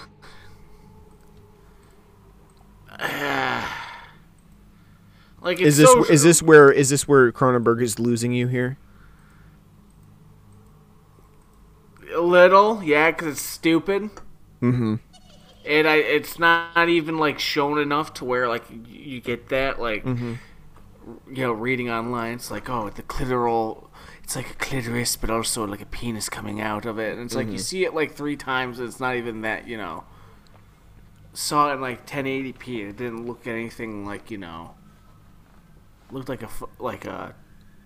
like 5.42 5.60
it's 5.60 5.62
is 5.62 5.78
this 5.78 5.92
so, 5.92 6.04
is 6.06 6.22
this 6.22 6.44
where 6.44 6.72
is 6.72 6.90
this 6.92 7.08
where 7.08 7.32
Cronenberg 7.32 7.82
is 7.82 7.98
losing 7.98 8.32
you 8.32 8.48
here? 8.48 8.78
a 12.16 12.22
little? 12.22 12.84
Yeah, 12.84 13.10
because 13.10 13.28
it's 13.28 13.42
stupid. 13.42 14.04
Mm-hmm. 14.62 14.96
And 15.66 15.88
I, 15.88 15.96
it's 15.96 16.38
not 16.40 16.90
even 16.90 17.18
like 17.18 17.40
shown 17.40 17.80
enough 17.80 18.14
to 18.16 18.26
where 18.26 18.48
like 18.48 18.70
you, 18.70 18.84
you 18.88 19.20
get 19.22 19.50
that 19.50 19.80
like, 19.82 20.04
Mm-hmm. 20.06 20.36
you 21.34 21.42
know, 21.42 21.52
reading 21.54 21.90
online. 21.90 22.34
It's 22.36 22.52
like 22.52 22.70
oh, 22.70 22.90
the 22.92 23.02
clitoral. 23.02 23.88
It's 24.28 24.36
like 24.36 24.50
a 24.52 24.56
clitoris, 24.56 25.16
but 25.16 25.30
also 25.30 25.66
like 25.66 25.80
a 25.82 25.86
penis 25.86 26.28
coming 26.28 26.60
out 26.60 26.86
of 26.86 27.00
it. 27.00 27.14
And 27.14 27.22
it's 27.26 27.34
like 27.34 27.46
Mm-hmm. 27.46 27.54
you 27.54 27.60
see 27.60 27.86
it 27.86 27.94
like 27.96 28.14
three 28.14 28.36
times. 28.36 28.78
And 28.78 28.90
it's 28.90 29.00
not 29.00 29.16
even 29.16 29.40
that 29.44 29.70
you 29.70 29.78
know. 29.78 30.04
Saw 31.32 31.70
it 31.72 31.76
in 31.76 31.80
like 31.82 32.06
1080p. 32.06 32.82
And 32.82 32.90
it 32.90 32.98
didn't 32.98 33.26
look 33.26 33.48
anything 33.48 34.06
like 34.06 34.30
you 34.30 34.38
know. 34.38 34.74
Looked 36.12 36.28
like 36.28 36.44
a 36.44 36.50
like 36.78 37.06
a 37.06 37.36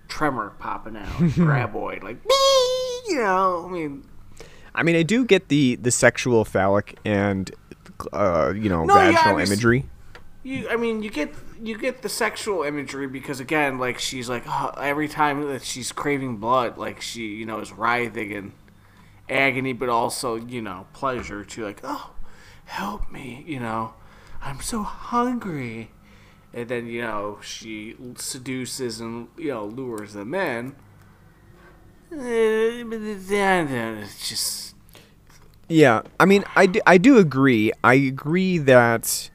tremor 0.08 0.54
popping 0.58 0.98
out, 0.98 1.06
graboid, 1.38 2.02
like 2.02 2.24
"Bee!" 2.24 3.02
you 3.14 3.18
know. 3.20 3.64
I 3.68 3.72
mean, 3.72 4.04
I 4.74 4.82
mean, 4.82 4.96
I 4.96 5.04
do 5.04 5.24
get 5.26 5.50
the 5.50 5.76
the 5.76 5.92
sexual, 5.92 6.44
phallic, 6.44 6.98
and 7.06 7.52
uh, 8.14 8.52
you 8.56 8.68
know, 8.68 8.84
No, 8.86 8.96
vaginal 8.96 9.36
I'm 9.38 9.42
imagery. 9.46 9.86
you. 10.42 10.68
I 10.70 10.76
mean, 10.76 11.04
you 11.04 11.12
get 11.12 11.34
you 11.62 11.78
get 11.78 12.02
the 12.02 12.10
sexual 12.10 12.64
imagery 12.64 13.08
because 13.08 13.40
again, 13.40 13.78
like 13.78 14.00
she's 14.00 14.30
like 14.30 14.44
oh, 14.48 14.74
every 14.78 15.08
time 15.08 15.48
that 15.48 15.64
she's 15.64 15.92
craving 15.92 16.38
blood, 16.38 16.78
like 16.78 17.02
she 17.02 17.28
you 17.28 17.46
know 17.46 17.60
is 17.60 17.72
writhing 17.72 18.32
in 18.32 18.54
agony, 19.30 19.74
but 19.74 19.90
also 19.90 20.36
you 20.36 20.62
know 20.62 20.88
pleasure 20.94 21.44
to 21.44 21.64
like 21.66 21.82
oh 21.84 22.12
help 22.66 23.12
me, 23.12 23.44
you 23.48 23.60
know, 23.60 23.94
I'm 24.42 24.62
so 24.62 24.84
hungry. 24.84 25.92
And 26.54 26.68
then 26.68 26.88
you 26.88 27.02
know 27.02 27.40
she 27.42 27.96
seduces 28.16 29.00
and 29.00 29.28
you 29.38 29.50
know 29.50 29.66
lures 29.66 30.14
them 30.14 30.34
in. 30.34 30.76
Uh, 32.12 32.18
then 32.18 33.98
it's 34.00 34.28
just 34.28 34.76
Yeah, 35.70 36.02
I 36.20 36.26
mean, 36.26 36.44
I 36.56 36.66
do, 36.66 36.82
I 36.86 36.98
do 36.98 37.18
agree. 37.18 37.72
I 37.84 37.94
agree 37.96 38.58
that 38.58 39.30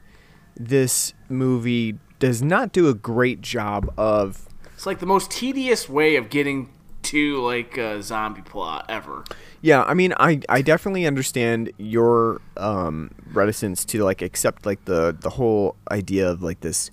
this 0.55 1.13
movie 1.29 1.97
does 2.19 2.41
not 2.41 2.71
do 2.71 2.87
a 2.87 2.93
great 2.93 3.41
job 3.41 3.93
of 3.97 4.47
it's 4.73 4.85
like 4.85 4.99
the 4.99 5.05
most 5.05 5.31
tedious 5.31 5.89
way 5.89 6.17
of 6.17 6.29
getting 6.29 6.69
to 7.07 7.41
like 7.41 7.77
a 7.77 8.03
zombie 8.03 8.41
plot 8.41 8.85
ever. 8.89 9.23
Yeah, 9.61 9.83
I 9.83 9.93
mean, 9.93 10.13
I, 10.19 10.41
I 10.49 10.61
definitely 10.61 11.07
understand 11.07 11.71
your 11.77 12.41
um, 12.57 13.11
reticence 13.31 13.85
to 13.85 14.03
like 14.03 14.21
accept 14.21 14.65
like 14.65 14.85
the 14.85 15.15
the 15.19 15.31
whole 15.31 15.75
idea 15.89 16.29
of 16.29 16.43
like 16.43 16.59
this 16.59 16.91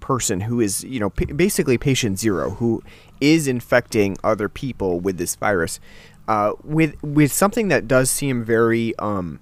person 0.00 0.40
who 0.40 0.60
is 0.60 0.82
you 0.82 0.98
know 0.98 1.10
basically 1.10 1.78
patient 1.78 2.18
zero 2.18 2.50
who 2.50 2.82
is 3.20 3.46
infecting 3.46 4.16
other 4.24 4.48
people 4.48 4.98
with 4.98 5.18
this 5.18 5.36
virus, 5.36 5.78
uh, 6.26 6.52
with 6.64 7.00
with 7.02 7.32
something 7.32 7.68
that 7.68 7.86
does 7.86 8.10
seem 8.10 8.42
very 8.42 8.96
um, 8.98 9.40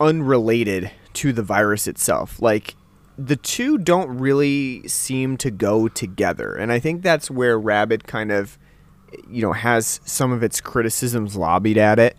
unrelated 0.00 0.90
to 1.14 1.32
the 1.32 1.42
virus 1.42 1.88
itself. 1.88 2.40
Like 2.40 2.76
the 3.18 3.36
two 3.36 3.78
don't 3.78 4.18
really 4.18 4.86
seem 4.86 5.36
to 5.38 5.50
go 5.50 5.88
together, 5.88 6.54
and 6.54 6.72
I 6.72 6.78
think 6.78 7.02
that's 7.02 7.30
where 7.30 7.58
Rabid 7.58 8.06
kind 8.06 8.30
of 8.30 8.58
you 9.28 9.42
know 9.42 9.52
has 9.52 10.00
some 10.04 10.32
of 10.32 10.42
its 10.42 10.60
criticisms 10.60 11.36
lobbied 11.36 11.78
at 11.78 11.98
it. 11.98 12.16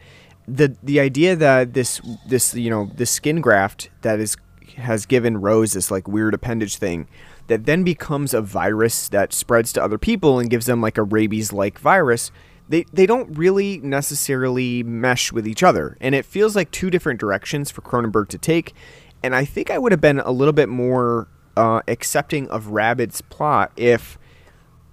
The 0.48 0.76
the 0.84 1.00
idea 1.00 1.36
that 1.36 1.74
this 1.74 2.02
this 2.28 2.54
you 2.54 2.70
know 2.70 2.92
this 2.96 3.12
skin 3.12 3.40
graft 3.40 3.90
that 4.02 4.20
is 4.20 4.36
has 4.76 5.06
given 5.06 5.38
Rose 5.38 5.74
this 5.74 5.90
like 5.90 6.08
weird 6.08 6.34
appendage 6.34 6.76
thing 6.76 7.08
that 7.50 7.66
then 7.66 7.84
becomes 7.84 8.34
a 8.34 8.42
virus 8.42 9.10
that 9.10 9.34
spreads 9.34 9.74
to 9.74 9.84
other 9.84 9.98
people 9.98 10.40
and 10.40 10.50
gives 10.50 10.68
them 10.68 10.82
like 10.82 10.98
a 10.98 11.04
rabies 11.04 11.52
like 11.52 11.80
virus. 11.80 12.32
They, 12.70 12.86
they 12.94 13.08
don't 13.08 13.36
really 13.36 13.80
necessarily 13.80 14.84
mesh 14.84 15.32
with 15.32 15.48
each 15.48 15.64
other. 15.64 15.98
And 16.00 16.14
it 16.14 16.26
feels 16.26 16.56
like 16.56 16.70
two 16.70 16.92
different 16.92 17.20
directions 17.20 17.72
for 17.72 17.82
Cronenberg 17.82 18.28
to 18.30 18.38
take. 18.38 18.76
And 19.24 19.36
I 19.36 19.46
think 19.46 19.70
I 19.70 19.78
would 19.78 19.92
have 19.92 20.02
been 20.02 20.20
a 20.20 20.32
little 20.32 20.54
bit 20.54 20.70
more 20.70 21.28
uh, 21.58 21.82
accepting 21.88 22.48
of 22.50 22.68
Rabid's 22.68 23.22
plot 23.22 23.72
if 23.76 24.18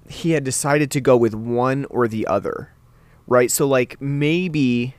he 0.08 0.32
had 0.32 0.44
decided 0.44 0.90
to 0.92 1.00
go 1.00 1.16
with 1.16 1.34
one 1.34 1.84
or 1.86 2.08
the 2.08 2.26
other, 2.26 2.70
right? 3.26 3.50
So, 3.50 3.66
like, 3.66 4.00
maybe 4.00 4.94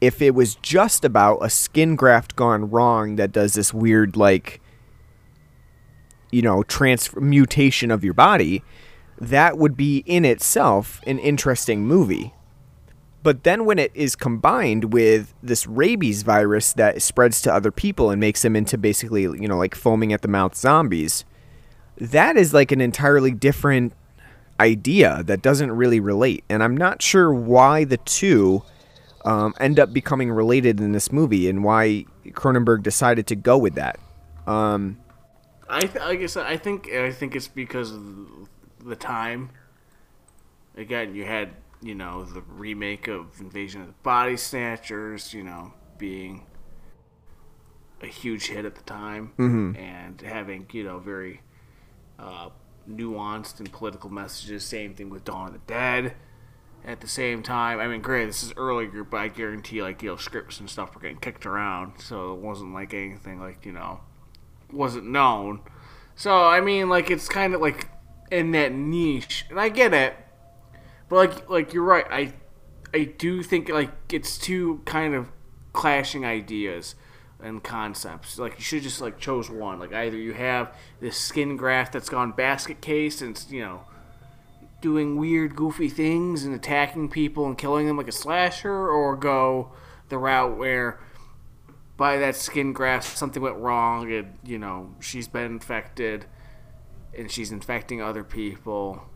if 0.00 0.22
it 0.22 0.34
was 0.34 0.54
just 0.56 1.04
about 1.04 1.38
a 1.38 1.50
skin 1.50 1.96
graft 1.96 2.36
gone 2.36 2.70
wrong 2.70 3.16
that 3.16 3.32
does 3.32 3.54
this 3.54 3.74
weird, 3.74 4.16
like, 4.16 4.60
you 6.30 6.42
know, 6.42 6.62
transmutation 6.62 7.90
of 7.90 8.04
your 8.04 8.14
body, 8.14 8.62
that 9.18 9.58
would 9.58 9.76
be 9.76 9.98
in 10.06 10.24
itself 10.24 11.00
an 11.06 11.18
interesting 11.18 11.84
movie. 11.84 12.32
But 13.22 13.44
then 13.44 13.66
when 13.66 13.78
it 13.78 13.90
is 13.94 14.16
combined 14.16 14.92
with 14.92 15.34
this 15.42 15.66
rabies 15.66 16.22
virus 16.22 16.72
that 16.72 17.02
spreads 17.02 17.42
to 17.42 17.52
other 17.52 17.70
people 17.70 18.10
and 18.10 18.18
makes 18.18 18.42
them 18.42 18.56
into 18.56 18.78
basically, 18.78 19.22
you 19.22 19.46
know, 19.46 19.58
like 19.58 19.74
foaming 19.74 20.12
at 20.12 20.22
the 20.22 20.28
mouth 20.28 20.56
zombies, 20.56 21.24
that 21.98 22.36
is 22.36 22.54
like 22.54 22.72
an 22.72 22.80
entirely 22.80 23.32
different 23.32 23.92
idea 24.58 25.22
that 25.24 25.42
doesn't 25.42 25.72
really 25.72 26.00
relate. 26.00 26.44
And 26.48 26.62
I'm 26.62 26.76
not 26.76 27.02
sure 27.02 27.32
why 27.32 27.84
the 27.84 27.98
two 27.98 28.62
um, 29.24 29.54
end 29.60 29.78
up 29.78 29.92
becoming 29.92 30.30
related 30.30 30.80
in 30.80 30.92
this 30.92 31.12
movie 31.12 31.48
and 31.48 31.62
why 31.62 32.06
Cronenberg 32.28 32.82
decided 32.82 33.26
to 33.28 33.36
go 33.36 33.58
with 33.58 33.74
that. 33.74 33.98
Um, 34.46 34.98
I 35.68 35.80
th- 35.80 36.36
I 36.36 36.40
I 36.42 36.56
think 36.56 36.90
I 36.90 37.12
think 37.12 37.36
it's 37.36 37.48
because 37.48 37.92
of 37.92 38.48
the 38.84 38.96
time. 38.96 39.50
Again, 40.76 41.14
you 41.14 41.24
had 41.24 41.50
you 41.82 41.94
know 41.94 42.24
the 42.24 42.42
remake 42.42 43.08
of 43.08 43.40
Invasion 43.40 43.80
of 43.80 43.86
the 43.88 43.94
Body 44.02 44.36
Snatchers, 44.36 45.32
you 45.34 45.42
know, 45.42 45.72
being 45.98 46.46
a 48.02 48.06
huge 48.06 48.48
hit 48.48 48.64
at 48.64 48.74
the 48.74 48.82
time, 48.82 49.32
and 49.76 50.20
having 50.20 50.66
you 50.72 50.84
know 50.84 50.98
very 50.98 51.42
uh, 52.18 52.50
nuanced 52.88 53.60
and 53.60 53.72
political 53.72 54.10
messages. 54.10 54.64
Same 54.64 54.94
thing 54.94 55.10
with 55.10 55.24
Dawn 55.24 55.48
of 55.48 55.52
the 55.54 55.60
Dead. 55.66 56.14
At 56.82 57.02
the 57.02 57.08
same 57.08 57.42
time, 57.42 57.78
I 57.78 57.86
mean, 57.88 58.00
great, 58.00 58.24
this 58.24 58.42
is 58.42 58.54
earlier, 58.56 59.04
but 59.04 59.18
I 59.18 59.28
guarantee, 59.28 59.82
like, 59.82 60.02
you 60.02 60.08
know, 60.08 60.16
scripts 60.16 60.60
and 60.60 60.70
stuff 60.70 60.94
were 60.94 61.00
getting 61.02 61.18
kicked 61.18 61.44
around, 61.44 62.00
so 62.00 62.32
it 62.32 62.40
wasn't 62.40 62.72
like 62.72 62.94
anything, 62.94 63.38
like, 63.38 63.66
you 63.66 63.72
know, 63.72 64.00
wasn't 64.72 65.04
known. 65.04 65.60
So 66.16 66.44
I 66.44 66.60
mean, 66.60 66.88
like 66.88 67.10
it's 67.10 67.28
kind 67.28 67.54
of 67.54 67.60
like 67.60 67.88
in 68.30 68.52
that 68.52 68.72
niche, 68.72 69.46
and 69.50 69.60
I 69.60 69.68
get 69.68 69.92
it. 69.92 70.14
But 71.10 71.16
like, 71.16 71.50
like 71.50 71.74
you're 71.74 71.84
right. 71.84 72.06
I, 72.10 72.32
I 72.94 73.04
do 73.04 73.42
think 73.42 73.68
like 73.68 73.90
it's 74.10 74.38
two 74.38 74.80
kind 74.86 75.14
of 75.14 75.28
clashing 75.74 76.24
ideas 76.24 76.94
and 77.42 77.62
concepts. 77.62 78.38
Like 78.38 78.56
you 78.56 78.64
should 78.64 78.82
just 78.82 79.00
like 79.02 79.18
chose 79.18 79.50
one. 79.50 79.78
Like 79.78 79.92
either 79.92 80.16
you 80.16 80.32
have 80.32 80.74
this 81.00 81.18
skin 81.18 81.58
graft 81.58 81.92
that's 81.92 82.08
gone 82.08 82.32
basket 82.32 82.80
case 82.80 83.20
and 83.20 83.44
you 83.50 83.60
know 83.60 83.82
doing 84.80 85.16
weird, 85.16 85.56
goofy 85.56 85.88
things 85.88 86.44
and 86.44 86.54
attacking 86.54 87.10
people 87.10 87.46
and 87.46 87.58
killing 87.58 87.86
them 87.86 87.98
like 87.98 88.08
a 88.08 88.12
slasher, 88.12 88.88
or 88.88 89.16
go 89.16 89.72
the 90.08 90.18
route 90.18 90.56
where 90.56 91.00
by 91.96 92.16
that 92.18 92.34
skin 92.34 92.72
graft 92.72 93.16
something 93.18 93.42
went 93.42 93.56
wrong 93.56 94.10
and 94.10 94.38
you 94.42 94.58
know 94.58 94.94
she's 95.00 95.28
been 95.28 95.44
infected 95.44 96.24
and 97.16 97.30
she's 97.30 97.52
infecting 97.52 98.00
other 98.00 98.24
people 98.24 99.09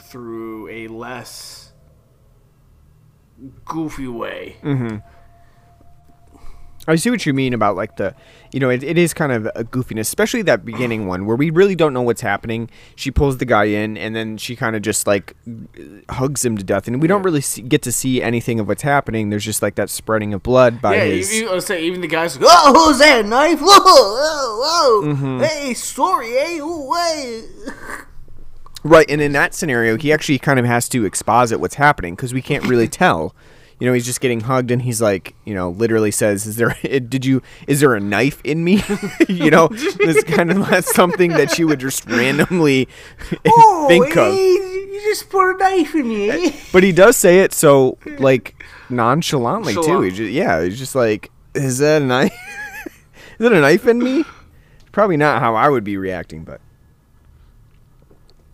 through 0.00 0.68
a 0.68 0.88
less 0.88 1.72
goofy 3.64 4.08
way 4.08 4.56
mm-hmm. 4.62 4.96
I 6.88 6.96
see 6.96 7.10
what 7.10 7.24
you 7.24 7.32
mean 7.32 7.54
about 7.54 7.76
like 7.76 7.96
the, 7.96 8.14
you 8.52 8.58
know, 8.58 8.68
it, 8.68 8.82
it 8.82 8.98
is 8.98 9.14
kind 9.14 9.30
of 9.30 9.46
a 9.54 9.62
goofiness, 9.62 10.00
especially 10.00 10.42
that 10.42 10.64
beginning 10.64 11.06
one 11.06 11.26
where 11.26 11.36
we 11.36 11.50
really 11.50 11.76
don't 11.76 11.92
know 11.92 12.02
what's 12.02 12.22
happening. 12.22 12.68
She 12.96 13.12
pulls 13.12 13.38
the 13.38 13.44
guy 13.44 13.64
in 13.64 13.96
and 13.96 14.16
then 14.16 14.36
she 14.36 14.56
kind 14.56 14.74
of 14.74 14.82
just 14.82 15.06
like 15.06 15.36
hugs 16.08 16.44
him 16.44 16.56
to 16.56 16.64
death, 16.64 16.88
and 16.88 17.00
we 17.00 17.06
don't 17.06 17.22
really 17.22 17.40
see, 17.40 17.62
get 17.62 17.82
to 17.82 17.92
see 17.92 18.20
anything 18.20 18.58
of 18.58 18.66
what's 18.66 18.82
happening. 18.82 19.30
There's 19.30 19.44
just 19.44 19.62
like 19.62 19.76
that 19.76 19.90
spreading 19.90 20.34
of 20.34 20.42
blood 20.42 20.82
by 20.82 20.96
yeah 20.96 21.04
his. 21.04 21.32
you, 21.32 21.50
let's 21.50 21.66
say 21.66 21.84
even 21.84 22.00
the 22.00 22.08
guys 22.08 22.36
like 22.36 22.48
oh 22.48 22.88
who's 22.88 22.98
that 22.98 23.26
knife 23.26 23.60
whoa 23.60 23.78
whoa 23.78 24.58
whoa 24.60 25.14
mm-hmm. 25.14 25.40
hey 25.40 25.74
sorry 25.74 26.30
hey 26.30 26.58
ooh, 26.58 26.92
hey 26.94 27.44
Right, 28.84 29.08
and 29.08 29.20
in 29.20 29.32
that 29.32 29.54
scenario, 29.54 29.96
he 29.96 30.12
actually 30.12 30.38
kind 30.38 30.58
of 30.58 30.64
has 30.66 30.88
to 30.90 31.04
exposit 31.04 31.60
what's 31.60 31.76
happening 31.76 32.14
because 32.14 32.34
we 32.34 32.42
can't 32.42 32.66
really 32.66 32.88
tell. 33.02 33.34
You 33.78 33.88
know, 33.88 33.94
he's 33.94 34.06
just 34.06 34.20
getting 34.20 34.40
hugged, 34.40 34.70
and 34.70 34.82
he's 34.82 35.02
like, 35.02 35.34
you 35.44 35.54
know, 35.54 35.70
literally 35.70 36.12
says, 36.12 36.46
"Is 36.46 36.56
there? 36.56 36.76
Did 36.82 37.24
you? 37.24 37.42
Is 37.66 37.80
there 37.80 37.94
a 37.94 38.00
knife 38.00 38.40
in 38.44 38.62
me?" 38.62 38.82
you 39.28 39.50
know, 39.50 39.68
this 39.68 40.22
kind 40.24 40.50
of 40.52 40.58
not 40.58 40.84
something 40.84 41.30
that 41.32 41.58
you 41.58 41.66
would 41.66 41.80
just 41.80 42.06
randomly 42.06 42.88
oh 43.44 43.88
think 43.88 44.16
of. 44.16 44.34
you 44.34 45.00
just 45.04 45.30
put 45.30 45.56
a 45.56 45.58
knife 45.58 45.94
in 45.96 46.08
me 46.08 46.30
eh? 46.30 46.52
But 46.72 46.84
he 46.84 46.92
does 46.92 47.16
say 47.16 47.40
it 47.40 47.52
so 47.52 47.98
like 48.18 48.62
nonchalantly 48.88 49.74
too. 49.74 50.02
He 50.02 50.10
just, 50.10 50.30
yeah, 50.30 50.62
he's 50.62 50.78
just 50.78 50.94
like, 50.94 51.32
"Is 51.54 51.78
that 51.78 52.02
a 52.02 52.04
knife? 52.04 52.32
Is 52.86 53.38
that 53.38 53.52
a 53.52 53.60
knife 53.60 53.86
in 53.86 53.98
me?" 53.98 54.24
Probably 54.92 55.16
not 55.16 55.40
how 55.40 55.56
I 55.56 55.68
would 55.68 55.82
be 55.84 55.96
reacting, 55.96 56.44
but 56.44 56.60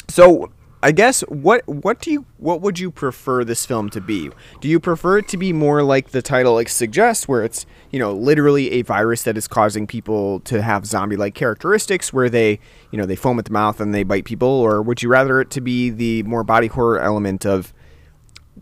so 0.08 0.50
I 0.80 0.92
guess 0.92 1.22
what 1.22 1.66
what 1.66 2.00
do 2.00 2.12
you 2.12 2.24
what 2.36 2.60
would 2.60 2.78
you 2.78 2.92
prefer 2.92 3.42
this 3.42 3.66
film 3.66 3.90
to 3.90 4.00
be? 4.00 4.30
Do 4.60 4.68
you 4.68 4.78
prefer 4.78 5.18
it 5.18 5.28
to 5.28 5.36
be 5.36 5.52
more 5.52 5.82
like 5.82 6.10
the 6.10 6.22
title 6.22 6.54
like 6.54 6.68
suggests, 6.68 7.26
where 7.26 7.42
it's 7.42 7.66
you 7.90 7.98
know 7.98 8.12
literally 8.12 8.70
a 8.72 8.82
virus 8.82 9.24
that 9.24 9.36
is 9.36 9.48
causing 9.48 9.88
people 9.88 10.38
to 10.40 10.62
have 10.62 10.86
zombie-like 10.86 11.34
characteristics, 11.34 12.12
where 12.12 12.30
they 12.30 12.60
you 12.92 12.98
know 12.98 13.06
they 13.06 13.16
foam 13.16 13.40
at 13.40 13.46
the 13.46 13.52
mouth 13.52 13.80
and 13.80 13.92
they 13.92 14.04
bite 14.04 14.24
people, 14.24 14.48
or 14.48 14.80
would 14.80 15.02
you 15.02 15.08
rather 15.08 15.40
it 15.40 15.50
to 15.50 15.60
be 15.60 15.90
the 15.90 16.22
more 16.22 16.44
body 16.44 16.68
horror 16.68 17.00
element 17.00 17.44
of 17.44 17.74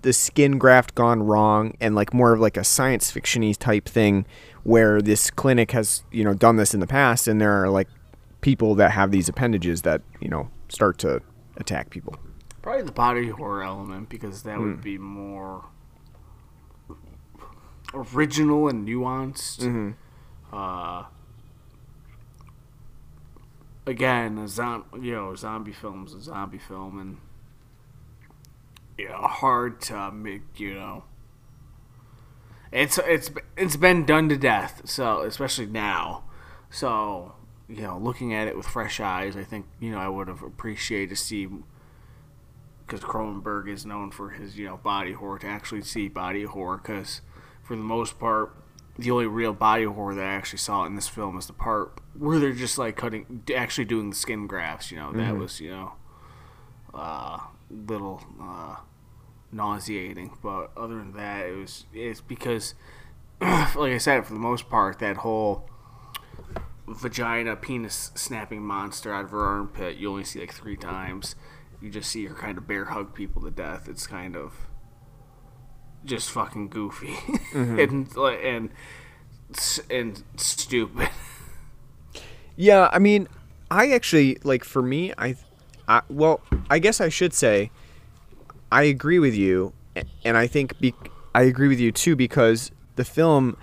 the 0.01 0.15
skin 0.15 0.57
graft 0.57 0.95
gone 0.95 1.23
wrong 1.23 1.75
and 1.81 1.95
like 1.95 2.15
more 2.15 2.33
of 2.33 2.41
like 2.41 2.57
a 2.57 2.65
science 2.65 3.13
fictiony 3.13 3.55
type 3.57 3.87
thing 3.87 4.25
where 4.63 5.03
this 5.03 5.31
clinic 5.31 5.73
has 5.73 6.03
you 6.11 6.25
know 6.25 6.35
done 6.35 6.57
this 6.57 6.73
in 6.73 6.81
the 6.81 6.87
past 6.87 7.29
and 7.29 7.41
there 7.41 7.63
are 7.63 7.69
like 7.69 7.89
people 8.41 8.75
that 8.75 8.93
have 8.93 9.11
these 9.11 9.29
appendages 9.29 9.83
that 9.83 10.01
you 10.21 10.29
know 10.29 10.51
start 10.69 10.99
to 10.99 11.21
attack 11.57 11.91
people. 11.91 12.17
Probably 12.63 12.83
the 12.83 12.93
body 12.93 13.29
horror 13.29 13.63
element 13.63 14.09
because 14.09 14.43
that 14.43 14.59
would 14.59 14.83
be 14.83 14.99
more 14.99 15.65
original 17.95 18.69
and 18.69 18.87
nuanced. 18.87 19.95
Uh, 20.53 21.05
again, 23.87 24.39
a 24.39 24.49
zom- 24.49 24.85
you 25.01 25.13
know, 25.13 25.35
zombie 25.35 25.73
film's 25.73 26.13
a 26.15 26.21
zombie 26.21 26.59
film, 26.59 26.99
and 26.99 27.19
you 28.99 29.09
know, 29.09 29.23
hard 29.23 29.81
to 29.83 30.11
make. 30.11 30.59
You 30.59 30.75
know, 30.75 31.05
it's 32.73 32.99
it's 32.99 33.31
it's 33.57 33.77
been 33.77 34.05
done 34.05 34.29
to 34.29 34.37
death. 34.37 34.83
So 34.85 35.21
especially 35.23 35.67
now, 35.67 36.25
so 36.71 37.35
you 37.69 37.83
know, 37.83 37.99
looking 37.99 38.33
at 38.35 38.49
it 38.49 38.57
with 38.57 38.67
fresh 38.67 39.01
eyes, 39.01 39.37
I 39.37 39.45
think 39.45 39.67
you 39.81 39.91
know 39.91 39.99
I 39.99 40.09
would 40.09 40.29
have 40.29 40.43
appreciated 40.43 41.11
to 41.11 41.17
see 41.17 41.49
because 42.87 43.01
Cronenberg 43.01 43.69
is 43.69 43.85
known 43.85 44.11
for 44.11 44.31
his 44.31 44.59
you 44.59 44.67
know 44.67 44.77
body 44.77 45.13
horror 45.13 45.39
to 45.41 45.47
actually 45.47 45.83
see 45.83 46.09
body 46.09 46.45
horror 46.45 46.79
because 46.79 47.21
for 47.63 47.77
the 47.77 47.83
most 47.83 48.19
part 48.19 48.55
the 48.99 49.11
only 49.11 49.27
real 49.27 49.53
body 49.53 49.85
horror 49.85 50.15
that 50.15 50.25
I 50.25 50.35
actually 50.35 50.61
saw 50.61 50.87
in 50.87 50.95
this 50.95 51.09
film 51.09 51.37
is 51.37 51.47
the 51.47 51.53
part 51.53 52.01
where 52.17 52.39
they're 52.39 52.53
just 52.53 52.79
like 52.79 52.97
cutting 52.97 53.43
actually 53.55 53.85
doing 53.85 54.09
the 54.11 54.17
skin 54.17 54.47
grafts 54.47 54.91
you 54.91 54.97
know 54.97 55.13
that 55.13 55.37
was 55.37 55.61
you 55.61 55.71
know 55.71 55.93
uh 56.95 57.39
little 57.71 58.23
uh 58.41 58.77
nauseating. 59.53 60.37
But 60.43 60.71
other 60.77 60.97
than 60.97 61.13
that 61.15 61.47
it 61.47 61.57
was 61.57 61.87
it's 61.93 62.21
because 62.21 62.75
like 63.41 63.93
I 63.93 63.99
said 63.99 64.27
for 64.27 64.35
the 64.35 64.41
most 64.41 64.69
part 64.69 64.99
that 65.01 65.19
whole 65.19 65.69
vagina 66.89 67.57
penis 67.57 68.13
snapping 68.15 68.63
monster 68.63 69.13
out 69.13 69.25
of 69.25 69.31
her 69.33 69.41
armpit 69.45 69.97
you 69.97 70.09
only 70.11 70.25
see 70.25 70.41
like 70.41 70.53
three 70.55 70.77
times. 70.77 71.35
You 71.81 71.91
just 71.91 72.11
see 72.11 72.25
her 72.27 72.35
kind 72.35 72.57
of 72.59 72.67
bear 72.67 72.87
hug 72.87 73.15
people 73.15 73.43
to 73.43 73.51
death. 73.51 73.89
It's 73.89 74.07
kind 74.07 74.35
of 74.37 74.55
just 76.05 76.31
fucking 76.31 76.69
goofy. 76.69 77.09
Mm-hmm. 77.53 77.79
And 77.81 78.17
like 78.17 78.39
and 78.43 78.71
s- 79.55 79.81
and 79.91 80.23
stupid. 80.37 81.09
Yeah, 82.59 82.89
I 82.91 82.99
mean, 83.01 83.29
I 83.71 83.91
actually 83.93 84.39
like 84.43 84.65
for 84.65 84.81
me, 84.81 85.13
I, 85.19 85.37
I 85.87 86.01
well, 86.09 86.41
I 86.71 86.79
guess 86.79 87.03
I 87.03 87.11
should 87.11 87.35
say, 87.35 87.71
I 88.73 88.85
agree 88.85 89.19
with 89.19 89.35
you, 89.35 89.75
and 90.25 90.39
I 90.39 90.47
think 90.47 90.79
be, 90.81 90.95
I 91.35 91.43
agree 91.43 91.69
with 91.69 91.79
you 91.81 91.93
too 91.93 92.17
because 92.17 92.71
the 92.95 93.05
film 93.05 93.59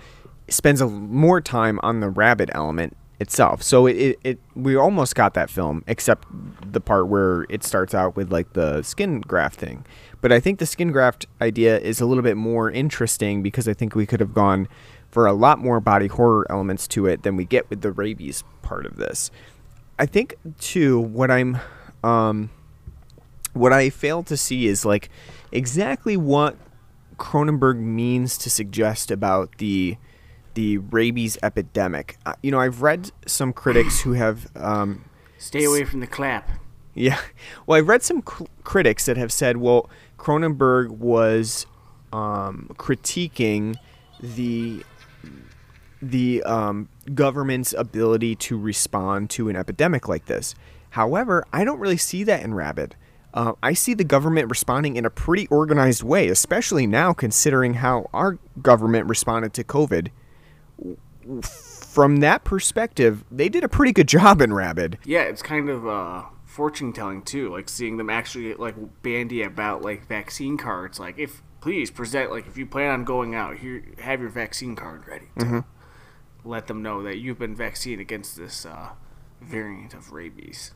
spends 0.48 0.80
a 0.80 0.86
more 0.86 1.40
time 1.40 1.80
on 1.82 1.98
the 1.98 2.08
rabbit 2.08 2.50
element 2.52 2.96
itself. 3.24 3.62
So 3.62 3.86
it, 3.86 3.96
it, 3.96 4.18
it 4.22 4.38
we 4.54 4.76
almost 4.76 5.14
got 5.14 5.34
that 5.34 5.50
film 5.50 5.82
except 5.86 6.28
the 6.72 6.80
part 6.80 7.08
where 7.08 7.46
it 7.48 7.64
starts 7.64 7.94
out 7.94 8.14
with 8.14 8.30
like 8.30 8.52
the 8.52 8.82
skin 8.82 9.20
graft 9.22 9.58
thing. 9.58 9.84
But 10.20 10.30
I 10.30 10.40
think 10.40 10.58
the 10.58 10.66
skin 10.66 10.92
graft 10.92 11.26
idea 11.40 11.78
is 11.78 12.00
a 12.00 12.06
little 12.06 12.22
bit 12.22 12.36
more 12.36 12.70
interesting 12.70 13.42
because 13.42 13.66
I 13.66 13.72
think 13.72 13.94
we 13.94 14.06
could 14.06 14.20
have 14.20 14.34
gone 14.34 14.68
for 15.10 15.26
a 15.26 15.32
lot 15.32 15.58
more 15.58 15.80
body 15.80 16.08
horror 16.08 16.46
elements 16.50 16.86
to 16.88 17.06
it 17.06 17.22
than 17.22 17.36
we 17.36 17.44
get 17.44 17.70
with 17.70 17.80
the 17.80 17.92
rabies 17.92 18.44
part 18.62 18.84
of 18.84 18.96
this. 18.96 19.30
I 19.98 20.06
think 20.06 20.34
too 20.58 21.00
what 21.00 21.30
I'm 21.30 21.58
um 22.02 22.50
what 23.54 23.72
I 23.72 23.88
fail 23.90 24.22
to 24.24 24.36
see 24.36 24.66
is 24.66 24.84
like 24.84 25.08
exactly 25.50 26.16
what 26.16 26.56
Cronenberg 27.16 27.78
means 27.78 28.36
to 28.38 28.50
suggest 28.50 29.10
about 29.10 29.56
the 29.58 29.96
the 30.54 30.78
rabies 30.78 31.36
epidemic. 31.42 32.16
Uh, 32.24 32.34
you 32.42 32.50
know, 32.50 32.60
I've 32.60 32.82
read 32.82 33.10
some 33.26 33.52
critics 33.52 34.00
who 34.00 34.12
have 34.12 34.48
um, 34.56 35.04
stay 35.38 35.64
away 35.64 35.84
from 35.84 36.00
the 36.00 36.06
clap 36.06 36.48
yeah. 36.94 37.20
Well, 37.66 37.78
I've 37.78 37.88
read 37.88 38.02
some 38.02 38.22
cr- 38.22 38.44
critics 38.62 39.06
that 39.06 39.16
have 39.16 39.32
said, 39.32 39.56
well, 39.56 39.88
Cronenberg 40.18 40.90
was 40.90 41.66
um, 42.12 42.70
critiquing 42.74 43.76
the 44.20 44.84
the 46.02 46.42
um, 46.42 46.90
government's 47.14 47.72
ability 47.72 48.34
to 48.36 48.58
respond 48.58 49.30
to 49.30 49.48
an 49.48 49.56
epidemic 49.56 50.06
like 50.06 50.26
this. 50.26 50.54
However, 50.90 51.46
I 51.52 51.64
don't 51.64 51.80
really 51.80 51.96
see 51.96 52.24
that 52.24 52.42
in 52.42 52.52
Rabid. 52.52 52.94
Uh, 53.32 53.54
I 53.62 53.72
see 53.72 53.94
the 53.94 54.04
government 54.04 54.50
responding 54.50 54.96
in 54.96 55.06
a 55.06 55.10
pretty 55.10 55.46
organized 55.46 56.02
way, 56.02 56.28
especially 56.28 56.86
now 56.86 57.14
considering 57.14 57.74
how 57.74 58.10
our 58.12 58.38
government 58.60 59.08
responded 59.08 59.54
to 59.54 59.64
COVID. 59.64 60.10
From 61.42 62.16
that 62.18 62.44
perspective, 62.44 63.24
they 63.30 63.48
did 63.48 63.62
a 63.64 63.68
pretty 63.68 63.92
good 63.92 64.08
job 64.08 64.40
in 64.40 64.52
Rabid. 64.52 64.98
yeah 65.04 65.22
it's 65.22 65.42
kind 65.42 65.68
of 65.68 65.86
uh 65.86 66.24
fortune 66.44 66.92
telling 66.92 67.20
too 67.22 67.50
like 67.50 67.68
seeing 67.68 67.96
them 67.96 68.08
actually 68.08 68.54
like 68.54 68.74
bandy 69.02 69.42
about 69.42 69.82
like 69.82 70.06
vaccine 70.06 70.56
cards 70.56 71.00
like 71.00 71.18
if 71.18 71.42
please 71.60 71.90
present 71.90 72.30
like 72.30 72.46
if 72.46 72.56
you 72.56 72.64
plan 72.64 72.90
on 72.90 73.04
going 73.04 73.34
out 73.34 73.56
here 73.56 73.82
have 73.98 74.20
your 74.20 74.28
vaccine 74.28 74.76
card 74.76 75.02
ready 75.08 75.26
to 75.38 75.64
let 76.44 76.68
them 76.68 76.80
know 76.80 77.02
that 77.02 77.16
you've 77.18 77.38
been 77.40 77.56
vaccinated 77.56 78.00
against 78.00 78.36
this 78.36 78.64
uh 78.66 78.90
variant 79.40 79.94
of 79.94 80.12
rabies 80.12 80.72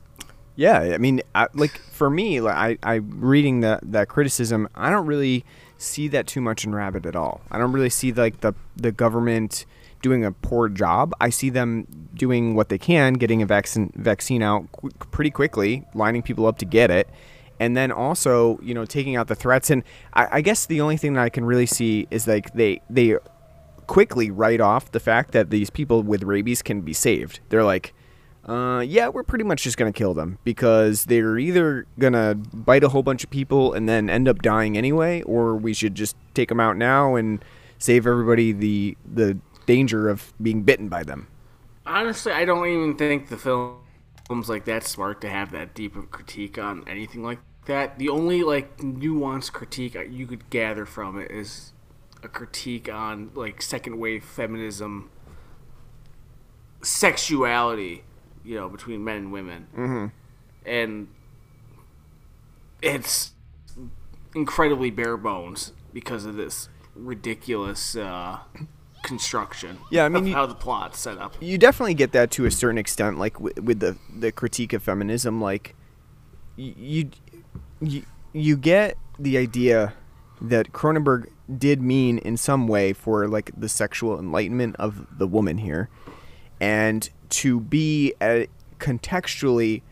Yeah, 0.57 0.81
I 0.81 0.99
mean, 0.99 1.21
I, 1.37 1.47
like 1.55 1.79
for 1.79 2.11
me, 2.11 2.41
like 2.41 2.79
I, 2.83 2.95
I 2.95 2.95
reading 2.97 3.61
that 3.61 3.81
that 3.93 4.09
criticism, 4.09 4.69
I 4.75 4.91
don't 4.91 5.07
really 5.07 5.45
see 5.77 6.09
that 6.09 6.27
too 6.27 6.41
much 6.41 6.65
in 6.65 6.75
Rabid 6.75 7.07
at 7.07 7.15
all. 7.15 7.43
I 7.53 7.59
don't 7.59 7.71
really 7.71 7.91
see 7.91 8.11
like 8.13 8.41
the 8.41 8.55
the 8.75 8.91
government 8.91 9.65
doing 10.03 10.25
a 10.25 10.33
poor 10.33 10.69
job. 10.69 11.13
I 11.21 11.31
see 11.31 11.51
them 11.51 11.87
doing 12.15 12.55
what 12.55 12.69
they 12.69 12.79
can, 12.79 13.15
getting 13.15 13.43
a 13.43 13.47
vaccine 13.47 13.93
vaccine 13.97 14.43
out 14.43 14.71
qu- 14.73 14.91
pretty 15.11 15.31
quickly, 15.31 15.85
lining 15.95 16.23
people 16.23 16.47
up 16.47 16.59
to 16.59 16.65
get 16.65 16.91
it, 16.91 17.09
and 17.61 17.77
then 17.77 17.91
also 17.91 18.59
you 18.63 18.75
know 18.75 18.85
taking 18.85 19.17
out 19.17 19.29
the 19.29 19.35
threats. 19.35 19.71
And 19.71 19.83
I, 20.15 20.29
I 20.33 20.41
guess 20.41 20.67
the 20.67 20.81
only 20.81 20.97
thing 20.97 21.15
that 21.15 21.23
I 21.23 21.29
can 21.29 21.45
really 21.45 21.67
see 21.67 22.07
is 22.11 22.27
like 22.27 22.53
they 22.55 22.81
they 22.91 23.17
quickly 23.87 24.31
write 24.31 24.61
off 24.61 24.93
the 24.93 25.01
fact 25.01 25.33
that 25.33 25.51
these 25.51 25.71
people 25.71 26.03
with 26.03 26.23
rabies 26.23 26.63
can 26.63 26.83
be 26.83 26.93
saved. 26.93 27.41
They're 27.49 27.65
like, 27.65 27.95
uh, 28.47 28.85
yeah, 28.87 29.09
we're 29.09 29.23
pretty 29.23 29.45
much 29.45 29.63
just 29.63 29.77
gonna 29.77 29.93
kill 29.93 30.15
them 30.15 30.39
because 30.45 31.07
they're 31.07 31.39
either 31.39 31.87
gonna 31.99 32.35
bite 32.35 32.85
a 32.85 32.89
whole 32.91 33.03
bunch 33.03 33.25
of 33.25 33.31
people 33.31 33.73
and 33.73 33.89
then 33.89 34.09
end 34.09 34.29
up 34.29 34.43
dying 34.43 34.77
anyway, 34.77 35.23
or 35.23 35.57
we 35.57 35.73
should 35.75 35.95
just 35.95 36.17
take 36.35 36.49
them 36.49 36.61
out 36.61 36.77
now 36.77 37.15
and 37.15 37.45
save 37.79 38.07
everybody 38.07 38.53
the 38.53 38.97
the 39.13 39.39
danger 39.69 40.09
of 40.09 40.33
being 40.43 40.63
bitten 40.63 40.89
by 40.89 41.05
them. 41.05 41.29
Honestly, 41.85 42.33
I 42.33 42.47
don't 42.47 42.67
even 42.67 42.97
think 42.97 43.29
the 43.29 43.37
film's 43.37 44.49
like 44.49 44.65
that 44.65 44.83
smart 44.83 45.21
to 45.21 45.29
have 45.29 45.53
that 45.53 45.75
deep 45.75 45.95
of 45.95 46.11
critique 46.11 46.59
on 46.59 46.83
anything 46.89 47.23
like 47.23 47.39
that. 47.67 47.99
The 47.99 48.09
only 48.09 48.43
like 48.43 48.79
nuanced 48.79 49.53
critique 49.53 49.95
you 50.11 50.27
could 50.27 50.49
gather 50.49 50.87
from 50.87 51.21
it 51.21 51.31
is 51.31 51.73
a 52.23 52.29
critique 52.29 52.89
on 52.89 53.31
like 53.35 53.61
second 53.61 53.99
wave 53.99 54.25
feminism, 54.25 55.11
sexuality, 56.83 58.05
you 58.43 58.57
know, 58.57 58.71
between 58.71 59.05
men 59.05 59.17
and 59.17 59.33
women, 59.33 59.67
mm-hmm. 59.77 60.07
and 60.65 61.09
it's 62.81 63.33
incredibly 64.35 64.91
bare 64.91 65.19
bones 65.19 65.73
because 65.93 66.25
of 66.25 66.37
this 66.37 66.71
ridiculous 66.95 67.97
uh, 67.97 68.39
construction. 69.03 69.79
Yeah, 69.91 70.05
I 70.05 70.09
mean, 70.09 70.23
of 70.23 70.29
you- 70.29 70.35
how 70.35 70.47
the 70.47 70.55
plot's 70.55 70.99
set 70.99 71.19
up. 71.19 71.35
you 71.41 71.59
definitely 71.59 71.95
get 71.95 72.13
that 72.13 72.31
to 72.33 72.45
a 72.45 72.51
certain 72.51 72.79
extent 72.79 73.19
like 73.19 73.41
with, 73.41 73.59
with 73.61 73.81
the 73.81 73.97
the 74.17 74.33
critique 74.33 74.73
of 74.73 74.83
feminism 74.83 75.41
like 75.41 75.75
you 76.57 77.11
you 77.81 78.05
you 78.33 78.57
get 78.57 78.97
the 79.19 79.39
idea 79.39 79.95
that 80.41 80.73
Cronenberg 80.73 81.29
did 81.57 81.81
mean 81.81 82.19
in 82.19 82.37
some 82.37 82.69
way 82.69 82.93
for 82.93 83.27
like 83.29 83.51
the 83.57 83.69
sexual 83.69 84.19
enlightenment 84.19 84.77
of 84.77 85.07
the 85.19 85.27
woman 85.27 85.59
here 85.59 85.89
and 86.61 87.09
to 87.31 87.61
be 87.61 88.15
uh 88.21 88.41
contextually 88.79 89.83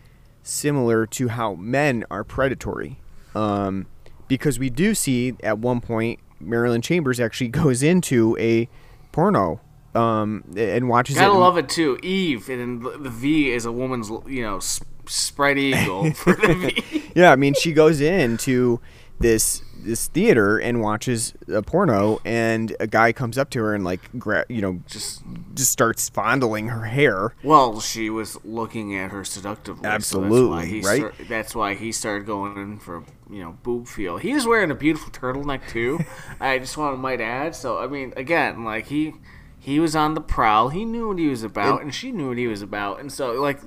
similar 0.43 1.07
to 1.07 1.29
how 1.29 1.55
men 1.55 2.05
are 2.11 2.23
predatory 2.25 2.99
um, 3.35 3.87
because 4.29 4.59
we 4.59 4.71
do 4.71 4.95
see 4.95 5.35
at 5.43 5.59
one 5.59 5.81
point 5.81 6.21
Marilyn 6.41 6.83
Chambers 6.83 7.19
actually 7.19 7.49
goes 7.63 7.83
into 7.83 8.37
a 8.39 8.69
porno 9.17 9.59
um, 9.95 10.45
and 10.59 10.91
watches 10.91 11.17
Gotta 11.17 11.33
it. 11.33 11.39
love 11.39 11.57
it 11.57 11.71
too. 11.71 11.99
Eve, 12.03 12.51
and 12.51 12.85
the 12.85 13.09
V 13.09 13.51
is 13.51 13.65
a 13.65 13.73
woman's, 13.73 14.11
you 14.27 14.43
know, 14.43 14.61
spread 15.07 15.59
eagle 15.59 16.11
for 16.13 16.35
the 16.35 16.53
V. 16.55 17.03
Yeah, 17.15 17.33
I 17.33 17.37
mean, 17.37 17.55
she 17.55 17.73
goes 17.73 18.03
into 18.03 18.79
this 19.19 19.63
this 19.79 20.09
theater 20.09 20.59
and 20.59 20.81
watches 20.81 21.33
a 21.47 21.63
porno, 21.63 22.19
and 22.25 22.75
a 22.81 22.89
guy 22.89 23.13
comes 23.13 23.39
up 23.39 23.51
to 23.51 23.61
her 23.63 23.73
and 23.73 23.85
like, 23.85 24.01
gra- 24.19 24.45
you 24.49 24.61
know, 24.61 24.81
Just 24.87 25.23
just 25.55 25.71
starts 25.71 26.09
fondling 26.09 26.69
her 26.69 26.87
hair. 26.87 27.35
well, 27.45 27.81
she 27.81 28.11
was 28.11 28.37
looking 28.45 28.97
at 28.97 29.13
her 29.13 29.25
seductively. 29.25 29.85
so 29.85 29.89
Absolutely, 29.89 30.49
that's 30.49 30.51
why 30.51 30.67
he 30.67 30.81
right? 30.81 30.97
start- 31.15 31.29
that's 31.29 31.55
why 31.55 31.75
he 31.75 31.93
started 31.93 32.27
going 32.27 32.57
in 32.57 32.79
for 32.79 33.05
you 33.31 33.41
know 33.43 33.57
boob 33.63 33.87
feel. 33.87 34.17
He 34.17 34.33
was 34.35 34.47
wearing 34.47 34.71
a 34.71 34.75
beautiful 34.75 35.11
turtleneck 35.13 35.69
too. 35.69 36.01
I 36.41 36.59
just 36.59 36.77
want 36.77 36.95
to 36.95 36.99
might 36.99 37.21
add. 37.21 37.55
So 37.55 37.79
I 37.79 37.87
mean, 37.87 38.13
again, 38.17 38.65
like 38.65 38.87
he 38.87 39.15
he 39.59 39.79
was 39.79 39.95
on 39.95 40.15
the 40.15 40.21
prowl. 40.21 40.71
He 40.71 40.85
knew 40.85 41.09
what 41.09 41.19
he 41.19 41.29
was 41.29 41.43
about, 41.45 41.83
and, 41.83 41.95
she 41.95 42.11
knew 42.13 42.29
what 42.29 42.39
he 42.39 42.47
was 42.49 42.63
about, 42.63 42.99
and 43.01 43.13
so 43.13 43.33
like 43.41 43.61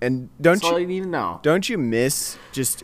And 0.00 0.30
don't 0.40 0.54
That's 0.54 0.64
all 0.64 0.78
you 0.78 0.86
you 0.86 0.86
need 0.86 1.02
to 1.04 1.08
know. 1.08 1.40
don't 1.42 1.68
you 1.68 1.78
miss 1.78 2.38
just 2.52 2.82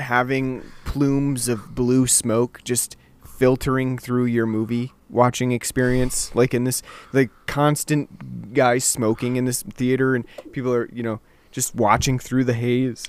having 0.00 0.62
plumes 0.84 1.48
of 1.48 1.74
blue 1.74 2.06
smoke 2.06 2.60
just 2.64 2.96
filtering 3.24 3.96
through 3.98 4.24
your 4.26 4.46
movie 4.46 4.92
watching 5.08 5.50
experience 5.52 6.32
like 6.34 6.52
in 6.54 6.64
this 6.64 6.82
like 7.12 7.30
constant 7.46 8.52
guys 8.54 8.84
smoking 8.84 9.36
in 9.36 9.44
this 9.44 9.62
theater 9.62 10.14
and 10.14 10.24
people 10.52 10.72
are 10.72 10.88
you 10.92 11.02
know 11.02 11.20
just 11.50 11.74
watching 11.74 12.18
through 12.18 12.44
the 12.44 12.54
haze 12.54 13.06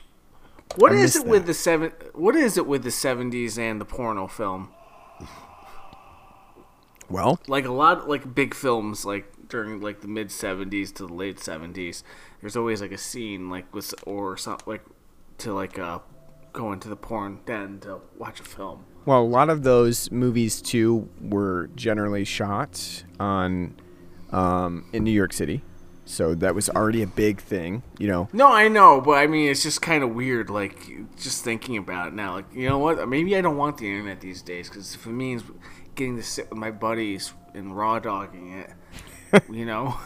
What 0.77 0.93
I 0.93 0.95
is 0.95 1.15
it 1.15 1.27
with 1.27 1.45
the 1.45 1.53
seven? 1.53 1.91
What 2.13 2.35
is 2.35 2.57
it 2.57 2.65
with 2.65 2.83
the 2.83 2.91
seventies 2.91 3.57
and 3.59 3.79
the 3.81 3.85
porno 3.85 4.27
film? 4.27 4.69
well 7.09 7.39
Like 7.47 7.65
a 7.65 7.71
lot, 7.71 8.07
like 8.07 8.33
big 8.33 8.53
films, 8.53 9.05
like 9.05 9.49
during 9.49 9.81
like 9.81 9.99
the 10.01 10.07
mid 10.07 10.31
seventies 10.31 10.91
to 10.93 11.07
the 11.07 11.13
late 11.13 11.39
seventies. 11.39 12.03
There's 12.39 12.55
always 12.55 12.81
like 12.81 12.93
a 12.93 12.97
scene, 12.97 13.49
like 13.49 13.73
with 13.75 13.93
or 14.05 14.37
something 14.37 14.63
like 14.65 14.85
to 15.39 15.53
like 15.53 15.77
uh 15.77 15.99
go 16.53 16.73
to 16.75 16.87
the 16.89 16.95
porn 16.95 17.39
den 17.45 17.79
to 17.81 17.99
watch 18.17 18.39
a 18.39 18.43
film. 18.43 18.85
well 19.05 19.21
a 19.21 19.23
lot 19.23 19.49
of 19.49 19.63
those 19.63 20.11
movies 20.11 20.61
too 20.61 21.09
were 21.21 21.69
generally 21.75 22.23
shot 22.25 23.03
on 23.19 23.75
um 24.31 24.85
in 24.93 25.03
new 25.03 25.11
york 25.11 25.33
city 25.33 25.61
so 26.05 26.35
that 26.35 26.53
was 26.55 26.69
already 26.69 27.01
a 27.01 27.07
big 27.07 27.39
thing 27.39 27.83
you 27.99 28.07
know 28.07 28.27
No, 28.33 28.47
I 28.51 28.67
know, 28.67 28.99
but 28.99 29.11
I 29.13 29.27
mean, 29.27 29.49
it's 29.49 29.63
just 29.63 29.81
kind 29.81 30.03
of 30.03 30.13
weird. 30.13 30.49
Like 30.49 30.75
just 31.15 31.43
thinking 31.43 31.77
about 31.77 32.07
it 32.09 32.13
now. 32.13 32.33
Like 32.33 32.45
you 32.53 32.67
know 32.67 32.79
what? 32.79 33.07
Maybe 33.07 33.37
I 33.37 33.41
don't 33.41 33.55
want 33.55 33.77
the 33.77 33.87
internet 33.87 34.19
these 34.19 34.41
days 34.41 34.67
because 34.67 34.93
if 34.95 35.05
it 35.05 35.11
means 35.11 35.43
getting 35.95 36.17
to 36.17 36.23
sit 36.23 36.49
with 36.49 36.57
my 36.59 36.71
buddies 36.71 37.33
and 37.53 37.77
raw 37.77 37.99
dogging 37.99 38.51
it, 38.51 39.43
you 39.49 39.63
know, 39.65 39.97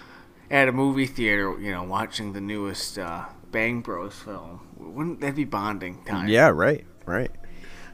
at 0.50 0.68
a 0.68 0.72
movie 0.72 1.06
theater, 1.06 1.56
you 1.58 1.70
know, 1.70 1.84
watching 1.84 2.32
the 2.34 2.40
newest 2.42 2.98
uh, 2.98 3.24
Bang 3.50 3.80
Bros 3.80 4.14
film, 4.14 4.60
wouldn't 4.92 5.20
that 5.20 5.34
be 5.34 5.44
bonding 5.44 6.02
time? 6.04 6.28
Yeah, 6.28 6.48
right, 6.48 6.84
right. 7.06 7.30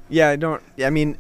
Yeah, 0.09 0.31
I 0.31 0.37
don't. 0.37 0.63
I 0.83 0.91
mean, 0.91 1.17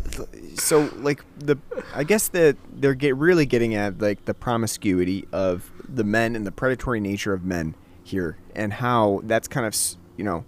so 0.56 0.90
like 0.96 1.24
the, 1.38 1.56
I 1.94 2.02
guess 2.02 2.28
that 2.28 2.56
they're 2.72 2.94
get 2.94 3.16
really 3.16 3.46
getting 3.46 3.74
at 3.74 4.00
like 4.00 4.24
the 4.24 4.34
promiscuity 4.34 5.28
of 5.32 5.70
the 5.88 6.04
men 6.04 6.34
and 6.34 6.44
the 6.46 6.52
predatory 6.52 7.00
nature 7.00 7.32
of 7.32 7.44
men 7.44 7.76
here, 8.02 8.36
and 8.54 8.72
how 8.72 9.20
that's 9.24 9.46
kind 9.46 9.64
of 9.66 9.74
you 10.16 10.24
know, 10.24 10.44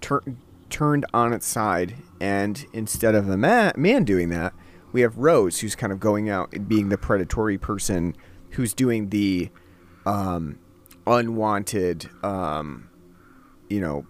tur- 0.00 0.24
turned 0.70 1.06
on 1.14 1.32
its 1.32 1.46
side, 1.46 1.94
and 2.20 2.66
instead 2.72 3.14
of 3.14 3.26
the 3.26 3.36
man 3.36 3.72
man 3.76 4.04
doing 4.04 4.28
that, 4.30 4.52
we 4.92 5.02
have 5.02 5.16
Rose 5.16 5.60
who's 5.60 5.76
kind 5.76 5.92
of 5.92 6.00
going 6.00 6.28
out 6.28 6.52
and 6.52 6.68
being 6.68 6.88
the 6.88 6.98
predatory 6.98 7.58
person 7.58 8.16
who's 8.50 8.74
doing 8.74 9.08
the, 9.10 9.50
um, 10.06 10.58
unwanted, 11.06 12.08
um, 12.22 12.88
you 13.68 13.80
know, 13.80 14.06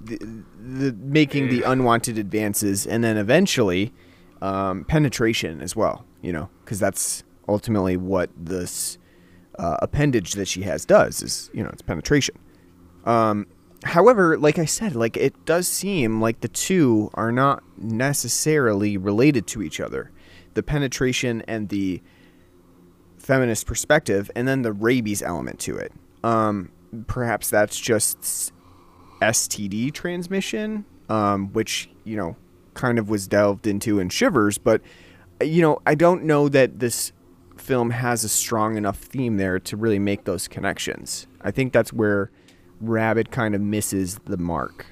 the, 0.00 0.16
the 0.58 0.92
making 0.98 1.48
the 1.48 1.62
unwanted 1.62 2.18
advances 2.18 2.86
and 2.86 3.02
then 3.02 3.16
eventually 3.16 3.92
um, 4.40 4.84
penetration 4.84 5.60
as 5.60 5.74
well 5.74 6.04
you 6.22 6.32
know 6.32 6.48
because 6.64 6.78
that's 6.78 7.24
ultimately 7.48 7.96
what 7.96 8.30
this 8.36 8.98
uh, 9.58 9.76
appendage 9.82 10.32
that 10.34 10.46
she 10.46 10.62
has 10.62 10.84
does 10.84 11.22
is 11.22 11.50
you 11.52 11.62
know 11.62 11.70
it's 11.70 11.82
penetration. 11.82 12.38
Um, 13.04 13.46
however 13.84 14.36
like 14.36 14.58
i 14.58 14.64
said 14.64 14.96
like 14.96 15.16
it 15.16 15.46
does 15.46 15.68
seem 15.68 16.20
like 16.20 16.40
the 16.40 16.48
two 16.48 17.10
are 17.14 17.30
not 17.30 17.62
necessarily 17.76 18.96
related 18.96 19.46
to 19.48 19.62
each 19.62 19.80
other. 19.80 20.10
The 20.54 20.62
penetration 20.62 21.42
and 21.46 21.68
the 21.68 22.02
feminist 23.18 23.66
perspective 23.66 24.30
and 24.34 24.48
then 24.48 24.62
the 24.62 24.72
rabies 24.72 25.22
element 25.22 25.60
to 25.60 25.76
it. 25.76 25.92
Um, 26.24 26.70
perhaps 27.06 27.50
that's 27.50 27.78
just 27.78 28.52
STD 29.20 29.92
transmission, 29.92 30.84
um, 31.08 31.52
which 31.52 31.90
you 32.04 32.16
know 32.16 32.36
kind 32.74 32.98
of 32.98 33.08
was 33.10 33.26
delved 33.26 33.66
into 33.66 33.98
in 33.98 34.08
Shivers, 34.08 34.58
but 34.58 34.80
you 35.42 35.62
know 35.62 35.80
I 35.86 35.94
don't 35.94 36.24
know 36.24 36.48
that 36.48 36.78
this 36.78 37.12
film 37.56 37.90
has 37.90 38.22
a 38.24 38.28
strong 38.28 38.76
enough 38.76 38.98
theme 38.98 39.36
there 39.36 39.58
to 39.58 39.76
really 39.76 39.98
make 39.98 40.24
those 40.24 40.46
connections. 40.48 41.26
I 41.42 41.50
think 41.50 41.72
that's 41.72 41.92
where 41.92 42.30
Rabid 42.80 43.30
kind 43.32 43.54
of 43.54 43.60
misses 43.60 44.18
the 44.24 44.36
mark. 44.36 44.86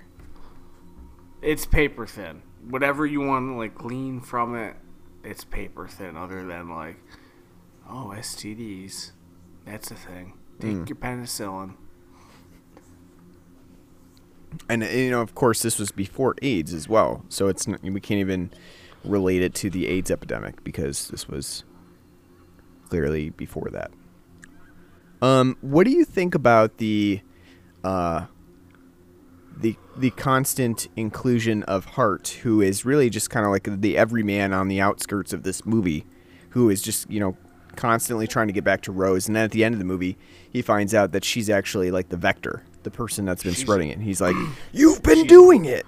it's 1.43 1.64
paper 1.64 2.07
thin. 2.07 2.43
Whatever 2.68 3.07
you 3.07 3.20
want 3.20 3.49
to 3.51 3.55
like 3.55 3.77
glean 3.77 4.20
from 4.20 4.57
it, 4.57 4.74
it's 5.22 5.45
paper 5.45 5.87
thin. 5.87 6.16
Other 6.16 6.45
than 6.45 6.68
like, 6.68 6.97
oh 7.89 8.12
STDs, 8.16 9.12
that's 9.64 9.91
a 9.93 9.95
thing. 9.95 10.33
Take 10.59 10.89
your 10.89 10.97
penicillin. 10.97 11.74
And 14.69 14.83
you 14.83 15.11
know, 15.11 15.21
of 15.21 15.35
course, 15.35 15.63
this 15.63 15.79
was 15.79 15.91
before 15.91 16.35
AIDS 16.43 16.73
as 16.73 16.89
well, 16.89 17.25
so 17.29 17.49
it's 17.49 17.67
not, 17.67 17.83
we 17.83 18.01
can't 18.01 18.21
even 18.21 18.51
relate 19.05 19.43
it 19.43 19.55
to 19.55 19.71
the 19.71 19.87
AIDS 19.87 20.11
epidemic 20.11 20.65
because 20.65 21.09
this 21.09 21.29
was 21.29 21.65
clearly 22.89 23.31
before 23.31 23.69
that. 23.71 23.91
Um, 25.23 25.57
what 25.61 25.85
do 25.85 25.91
you 25.91 26.05
think 26.05 26.35
about 26.35 26.79
the 26.79 27.21
uh, 27.85 28.27
the 29.57 29.77
the 29.97 30.11
constant 30.11 30.89
inclusion 30.97 31.63
of 31.65 31.85
Hart, 31.85 32.29
who 32.43 32.61
is 32.61 32.85
really 32.85 33.09
just 33.09 33.31
kind 33.31 33.47
of 33.47 33.53
like 33.53 33.69
the 33.81 33.97
everyman 33.97 34.53
on 34.53 34.69
the 34.69 34.81
outskirts 34.81 35.33
of 35.33 35.43
this 35.43 35.65
movie, 35.65 36.05
who 36.51 36.69
is 36.69 36.83
just 36.83 37.11
you 37.11 37.21
know 37.21 37.37
constantly 37.77 38.27
trying 38.27 38.47
to 38.47 38.53
get 38.53 38.65
back 38.65 38.83
to 38.83 38.93
Rose, 38.93 39.27
and 39.27 39.37
then 39.37 39.45
at 39.45 39.51
the 39.53 39.65
end 39.65 39.75
of 39.75 39.79
the 39.79 39.85
movie, 39.85 40.19
he 40.51 40.63
finds 40.63 40.95
out 40.95 41.13
that 41.13 41.25
she's 41.25 41.49
actually 41.49 41.91
like 41.91 42.11
the 42.11 42.17
vector, 42.17 42.63
the 42.87 42.91
person 42.91 43.24
that's 43.24 43.43
been 43.43 43.55
spreading 43.55 43.91
it. 43.91 43.99
He's 43.99 44.20
like, 44.20 44.37
"You've 44.72 45.03
been 45.03 45.26
doing 45.26 45.64
it." 45.64 45.84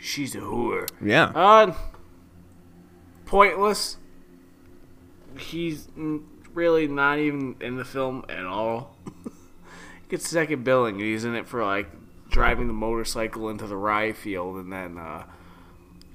She's 0.00 0.34
a 0.34 0.38
whore. 0.38 0.88
Yeah. 1.04 1.26
Uh, 1.26 1.74
pointless. 3.26 3.98
He's 5.38 5.88
really 6.54 6.88
not 6.88 7.18
even 7.18 7.56
in 7.60 7.76
the 7.76 7.84
film 7.84 8.24
at 8.28 8.44
all. 8.44 8.96
Gets 10.08 10.28
second 10.28 10.64
billing. 10.64 10.98
He's 10.98 11.24
in 11.24 11.34
it 11.34 11.46
for 11.46 11.64
like 11.64 11.88
driving 12.30 12.66
the 12.66 12.72
motorcycle 12.72 13.50
into 13.50 13.66
the 13.66 13.76
rye 13.76 14.12
field, 14.12 14.56
and 14.56 14.72
then 14.72 14.96
uh, 14.96 15.24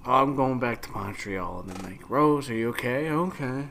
oh, 0.06 0.12
I'm 0.12 0.36
going 0.36 0.60
back 0.60 0.82
to 0.82 0.92
Montreal, 0.92 1.62
and 1.62 1.70
then 1.70 1.92
like 1.92 2.10
Rose, 2.10 2.50
are 2.50 2.56
you 2.56 2.70
okay? 2.70 3.10
Okay. 3.10 3.68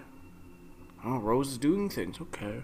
Oh, 1.04 1.18
Rose 1.18 1.50
is 1.50 1.58
doing 1.58 1.90
things. 1.90 2.20
Okay. 2.20 2.62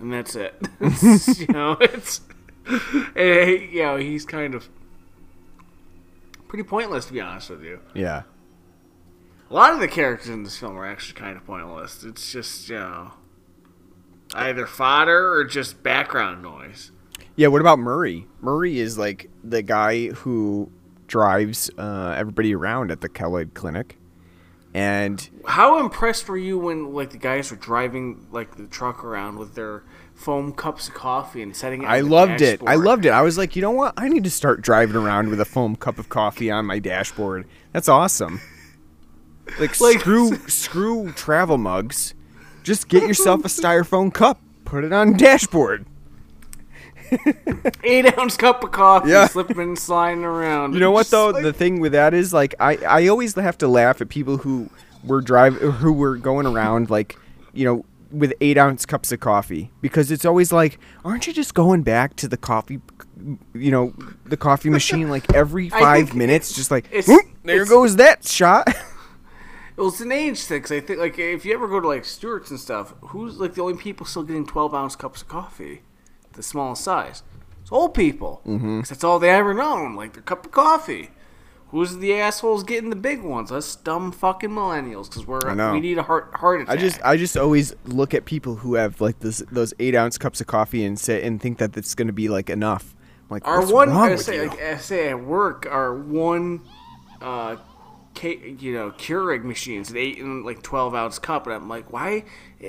And 0.00 0.12
that's 0.12 0.34
it. 0.34 0.54
you 1.38 1.46
know, 1.48 1.76
it's 1.80 2.22
eh, 3.16 3.68
you 3.70 3.82
know 3.82 3.96
he's 3.96 4.24
kind 4.24 4.54
of 4.54 4.68
pretty 6.48 6.64
pointless 6.64 7.06
to 7.06 7.12
be 7.12 7.20
honest 7.20 7.50
with 7.50 7.62
you. 7.62 7.80
Yeah. 7.94 8.22
A 9.50 9.54
lot 9.54 9.72
of 9.72 9.80
the 9.80 9.88
characters 9.88 10.28
in 10.28 10.44
this 10.44 10.56
film 10.56 10.76
are 10.76 10.86
actually 10.86 11.18
kind 11.18 11.36
of 11.36 11.44
pointless. 11.44 12.04
It's 12.04 12.30
just, 12.30 12.68
you 12.68 12.76
know, 12.76 13.12
either 14.34 14.64
fodder 14.64 15.32
or 15.32 15.44
just 15.44 15.82
background 15.82 16.40
noise. 16.40 16.92
Yeah, 17.34 17.48
what 17.48 17.60
about 17.60 17.78
Murray? 17.78 18.26
Murray 18.40 18.78
is 18.78 18.96
like 18.96 19.28
the 19.42 19.62
guy 19.62 20.08
who 20.08 20.70
drives 21.08 21.68
uh, 21.78 22.14
everybody 22.16 22.54
around 22.54 22.92
at 22.92 23.00
the 23.00 23.08
Keloid 23.08 23.54
Clinic. 23.54 23.96
And 24.72 25.28
How 25.46 25.80
impressed 25.80 26.28
were 26.28 26.36
you 26.38 26.58
when, 26.58 26.92
like, 26.94 27.10
the 27.10 27.18
guys 27.18 27.50
were 27.50 27.56
driving, 27.56 28.26
like, 28.30 28.56
the 28.56 28.66
truck 28.66 29.02
around 29.02 29.38
with 29.38 29.54
their 29.54 29.82
foam 30.14 30.52
cups 30.52 30.86
of 30.86 30.94
coffee 30.94 31.42
and 31.42 31.56
setting 31.56 31.82
it 31.82 31.86
I 31.86 32.00
loved 32.00 32.40
it. 32.40 32.60
I 32.66 32.76
loved 32.76 33.04
it. 33.04 33.08
I 33.10 33.22
was 33.22 33.36
like, 33.38 33.56
you 33.56 33.62
know 33.62 33.70
what? 33.72 33.94
I 33.96 34.08
need 34.08 34.22
to 34.24 34.30
start 34.30 34.60
driving 34.62 34.94
around 34.96 35.28
with 35.30 35.40
a 35.40 35.44
foam 35.44 35.74
cup 35.76 35.98
of 35.98 36.08
coffee 36.08 36.50
on 36.50 36.66
my 36.66 36.78
dashboard. 36.78 37.46
That's 37.72 37.88
awesome. 37.88 38.40
Like, 39.58 39.80
Like- 39.80 40.00
screw 40.00 40.36
screw 40.48 41.12
travel 41.12 41.58
mugs. 41.58 42.14
Just 42.62 42.88
get 42.88 43.02
yourself 43.08 43.44
a 43.44 43.48
styrofoam 43.48 44.12
cup. 44.14 44.38
Put 44.64 44.84
it 44.84 44.92
on 44.92 45.14
dashboard. 45.16 45.86
Eight 47.84 48.18
ounce 48.18 48.36
cup 48.36 48.62
of 48.64 48.72
coffee, 48.72 49.10
Yeah. 49.10 49.26
slipping 49.26 49.58
and 49.58 49.78
sliding 49.78 50.24
around. 50.24 50.74
You 50.74 50.80
know 50.80 50.90
what 50.90 51.08
though? 51.08 51.30
like- 51.30 51.42
the 51.42 51.52
thing 51.52 51.80
with 51.80 51.92
that 51.92 52.14
is 52.14 52.32
like 52.32 52.54
I 52.60 52.76
I 52.76 53.06
always 53.08 53.34
have 53.34 53.58
to 53.58 53.68
laugh 53.68 54.00
at 54.00 54.08
people 54.08 54.38
who 54.38 54.70
were 55.04 55.20
drive 55.20 55.54
who 55.54 55.92
were 55.92 56.16
going 56.16 56.46
around 56.46 56.90
like 56.90 57.16
you 57.52 57.64
know 57.64 57.84
with 58.12 58.32
eight 58.40 58.58
ounce 58.58 58.84
cups 58.86 59.12
of 59.12 59.20
coffee 59.20 59.70
because 59.80 60.10
it's 60.10 60.24
always 60.24 60.52
like 60.52 60.78
aren't 61.04 61.26
you 61.26 61.32
just 61.32 61.54
going 61.54 61.82
back 61.82 62.16
to 62.16 62.26
the 62.28 62.36
coffee 62.36 62.80
you 63.54 63.70
know 63.70 63.92
the 64.24 64.36
coffee 64.36 64.68
machine 64.70 65.08
like 65.08 65.32
every 65.34 65.68
five 65.68 66.06
think 66.08 66.16
minutes 66.18 66.52
just 66.54 66.70
like 66.70 66.86
it's- 66.86 67.06
"Whoop, 67.08 67.24
there 67.44 67.56
it's- 67.62 67.68
goes 67.68 67.96
that 67.96 68.24
shot 68.26 68.66
Well, 69.76 69.88
it's 69.88 70.00
an 70.02 70.12
age 70.12 70.42
thing. 70.44 70.60
'cause 70.60 70.72
I 70.72 70.80
think, 70.80 70.98
like, 70.98 71.18
if 71.18 71.46
you 71.46 71.54
ever 71.54 71.66
go 71.66 71.80
to 71.80 71.88
like 71.88 72.04
Stewart's 72.04 72.50
and 72.50 72.60
stuff, 72.60 72.92
who's 73.00 73.38
like 73.38 73.54
the 73.54 73.62
only 73.62 73.78
people 73.78 74.04
still 74.04 74.24
getting 74.24 74.44
twelve 74.46 74.74
ounce 74.74 74.94
cups 74.94 75.22
of 75.22 75.28
coffee, 75.28 75.80
the 76.40 76.48
smallest 76.48 76.82
size? 76.82 77.22
It's 77.60 77.70
old 77.70 77.92
people. 77.94 78.40
Mm-hmm. 78.46 78.80
that's 78.80 79.04
all 79.04 79.18
they 79.18 79.30
ever 79.30 79.52
known, 79.54 79.94
like 79.94 80.14
their 80.14 80.22
cup 80.22 80.46
of 80.46 80.52
coffee. 80.52 81.10
Who's 81.68 81.98
the 81.98 82.14
assholes 82.14 82.64
getting 82.64 82.90
the 82.90 82.96
big 82.96 83.22
ones? 83.22 83.52
Us 83.52 83.76
dumb 83.76 84.10
fucking 84.10 84.50
millennials, 84.50 85.08
because 85.08 85.24
we're 85.24 85.72
we 85.72 85.78
need 85.78 85.98
a 85.98 86.02
heart 86.02 86.32
heart 86.34 86.62
attack. 86.62 86.76
I 86.76 86.80
just 86.80 87.02
I 87.04 87.16
just 87.16 87.36
always 87.36 87.76
look 87.84 88.12
at 88.12 88.24
people 88.24 88.56
who 88.56 88.74
have 88.74 89.00
like 89.00 89.20
this 89.20 89.38
those 89.52 89.72
eight 89.78 89.94
ounce 89.94 90.18
cups 90.18 90.40
of 90.40 90.48
coffee 90.48 90.84
and 90.84 90.98
say 90.98 91.22
and 91.24 91.40
think 91.40 91.58
that 91.58 91.76
it's 91.76 91.94
gonna 91.94 92.12
be 92.12 92.28
like 92.28 92.50
enough. 92.50 92.96
I'm 93.28 93.34
like 93.34 93.46
our 93.46 93.64
one 93.72 93.90
I 93.90 94.16
say, 94.16 94.48
like, 94.48 94.60
I 94.60 94.78
say 94.78 95.10
at 95.10 95.22
work, 95.22 95.64
our 95.70 95.94
one, 95.94 96.62
uh, 97.20 97.54
ca- 98.16 98.56
you 98.58 98.74
know, 98.74 98.90
Keurig 98.90 99.44
machines, 99.44 99.92
an 99.92 99.96
eight 99.96 100.18
and 100.18 100.44
like 100.44 100.62
twelve 100.62 100.92
ounce 100.92 101.20
cup, 101.20 101.46
and 101.46 101.54
I'm 101.54 101.68
like, 101.68 101.92
why 101.92 102.24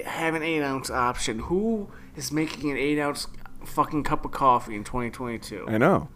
have 0.05 0.36
an 0.36 0.43
eight 0.43 0.61
ounce 0.61 0.91
option? 0.91 1.39
Who 1.39 1.89
is 2.15 2.32
making 2.32 2.69
an 2.69 2.78
eight 2.78 2.99
ounce 2.99 3.26
fucking 3.66 4.03
cup 4.03 4.26
of 4.26 4.32
coffee 4.32 4.76
in 4.76 4.84
2022? 4.84 5.66
I 5.68 5.78
know. 5.78 6.09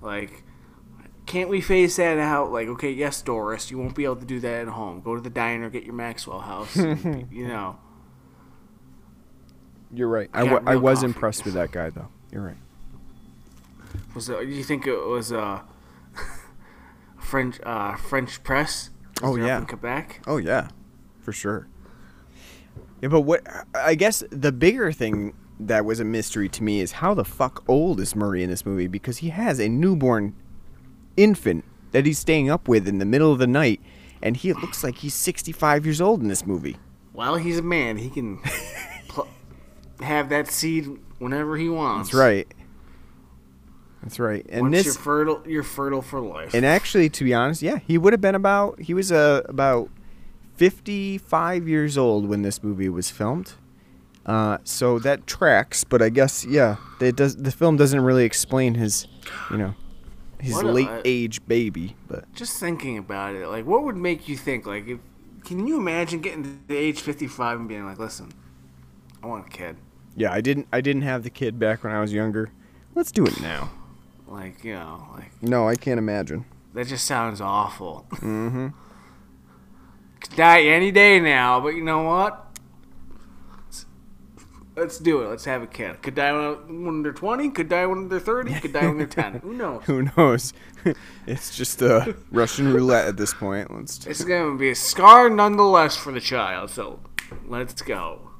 Like, 0.00 0.42
can't 1.26 1.48
we 1.48 1.60
phase 1.60 1.96
that 1.96 2.18
out? 2.18 2.50
Like, 2.52 2.68
okay, 2.68 2.90
yes, 2.90 3.22
Doris, 3.22 3.70
you 3.70 3.78
won't 3.78 3.94
be 3.94 4.04
able 4.04 4.16
to 4.16 4.24
do 4.26 4.40
that 4.40 4.62
at 4.62 4.68
home. 4.68 5.00
Go 5.00 5.14
to 5.14 5.20
the 5.20 5.30
diner, 5.30 5.70
get 5.70 5.84
your 5.84 5.94
Maxwell 5.94 6.40
House. 6.40 6.74
and, 6.76 7.28
you 7.32 7.46
know, 7.46 7.78
You're 9.92 10.08
right. 10.08 10.28
I, 10.32 10.40
I 10.40 10.44
got 10.44 10.50
w- 10.50 10.68
I 10.68 10.72
real 10.72 10.80
was 10.82 10.98
coffee. 10.98 11.06
impressed 11.06 11.44
with 11.44 11.54
that 11.54 11.70
guy 11.70 11.90
though. 11.90 12.08
You're 12.32 12.42
right. 12.42 12.56
was 14.14 14.28
it, 14.28 14.48
you 14.48 14.64
think 14.64 14.86
it 14.86 14.96
was 15.06 15.32
uh, 15.32 15.60
French 17.18 17.60
uh, 17.62 17.96
French 17.96 18.42
press? 18.42 18.90
Oh, 19.22 19.34
there 19.36 19.44
up 19.44 19.48
yeah. 19.48 19.58
in 19.58 19.66
Quebec. 19.66 20.22
Oh 20.26 20.38
yeah, 20.38 20.68
for 21.20 21.32
sure. 21.32 21.68
Yeah, 23.00 23.08
but 23.08 23.20
what 23.22 23.42
I 23.74 23.94
guess 23.94 24.24
the 24.30 24.50
bigger 24.52 24.92
thing 24.92 25.34
that 25.68 25.84
was 25.84 26.00
a 26.00 26.04
mystery 26.04 26.48
to 26.50 26.62
me 26.62 26.80
is 26.80 26.92
how 26.92 27.14
the 27.14 27.24
fuck 27.24 27.64
old 27.68 28.00
is 28.00 28.14
Murray 28.16 28.42
in 28.42 28.50
this 28.50 28.64
movie 28.66 28.86
because 28.86 29.18
he 29.18 29.30
has 29.30 29.58
a 29.58 29.68
newborn 29.68 30.34
infant 31.16 31.64
that 31.92 32.06
he's 32.06 32.18
staying 32.18 32.50
up 32.50 32.68
with 32.68 32.88
in 32.88 32.98
the 32.98 33.04
middle 33.04 33.32
of 33.32 33.38
the 33.38 33.46
night, 33.46 33.80
and 34.22 34.36
he 34.36 34.52
looks 34.52 34.82
like 34.82 34.96
he's 34.96 35.14
65 35.14 35.84
years 35.84 36.00
old 36.00 36.20
in 36.20 36.28
this 36.28 36.46
movie. 36.46 36.76
Well, 37.12 37.36
he's 37.36 37.58
a 37.58 37.62
man. 37.62 37.98
He 37.98 38.08
can 38.08 38.38
pl- 39.08 39.28
have 40.00 40.30
that 40.30 40.48
seed 40.48 40.98
whenever 41.18 41.56
he 41.56 41.68
wants. 41.68 42.08
That's 42.08 42.14
right. 42.18 42.48
That's 44.02 44.18
right. 44.18 44.44
And 44.48 44.62
Once 44.62 44.76
this 44.76 44.84
you're 44.86 44.94
fertile, 44.94 45.42
you're 45.46 45.62
fertile 45.62 46.02
for 46.02 46.20
life. 46.20 46.54
And 46.54 46.66
actually, 46.66 47.08
to 47.10 47.24
be 47.24 47.32
honest, 47.32 47.62
yeah, 47.62 47.78
he 47.86 47.98
would 47.98 48.12
have 48.12 48.20
been 48.20 48.34
about 48.34 48.80
he 48.80 48.94
was 48.94 49.12
uh, 49.12 49.42
about 49.44 49.90
fifty 50.56 51.18
five 51.18 51.68
years 51.68 51.96
old 51.96 52.26
when 52.28 52.42
this 52.42 52.62
movie 52.64 52.88
was 52.88 53.10
filmed. 53.10 53.52
Uh, 54.24 54.58
so 54.64 54.98
that 55.00 55.26
tracks, 55.26 55.82
but 55.84 56.00
I 56.00 56.08
guess 56.08 56.44
yeah, 56.44 56.76
it 57.00 57.16
does. 57.16 57.36
The 57.36 57.50
film 57.50 57.76
doesn't 57.76 58.00
really 58.00 58.24
explain 58.24 58.74
his, 58.74 59.06
you 59.50 59.56
know, 59.56 59.74
his 60.40 60.54
What 60.54 60.64
a- 60.66 60.72
late 60.72 60.88
age 61.04 61.44
baby. 61.46 61.96
But 62.08 62.32
Just 62.32 62.58
thinking 62.60 62.98
about 62.98 63.34
it, 63.34 63.48
like, 63.48 63.66
what 63.66 63.82
would 63.84 63.96
make 63.96 64.28
you 64.28 64.36
think, 64.36 64.64
like, 64.66 64.86
if, 64.86 64.98
can 65.44 65.66
you 65.66 65.76
imagine 65.76 66.20
getting 66.20 66.44
to 66.44 66.50
the 66.68 66.76
age 66.76 67.00
55 67.00 67.58
and 67.60 67.68
being 67.68 67.84
like, 67.84 67.98
listen, 67.98 68.32
I 69.22 69.26
want 69.26 69.46
a 69.46 69.50
kid. 69.50 69.76
yeah, 70.14 70.32
I 70.32 70.40
didn't 70.40 70.68
I 70.72 70.80
didn't 70.80 71.02
have 71.02 71.24
the 71.24 71.30
kid 71.30 71.58
back 71.58 71.82
when 71.82 71.92
I 71.92 72.00
was 72.00 72.12
younger. 72.12 72.50
Let's 72.94 73.10
do 73.10 73.24
it 73.26 73.40
now. 73.40 73.70
Like, 74.28 74.62
you 74.64 74.74
know, 74.74 75.08
like, 75.14 75.32
No, 75.42 75.68
I 75.68 75.74
can't 75.74 75.98
imagine. 75.98 76.44
that 76.74 76.86
just 76.86 77.06
sounds 77.06 77.40
awful. 77.40 78.06
Mm-hmm. 78.12 78.68
Could 80.20 80.36
die 80.36 80.62
any 80.62 80.92
day 80.92 81.18
now, 81.18 81.58
but 81.60 81.70
you 81.70 81.82
know 81.82 82.02
what? 82.02 82.46
Let's, 84.74 84.98
do 84.98 85.22
it. 85.22 85.28
Let's 85.28 85.44
have 85.44 85.62
a 85.62 85.66
kid. 85.66 86.02
Could 86.02 86.14
die 86.14 86.32
when, 86.32 87.02
they're 87.02 87.12
20, 87.12 87.50
could 87.50 87.68
die 87.68 87.84
when 87.86 88.08
they're 88.08 88.18
30, 88.18 88.60
could 88.60 88.72
die 88.72 88.86
when 88.86 88.96
they're 88.98 89.06
10. 89.06 89.34
Who 89.42 89.52
knows? 89.52 89.82
Who 89.84 90.08
knows? 90.16 90.54
it's 91.26 91.54
just 91.56 91.82
a 91.82 92.16
Russian 92.30 92.72
roulette 92.72 93.06
at 93.06 93.16
this 93.18 93.34
point. 93.34 93.74
Let's. 93.74 94.06
It's 94.06 94.24
going 94.24 94.52
to 94.54 94.58
be 94.58 94.70
a 94.70 94.74
scar 94.74 95.28
nonetheless 95.28 95.96
for 95.96 96.10
the 96.10 96.20
child, 96.20 96.70
so 96.70 97.00
let's 97.46 97.82
go. 97.82 98.30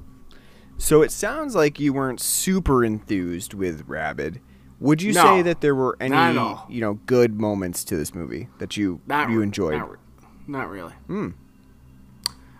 So 0.78 1.02
it 1.02 1.12
sounds 1.12 1.54
like 1.54 1.78
you 1.78 1.92
weren't 1.92 2.20
super 2.20 2.82
enthused 2.84 3.52
with 3.54 3.84
Rabid. 3.86 4.40
Would 4.80 5.00
you 5.00 5.12
No, 5.12 5.22
say 5.22 5.42
that 5.42 5.60
there 5.60 5.74
were 5.76 5.96
any, 6.00 6.10
not 6.10 6.30
at 6.30 6.36
all. 6.38 6.66
you 6.68 6.80
know, 6.80 6.94
good 7.06 7.38
moments 7.38 7.84
to 7.84 7.96
this 7.96 8.14
movie 8.14 8.48
that 8.58 8.76
you 8.76 9.00
Not 9.06 9.30
you 9.30 9.42
enjoyed? 9.42 9.78
Not, 9.78 9.90
not 10.48 10.68
really. 10.70 10.94
Hmm. 11.06 11.28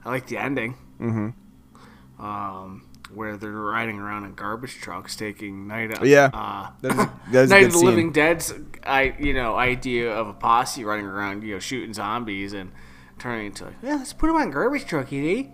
I 0.05 0.11
like 0.11 0.27
the 0.29 0.37
ending. 0.37 0.77
Mm-hmm. 1.01 2.25
um, 2.25 2.85
where 3.15 3.37
they're 3.37 3.51
riding 3.51 3.99
around 3.99 4.25
in 4.25 4.35
garbage 4.35 4.75
trucks 4.81 5.15
taking 5.17 5.67
night 5.67 5.97
of 5.99 6.07
Yeah. 6.07 6.31
uh, 6.33 6.71
That 6.81 6.93
is 6.93 6.99
a- 6.99 7.13
that 7.33 7.45
is 7.45 7.51
a 7.51 7.55
Night 7.55 7.67
of 7.67 7.73
the 7.73 7.79
scene. 7.79 7.89
Living 7.89 8.13
Dead's 8.13 8.55
I 8.85 9.15
you 9.21 9.35
know 9.35 9.57
idea 9.57 10.13
of 10.13 10.29
a 10.29 10.33
posse 10.33 10.85
running 10.85 11.07
around 11.07 11.43
you 11.45 11.55
know 11.55 11.61
shooting 11.61 11.93
zombies 11.95 12.53
and 12.53 12.73
turning 13.19 13.47
into 13.47 13.65
like 13.67 13.75
yeah 13.83 13.97
let's 13.97 14.13
put 14.13 14.27
them 14.29 14.37
on 14.37 14.51
garbage 14.51 14.87
truck 14.87 15.13
eh? 15.13 15.45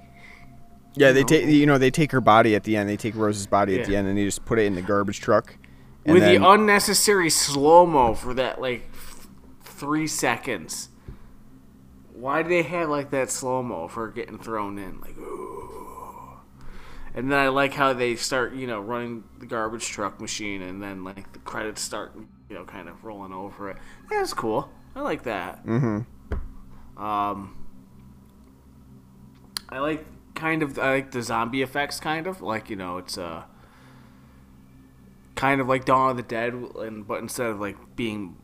Yeah, 0.95 1.13
they 1.13 1.23
take 1.23 1.47
you 1.47 1.67
know 1.67 1.79
they 1.79 1.91
take 1.91 2.11
her 2.13 2.21
body 2.21 2.55
at 2.57 2.65
the 2.65 2.77
end. 2.77 2.89
They 2.89 2.97
take 2.97 3.15
Rose's 3.15 3.47
body 3.47 3.79
at 3.81 3.87
the 3.87 3.95
end 3.95 4.09
and 4.09 4.19
they 4.19 4.25
just 4.25 4.45
put 4.45 4.59
it 4.59 4.63
in 4.67 4.75
the 4.75 4.83
garbage 4.83 5.21
truck. 5.21 5.57
With 6.07 6.23
then, 6.23 6.41
the 6.41 6.49
unnecessary 6.49 7.31
slow 7.31 7.87
mo 7.87 8.15
for 8.15 8.35
that 8.35 8.61
like 8.61 8.89
f- 8.93 9.29
three 9.63 10.07
seconds. 10.09 10.89
Why 12.15 12.43
do 12.43 12.49
they 12.49 12.63
have 12.63 12.89
like 12.89 13.11
that 13.11 13.31
slow 13.31 13.63
mo 13.63 13.87
for 13.87 14.09
getting 14.09 14.39
thrown 14.39 14.79
in? 14.79 15.01
Like, 15.01 15.17
ooh. 15.19 15.38
And 17.19 17.33
then 17.33 17.39
I 17.41 17.49
like 17.49 17.75
how 17.75 17.95
they 17.95 18.15
start, 18.15 18.55
you 18.55 18.69
know, 18.69 18.79
running 18.79 19.25
the 19.41 19.47
garbage 19.47 19.89
truck 19.89 20.21
machine, 20.21 20.63
and 20.63 20.81
then 20.81 21.03
like 21.03 21.33
the 21.33 21.41
credits 21.41 21.83
start, 21.83 22.13
you 22.49 22.55
know, 22.55 22.65
kind 22.65 22.89
of 22.89 23.05
rolling 23.05 23.33
over 23.33 23.71
it. 23.71 23.77
That's 24.09 24.33
cool. 24.33 24.71
I 24.95 25.01
like 25.01 25.25
that. 25.25 25.67
Mhm. 25.67 26.07
Um, 26.97 27.57
I 29.69 29.81
like 29.81 30.07
kind 30.37 30.63
of 30.63 30.79
I 30.79 30.93
like 30.93 31.11
the 31.11 31.21
zombie 31.23 31.61
effects, 31.61 31.99
kind 31.99 32.29
of 32.29 32.41
like 32.41 32.71
you 32.71 32.77
know, 32.77 32.99
it's 32.99 33.19
uh 33.19 33.43
kind 35.35 35.61
of 35.61 35.67
like 35.67 35.87
Dawn 35.87 36.13
of 36.13 36.17
the 36.19 36.23
Dead, 36.23 36.53
and 36.55 37.05
but 37.05 37.19
instead 37.19 37.49
of 37.49 37.59
like 37.59 37.97
being 37.97 38.37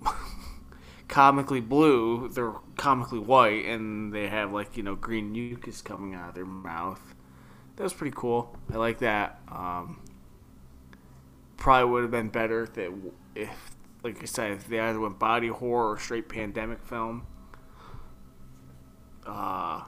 comically 1.06 1.60
blue, 1.60 2.28
they're 2.28 2.54
comically 2.76 3.20
white, 3.20 3.66
and 3.66 4.12
they 4.12 4.26
have 4.26 4.52
like 4.52 4.76
you 4.76 4.82
know 4.82 4.96
green 4.96 5.30
mucus 5.30 5.80
coming 5.80 6.12
out 6.12 6.30
of 6.30 6.34
their 6.34 6.44
mouth. 6.44 7.13
That 7.76 7.82
was 7.82 7.92
pretty 7.92 8.14
cool. 8.16 8.56
I 8.72 8.76
like 8.76 8.98
that. 8.98 9.40
Um, 9.50 10.00
probably 11.56 11.90
would 11.90 12.02
have 12.02 12.10
been 12.10 12.28
better 12.28 12.64
if, 12.64 12.78
it, 12.78 12.92
if, 13.34 13.50
like 14.02 14.22
I 14.22 14.26
said, 14.26 14.52
if 14.52 14.68
they 14.68 14.78
either 14.78 15.00
went 15.00 15.18
body 15.18 15.48
horror 15.48 15.92
or 15.92 15.98
straight 15.98 16.28
pandemic 16.28 16.84
film. 16.84 17.26
Uh, 19.26 19.84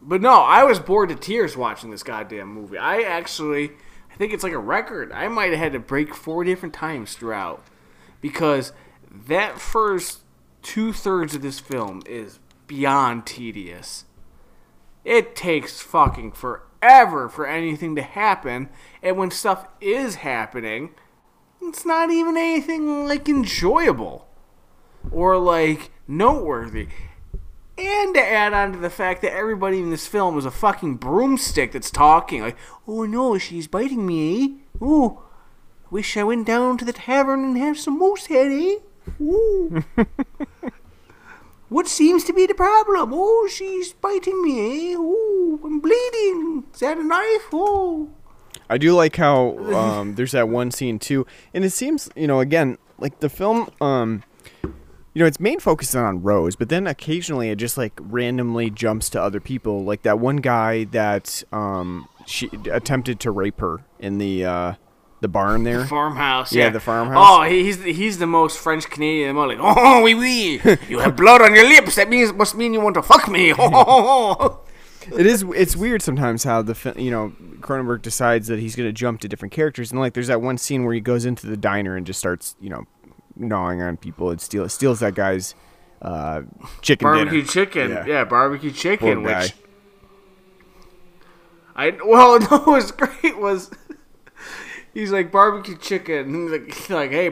but 0.00 0.22
no, 0.22 0.40
I 0.42 0.64
was 0.64 0.78
bored 0.78 1.10
to 1.10 1.16
tears 1.16 1.56
watching 1.56 1.90
this 1.90 2.02
goddamn 2.02 2.48
movie. 2.48 2.78
I 2.78 3.02
actually, 3.02 3.72
I 4.10 4.14
think 4.16 4.32
it's 4.32 4.44
like 4.44 4.52
a 4.52 4.58
record. 4.58 5.12
I 5.12 5.28
might 5.28 5.50
have 5.50 5.58
had 5.58 5.72
to 5.72 5.80
break 5.80 6.14
four 6.14 6.44
different 6.44 6.74
times 6.74 7.14
throughout 7.14 7.62
because 8.20 8.72
that 9.10 9.60
first 9.60 10.20
two 10.62 10.92
thirds 10.92 11.34
of 11.34 11.42
this 11.42 11.60
film 11.60 12.02
is 12.06 12.38
beyond 12.66 13.26
tedious. 13.26 14.04
It 15.04 15.34
takes 15.34 15.80
fucking 15.80 16.32
forever 16.32 16.67
for 16.80 17.46
anything 17.46 17.96
to 17.96 18.02
happen, 18.02 18.68
and 19.02 19.16
when 19.16 19.30
stuff 19.30 19.66
is 19.80 20.16
happening, 20.16 20.90
it's 21.62 21.84
not 21.84 22.10
even 22.10 22.36
anything 22.36 23.06
like 23.06 23.28
enjoyable 23.28 24.28
or 25.10 25.36
like 25.38 25.90
noteworthy. 26.06 26.88
And 27.76 28.14
to 28.14 28.20
add 28.20 28.52
on 28.52 28.72
to 28.72 28.78
the 28.78 28.90
fact 28.90 29.22
that 29.22 29.32
everybody 29.32 29.78
in 29.78 29.90
this 29.90 30.08
film 30.08 30.36
is 30.36 30.44
a 30.44 30.50
fucking 30.50 30.96
broomstick 30.96 31.72
that's 31.72 31.92
talking, 31.92 32.42
like, 32.42 32.56
oh 32.88 33.04
no, 33.04 33.38
she's 33.38 33.68
biting 33.68 34.04
me, 34.04 34.44
eh? 34.44 34.48
Oh, 34.80 35.22
wish 35.90 36.16
I 36.16 36.24
went 36.24 36.46
down 36.46 36.76
to 36.78 36.84
the 36.84 36.92
tavern 36.92 37.44
and 37.44 37.56
have 37.56 37.78
some 37.78 37.98
Moosehead, 37.98 38.50
eh? 38.50 38.76
Ooh. 39.22 39.84
what 41.68 41.86
seems 41.86 42.24
to 42.24 42.32
be 42.32 42.46
the 42.46 42.54
problem? 42.54 43.10
Oh, 43.12 43.48
she's 43.50 43.92
biting 43.92 44.42
me, 44.42 44.92
eh? 44.92 44.96
Oh, 44.98 45.60
I'm 45.64 45.80
bleeding. 45.80 46.64
Is 46.72 46.80
that 46.80 46.98
a 46.98 47.04
knife? 47.04 47.48
Oh. 47.52 48.10
I 48.70 48.78
do 48.78 48.92
like 48.94 49.16
how 49.16 49.58
um, 49.74 50.14
there's 50.16 50.32
that 50.32 50.48
one 50.48 50.70
scene 50.70 50.98
too, 50.98 51.26
and 51.54 51.64
it 51.64 51.70
seems 51.70 52.10
you 52.14 52.26
know 52.26 52.40
again 52.40 52.78
like 52.98 53.20
the 53.20 53.28
film, 53.28 53.70
um, 53.80 54.22
you 54.62 55.20
know, 55.22 55.26
its 55.26 55.40
main 55.40 55.60
focus 55.60 55.90
is 55.90 55.96
on 55.96 56.22
Rose, 56.22 56.56
but 56.56 56.68
then 56.68 56.86
occasionally 56.86 57.50
it 57.50 57.56
just 57.56 57.78
like 57.78 57.92
randomly 58.00 58.70
jumps 58.70 59.08
to 59.10 59.22
other 59.22 59.40
people, 59.40 59.84
like 59.84 60.02
that 60.02 60.18
one 60.18 60.36
guy 60.36 60.84
that 60.84 61.42
um, 61.52 62.08
she 62.26 62.50
attempted 62.70 63.20
to 63.20 63.30
rape 63.30 63.60
her 63.60 63.78
in 63.98 64.18
the 64.18 64.44
uh, 64.44 64.74
the 65.20 65.28
barn 65.28 65.64
there. 65.64 65.84
Farmhouse. 65.86 66.52
Yeah, 66.52 66.64
Yeah, 66.64 66.70
the 66.70 66.80
farmhouse. 66.80 67.16
Oh, 67.18 67.42
he's 67.42 67.82
the, 67.82 67.92
he's 67.92 68.18
the 68.18 68.26
most 68.26 68.58
French 68.58 68.88
Canadian. 68.88 69.30
I'm 69.30 69.36
like, 69.36 69.58
oh, 69.60 70.02
oui, 70.02 70.14
oui. 70.14 70.60
You 70.88 71.00
have 71.00 71.16
blood 71.16 71.42
on 71.42 71.54
your 71.54 71.68
lips. 71.68 71.96
That 71.96 72.08
means 72.08 72.32
must 72.32 72.54
mean 72.54 72.72
you 72.72 72.80
want 72.80 72.94
to 72.94 73.02
fuck 73.02 73.28
me. 73.28 73.52
It 75.10 75.24
is 75.24 75.42
it's 75.56 75.74
weird 75.74 76.02
sometimes 76.02 76.44
how 76.44 76.60
the 76.60 76.94
you 76.98 77.10
know 77.10 77.32
Cronenberg 77.60 78.02
decides 78.02 78.48
that 78.48 78.58
he's 78.58 78.76
going 78.76 78.90
to 78.90 78.92
jump 78.92 79.20
to 79.20 79.28
different 79.28 79.52
characters 79.52 79.90
and 79.90 79.98
like 79.98 80.12
there's 80.12 80.26
that 80.26 80.42
one 80.42 80.58
scene 80.58 80.84
where 80.84 80.92
he 80.92 81.00
goes 81.00 81.24
into 81.24 81.46
the 81.46 81.56
diner 81.56 81.96
and 81.96 82.04
just 82.04 82.18
starts 82.18 82.56
you 82.60 82.68
know 82.68 82.84
gnawing 83.34 83.80
on 83.80 83.96
people 83.96 84.30
and 84.30 84.38
steal, 84.38 84.68
steals 84.68 85.00
that 85.00 85.14
guy's 85.14 85.54
uh, 86.02 86.42
chicken 86.82 87.06
barbecue 87.06 87.40
dinner. 87.40 87.50
chicken. 87.50 87.90
Yeah. 87.90 88.06
Yeah. 88.06 88.24
barbecue 88.24 88.70
Poor 88.70 88.78
chicken. 88.78 89.24
guy. 89.24 89.42
Which 89.44 89.54
I 91.74 91.96
well, 92.04 92.38
no, 92.40 92.46
what 92.46 92.66
was 92.66 92.92
great 92.92 93.38
was 93.38 93.70
he's 94.98 95.12
like 95.12 95.30
barbecue 95.30 95.76
chicken. 95.76 96.34
And 96.34 96.42
he's 96.42 96.50
like, 96.60 96.74
he's 96.74 96.90
like, 96.90 97.10
hey, 97.10 97.28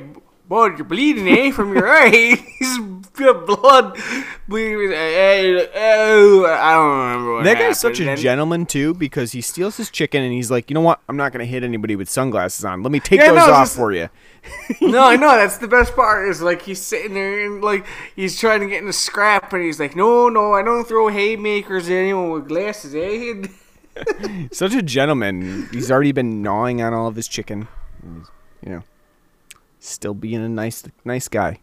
boy, 0.49 0.67
you're 0.77 0.85
bleeding, 0.85 1.29
eh, 1.29 1.51
from 1.51 1.75
your 1.75 1.89
eye. 1.89 2.09
he's 2.59 2.79
got 3.15 3.47
blood 3.47 3.99
bleeding. 4.47 4.91
Hey, 4.91 5.69
oh, 5.75 6.45
I 6.47 6.73
don't 6.75 6.99
remember 6.99 7.35
what 7.35 7.45
That 7.45 7.59
guy's 7.59 7.81
such 7.81 7.99
a 8.01 8.03
happened. 8.05 8.11
And- 8.11 8.21
gentleman 8.21 8.67
too 8.67 8.95
because 8.95 9.33
he 9.33 9.41
steals 9.41 9.77
his 9.77 9.91
chicken 9.91 10.23
and 10.23 10.33
he's 10.33 10.51
like, 10.51 10.71
you 10.71 10.75
know 10.75 10.81
what? 10.83 11.01
I'm 11.09 11.17
not 11.17 11.33
gonna 11.33 11.45
hit 11.47 11.65
anybody 11.65 11.97
with 11.97 12.09
sunglasses 12.09 12.65
on. 12.65 12.83
Let 12.83 12.93
me 12.93 13.01
take 13.01 13.21
Yeah, 13.21 13.29
those 13.33 13.47
no, 13.49 13.53
off 13.55 13.67
just- 13.69 13.77
for 13.77 13.93
you. 13.93 14.09
no, 14.81 15.03
I 15.03 15.17
know 15.17 15.35
that's 15.37 15.59
the 15.59 15.67
best 15.67 15.97
part. 15.97 16.29
Is 16.29 16.41
like 16.41 16.63
he's 16.63 16.81
sitting 16.81 17.15
there 17.15 17.47
and 17.47 17.65
like 17.65 17.85
he's 18.15 18.39
trying 18.39 18.61
to 18.61 18.67
get 18.69 18.81
in 18.81 18.89
a 18.89 18.93
scrap, 18.93 19.53
and 19.53 19.61
he's 19.65 19.81
like, 19.81 19.97
"No, 19.97 20.29
no, 20.29 20.53
I 20.53 20.63
don't 20.63 20.87
throw 20.87 21.09
haymakers 21.09 21.87
at 21.89 21.95
anyone 21.95 22.31
with 22.31 22.47
glasses, 22.47 22.95
eh?" 22.95 23.49
Such 24.53 24.75
a 24.75 24.83
gentleman. 24.83 25.69
He's 25.73 25.91
already 25.91 26.13
been 26.13 26.43
gnawing 26.43 26.83
on 26.83 26.93
all 26.95 27.07
of 27.07 27.17
his 27.17 27.29
chicken. 27.29 27.69
he's, 28.03 28.29
You 28.63 28.71
know, 28.77 28.83
still 29.79 30.15
being 30.15 30.43
a 30.43 30.49
nice, 30.49 30.83
nice 31.05 31.29
guy. 31.29 31.61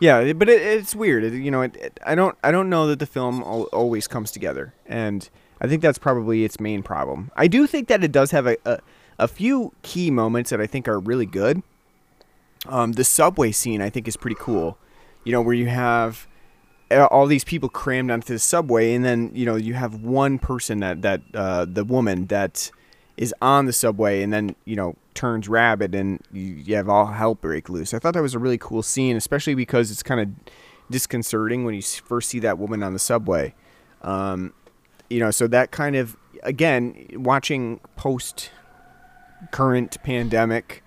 Yeah, 0.00 0.32
but 0.34 0.48
it, 0.48 0.60
it's 0.60 0.94
weird. 0.94 1.24
It, 1.24 1.32
you 1.34 1.50
know, 1.50 1.62
it, 1.62 1.98
I 2.04 2.14
don't, 2.14 2.36
I 2.44 2.50
don't 2.52 2.68
know 2.68 2.86
that 2.88 2.98
the 2.98 3.06
film 3.06 3.40
al- 3.42 3.64
always 3.72 4.06
comes 4.06 4.30
together, 4.30 4.74
and 4.84 5.28
I 5.60 5.66
think 5.68 5.80
that's 5.80 5.98
probably 5.98 6.44
its 6.44 6.60
main 6.60 6.82
problem. 6.82 7.30
I 7.34 7.46
do 7.46 7.66
think 7.66 7.88
that 7.88 8.04
it 8.04 8.12
does 8.12 8.30
have 8.30 8.46
a, 8.46 8.56
a, 8.66 8.78
a 9.18 9.26
few 9.28 9.72
key 9.82 10.10
moments 10.10 10.50
that 10.50 10.60
I 10.60 10.66
think 10.66 10.86
are 10.86 11.00
really 11.00 11.24
good. 11.24 11.62
Um, 12.66 12.92
the 12.92 13.04
subway 13.04 13.52
scene 13.52 13.80
I 13.80 13.88
think 13.88 14.06
is 14.06 14.16
pretty 14.16 14.36
cool. 14.38 14.76
You 15.24 15.32
know, 15.32 15.40
where 15.40 15.54
you 15.54 15.66
have 15.66 16.26
all 16.90 17.26
these 17.26 17.44
people 17.44 17.68
crammed 17.68 18.10
onto 18.10 18.32
the 18.32 18.38
subway, 18.38 18.94
and 18.94 19.04
then 19.04 19.30
you 19.34 19.44
know 19.44 19.56
you 19.56 19.74
have 19.74 20.02
one 20.02 20.38
person 20.38 20.80
that 20.80 21.02
that 21.02 21.22
uh, 21.34 21.64
the 21.64 21.84
woman 21.84 22.26
that 22.26 22.70
is 23.16 23.34
on 23.42 23.66
the 23.66 23.72
subway, 23.72 24.22
and 24.22 24.32
then 24.32 24.54
you 24.64 24.76
know 24.76 24.96
turns 25.14 25.48
rabid, 25.48 25.94
and 25.94 26.20
you, 26.32 26.42
you 26.42 26.76
have 26.76 26.88
all 26.88 27.06
hell 27.06 27.34
break 27.34 27.68
loose. 27.68 27.92
I 27.92 27.98
thought 27.98 28.14
that 28.14 28.22
was 28.22 28.34
a 28.34 28.38
really 28.38 28.58
cool 28.58 28.82
scene, 28.82 29.16
especially 29.16 29.54
because 29.54 29.90
it's 29.90 30.02
kind 30.02 30.20
of 30.20 30.28
disconcerting 30.90 31.64
when 31.64 31.74
you 31.74 31.82
first 31.82 32.28
see 32.28 32.38
that 32.40 32.58
woman 32.58 32.82
on 32.82 32.92
the 32.92 32.98
subway. 32.98 33.54
Um, 34.02 34.52
you 35.10 35.18
know, 35.18 35.30
so 35.30 35.48
that 35.48 35.72
kind 35.72 35.96
of 35.96 36.16
again 36.42 37.06
watching 37.14 37.80
post 37.96 38.50
current 39.50 39.96
pandemic, 40.02 40.84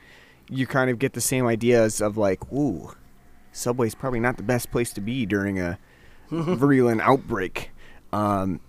you 0.50 0.66
kind 0.66 0.90
of 0.90 1.00
get 1.00 1.14
the 1.14 1.22
same 1.22 1.46
ideas 1.46 2.02
of 2.02 2.18
like, 2.18 2.40
ooh, 2.52 2.94
Subway's 3.52 3.96
probably 3.96 4.20
not 4.20 4.38
the 4.38 4.44
best 4.44 4.72
place 4.72 4.94
to 4.94 5.02
be 5.02 5.26
during 5.26 5.60
a 5.60 5.78
virulent 6.30 7.02
outbreak. 7.02 7.72
Um, 8.12 8.60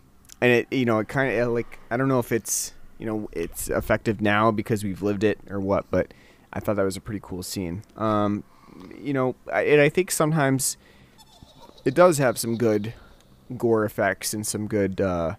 and 0.41 0.53
it, 0.53 0.73
you 0.73 0.85
know, 0.85 0.99
it 1.01 1.09
kind 1.09 1.37
of 1.39 1.49
like 1.53 1.79
I 1.91 1.97
don't 1.97 2.09
know 2.09 2.19
if 2.19 2.33
it's 2.33 2.73
you 2.99 3.07
know 3.07 3.29
it's 3.33 3.69
effective 3.69 4.21
now 4.21 4.51
because 4.51 4.85
we've 4.85 5.03
lived 5.03 5.25
it 5.25 5.39
or 5.49 5.61
what, 5.61 5.91
but 5.91 6.13
I 6.53 6.61
thought 6.61 6.77
that 6.77 6.85
was 6.85 6.97
a 6.97 7.01
pretty 7.01 7.21
cool 7.23 7.43
scene. 7.43 7.83
Um, 7.97 8.45
you 8.99 9.13
know, 9.13 9.37
I, 9.53 9.63
and 9.63 9.81
I 9.81 9.89
think 9.89 10.11
sometimes 10.11 10.77
it 11.85 11.95
does 11.95 12.19
have 12.19 12.39
some 12.39 12.57
good 12.57 12.95
gore 13.57 13.85
effects 13.85 14.35
and 14.35 14.47
some 14.47 14.67
good, 14.67 15.01
uh, 15.01 15.35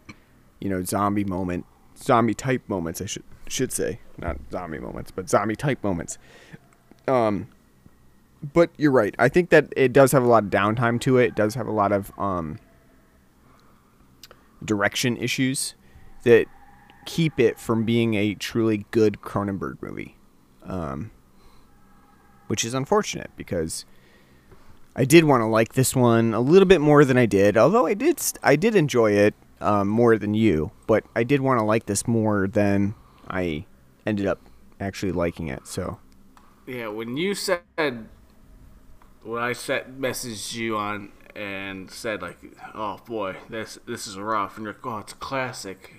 you 0.60 0.70
know, 0.70 0.84
zombie 0.84 1.24
moment, 1.24 1.66
zombie 1.98 2.34
type 2.34 2.62
moments. 2.68 3.02
I 3.02 3.06
should 3.06 3.24
should 3.48 3.72
say, 3.72 4.00
not 4.18 4.38
zombie 4.52 4.80
moments, 4.80 5.12
but 5.12 5.30
zombie 5.30 5.56
type 5.56 5.84
moments. 5.84 6.18
Um, 7.08 7.48
but 8.54 8.72
you're 8.78 8.92
right. 8.92 9.16
I 9.20 9.30
think 9.30 9.50
that 9.50 9.72
it 9.76 9.94
does 9.94 10.12
have 10.12 10.24
a 10.24 10.28
lot 10.28 10.44
of 10.44 10.50
downtime 10.50 11.00
to 11.02 11.18
it. 11.18 11.26
It 11.26 11.36
does 11.36 11.56
have 11.56 11.68
a 11.68 11.72
lot 11.72 11.92
of 11.92 12.12
um, 12.18 12.60
direction 14.64 15.18
issues 15.18 15.76
that 16.24 16.48
keep 17.06 17.40
it 17.40 17.60
from 17.60 17.84
being 17.84 18.14
a 18.16 18.34
truly 18.36 18.86
good 18.92 19.22
Cronenberg 19.22 19.82
movie, 19.82 20.18
um, 20.64 21.12
which 22.48 22.64
is 22.64 22.74
unfortunate 22.74 23.32
because 23.36 23.86
I 24.96 25.06
did 25.06 25.24
want 25.24 25.42
to 25.42 25.46
like 25.46 25.74
this 25.74 25.96
one 25.96 26.34
a 26.34 26.40
little 26.40 26.68
bit 26.68 26.82
more 26.82 27.06
than 27.06 27.18
I 27.18 27.26
did. 27.26 27.58
Although 27.58 27.86
I 27.86 27.94
did, 27.94 28.22
I 28.44 28.56
did 28.56 28.76
enjoy 28.76 29.12
it 29.12 29.34
um, 29.62 29.88
more 29.88 30.18
than 30.18 30.34
you, 30.34 30.72
but 30.88 31.04
I 31.16 31.24
did 31.24 31.42
want 31.42 31.60
to 31.60 31.64
like 31.64 31.86
this 31.86 32.08
more 32.08 32.48
than 32.48 32.96
I 33.30 33.66
ended 34.06 34.26
up 34.26 34.40
actually 34.80 35.12
liking 35.12 35.48
it. 35.48 35.66
So 35.68 36.00
Yeah, 36.68 36.88
when 36.88 37.18
you 37.18 37.36
said 37.36 37.62
when 39.24 39.42
I 39.42 39.54
set 39.54 39.94
messaged 39.94 40.54
you 40.56 40.78
on 40.78 41.12
and 41.36 41.90
said 41.90 42.22
like, 42.22 42.38
"Oh 42.74 43.00
boy, 43.06 43.38
this 43.50 43.80
this 43.86 44.08
is 44.08 44.18
rough," 44.18 44.58
and 44.58 44.66
you're 44.66 44.74
like, 44.74 44.86
"Oh, 44.86 44.98
it's 45.00 45.14
classic." 45.14 45.94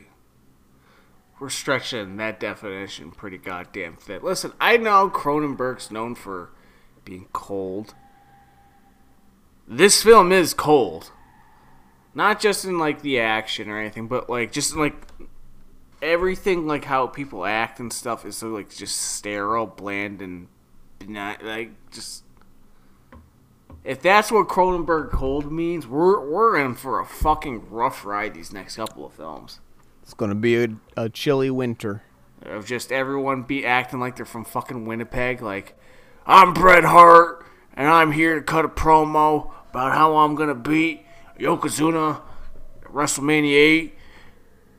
We're 1.41 1.49
stretching 1.49 2.17
that 2.19 2.39
definition 2.39 3.11
pretty 3.11 3.39
goddamn 3.39 3.97
thin. 3.97 4.23
Listen, 4.23 4.53
I 4.61 4.77
know 4.77 5.11
Cronenberg's 5.11 5.91
known 5.91 6.15
for 6.15 6.51
being 7.05 7.27
cold. 7.33 7.95
This 9.67 10.03
film 10.05 10.31
is 10.31 10.55
cold, 10.55 11.11
not 12.15 12.41
just 12.41 12.65
in 12.65 12.79
like 12.79 13.03
the 13.03 13.19
action 13.19 13.69
or 13.69 13.79
anything, 13.79 14.07
but 14.07 14.31
like 14.31 14.53
just 14.53 14.77
like 14.77 14.95
everything 16.01 16.67
like 16.67 16.85
how 16.85 17.07
people 17.07 17.45
act 17.45 17.81
and 17.81 17.93
stuff 17.93 18.25
is 18.25 18.37
so 18.37 18.49
like 18.49 18.73
just 18.75 18.97
sterile, 18.97 19.67
bland, 19.67 20.23
and 20.23 20.49
not 21.07 21.43
like 21.43 21.71
just. 21.91 22.25
If 23.85 24.01
that's 24.01 24.31
what 24.31 24.49
Cronenberg 24.49 25.11
cold 25.11 25.51
means, 25.51 25.87
we're 25.87 26.21
we're 26.21 26.57
in 26.57 26.75
for 26.75 27.01
a 27.01 27.07
fucking 27.07 27.69
rough 27.69 28.05
ride 28.05 28.35
these 28.35 28.53
next 28.53 28.77
couple 28.77 29.05
of 29.05 29.13
films. 29.13 29.61
it's 30.03 30.15
gonna 30.15 30.37
be 30.37 30.63
a, 30.63 30.69
a 30.97 31.09
chilly 31.09 31.51
winter. 31.51 32.03
Of 32.43 32.67
just 32.67 32.93
everyone 32.93 33.43
be 33.43 33.67
acting 33.67 34.01
like 34.01 34.17
they're 34.17 34.25
from 34.25 34.45
fucking 34.45 34.85
Winnipeg, 34.85 35.43
like 35.43 35.77
I'm 36.27 36.53
Bret 36.53 36.85
Hart 36.85 37.45
and 37.75 37.89
I'm 37.89 38.13
here 38.13 38.37
to 38.37 38.43
cut 38.43 38.65
a 38.65 38.69
promo 38.69 39.53
about 39.71 39.95
how 39.95 40.17
I'm 40.19 40.37
gonna 40.37 40.55
beat 40.55 41.05
Yokozuna 41.39 42.21
at 42.83 42.93
WrestleMania 42.93 43.55
8 43.55 43.99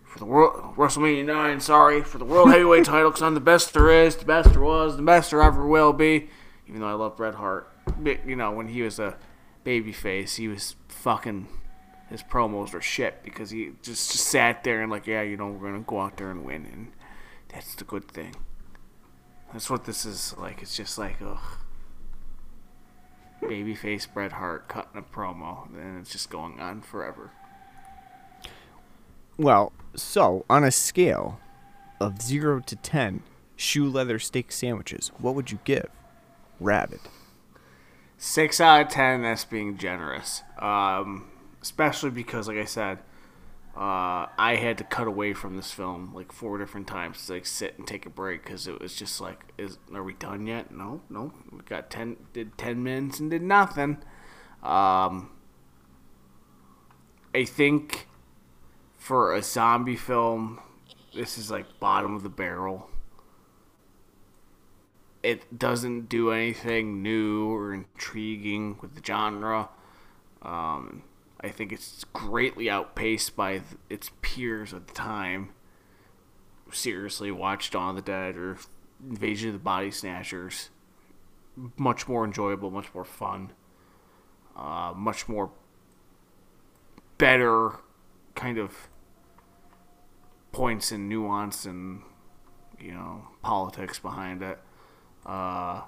for 0.03 0.19
the 0.19 0.25
world 0.25 0.75
WrestleMania 0.77 1.25
9, 1.25 1.59
sorry, 1.59 2.03
for 2.03 2.19
the 2.19 2.25
World 2.25 2.51
Heavyweight 2.51 2.85
title 2.85 3.09
because 3.09 3.23
I'm 3.23 3.33
the 3.33 3.41
best 3.41 3.73
there 3.73 3.89
is, 3.89 4.15
the 4.15 4.25
best 4.25 4.51
there 4.51 4.61
was, 4.61 4.95
the 4.95 5.03
best 5.03 5.31
there 5.31 5.41
ever 5.41 5.67
will 5.67 5.91
be. 5.91 6.29
Even 6.67 6.79
though 6.81 6.87
I 6.87 6.93
love 6.93 7.17
Bret 7.17 7.35
Hart, 7.35 7.72
you 8.25 8.35
know 8.35 8.51
when 8.51 8.67
he 8.67 8.81
was 8.81 8.99
a 8.99 9.17
babyface, 9.65 10.35
he 10.35 10.47
was 10.47 10.75
fucking. 10.87 11.47
His 12.09 12.21
promos 12.21 12.73
were 12.73 12.81
shit 12.81 13.23
because 13.23 13.49
he 13.49 13.71
just, 13.81 14.11
just 14.11 14.25
sat 14.25 14.63
there 14.63 14.81
and 14.81 14.91
like, 14.91 15.07
yeah, 15.07 15.23
you 15.23 15.35
know, 15.35 15.47
we're 15.47 15.71
gonna 15.71 15.83
go 15.83 15.99
out 15.99 16.17
there 16.17 16.29
and 16.29 16.43
win, 16.43 16.65
and 16.71 16.91
that's 17.49 17.75
the 17.75 17.83
good 17.83 18.07
thing. 18.11 18.35
That's 19.51 19.69
what 19.69 19.85
this 19.85 20.05
is 20.05 20.35
like. 20.37 20.61
It's 20.61 20.75
just 20.75 20.97
like, 20.97 21.15
ugh. 21.25 21.39
Babyface 23.41 24.11
Bret 24.11 24.33
Hart 24.33 24.67
cutting 24.67 24.97
a 24.97 25.01
promo, 25.01 25.67
and 25.75 25.99
it's 25.99 26.11
just 26.11 26.29
going 26.29 26.59
on 26.59 26.81
forever. 26.81 27.31
Well, 29.37 29.73
so 29.95 30.45
on 30.49 30.63
a 30.63 30.71
scale 30.71 31.39
of 31.99 32.21
zero 32.21 32.59
to 32.61 32.75
ten 32.75 33.23
shoe 33.55 33.89
leather 33.89 34.19
steak 34.19 34.51
sandwiches, 34.51 35.11
what 35.17 35.35
would 35.35 35.51
you 35.51 35.59
give 35.63 35.89
Rabid? 36.59 37.01
Six 38.25 38.61
out 38.61 38.81
of 38.83 38.87
ten. 38.87 39.21
That's 39.23 39.43
being 39.43 39.77
generous. 39.77 40.43
Um, 40.57 41.29
especially 41.61 42.09
because, 42.09 42.47
like 42.47 42.55
I 42.55 42.63
said, 42.63 42.99
uh, 43.75 44.31
I 44.37 44.57
had 44.57 44.77
to 44.77 44.85
cut 44.85 45.07
away 45.07 45.33
from 45.33 45.57
this 45.57 45.71
film 45.71 46.13
like 46.15 46.31
four 46.31 46.57
different 46.57 46.87
times 46.87 47.27
to 47.27 47.33
like 47.33 47.45
sit 47.45 47.77
and 47.77 47.85
take 47.85 48.05
a 48.05 48.09
break 48.09 48.45
because 48.45 48.65
it 48.65 48.79
was 48.79 48.95
just 48.95 49.19
like, 49.19 49.51
is 49.57 49.77
are 49.93 50.03
we 50.03 50.13
done 50.13 50.47
yet? 50.47 50.71
No, 50.71 51.01
no. 51.09 51.33
We 51.51 51.59
got 51.63 51.89
ten, 51.89 52.15
did 52.31 52.57
ten 52.57 52.81
minutes 52.81 53.19
and 53.19 53.29
did 53.29 53.41
nothing. 53.41 53.97
Um, 54.63 55.29
I 57.35 57.43
think 57.43 58.07
for 58.97 59.35
a 59.35 59.43
zombie 59.43 59.97
film, 59.97 60.61
this 61.13 61.37
is 61.37 61.51
like 61.51 61.65
bottom 61.81 62.15
of 62.15 62.23
the 62.23 62.29
barrel. 62.29 62.89
It 65.23 65.57
doesn't 65.57 66.09
do 66.09 66.31
anything 66.31 67.01
new 67.01 67.49
or 67.49 67.73
intriguing 67.73 68.77
with 68.81 68.95
the 68.95 69.01
genre. 69.03 69.69
Um, 70.41 71.03
I 71.39 71.49
think 71.49 71.71
it's 71.71 72.03
greatly 72.13 72.69
outpaced 72.69 73.35
by 73.35 73.53
th- 73.53 73.63
its 73.89 74.11
peers 74.21 74.73
at 74.73 74.87
the 74.87 74.93
time. 74.93 75.49
Seriously, 76.71 77.31
watch 77.31 77.71
Dawn 77.71 77.91
of 77.91 77.95
the 77.97 78.01
Dead 78.01 78.35
or 78.35 78.57
Invasion 79.01 79.49
of 79.49 79.53
the 79.53 79.59
Body 79.59 79.91
Snatchers. 79.91 80.69
Much 81.77 82.07
more 82.07 82.25
enjoyable, 82.25 82.71
much 82.71 82.93
more 82.93 83.05
fun, 83.05 83.51
uh, 84.55 84.93
much 84.95 85.29
more 85.29 85.51
better 87.17 87.79
kind 88.35 88.57
of 88.57 88.89
points 90.51 90.91
and 90.91 91.07
nuance 91.07 91.65
and 91.65 92.01
you 92.79 92.91
know 92.91 93.27
politics 93.41 93.99
behind 93.99 94.41
it. 94.41 94.59
Uh, 95.25 95.81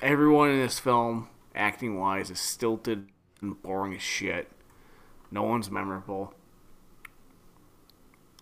everyone 0.00 0.50
in 0.50 0.60
this 0.60 0.78
film, 0.78 1.28
acting 1.54 1.98
wise, 1.98 2.30
is 2.30 2.40
stilted 2.40 3.08
and 3.40 3.60
boring 3.62 3.94
as 3.94 4.02
shit. 4.02 4.50
No 5.30 5.42
one's 5.42 5.70
memorable. 5.70 6.34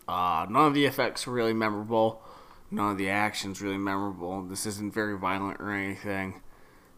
Uh, 0.08 0.46
none 0.50 0.66
of 0.66 0.74
the 0.74 0.86
effects 0.86 1.26
are 1.26 1.30
really 1.30 1.52
memorable. 1.52 2.22
None 2.70 2.92
of 2.92 2.98
the 2.98 3.08
action's 3.08 3.60
really 3.60 3.78
memorable. 3.78 4.42
This 4.42 4.66
isn't 4.66 4.92
very 4.92 5.16
violent 5.16 5.60
or 5.60 5.72
anything. 5.72 6.40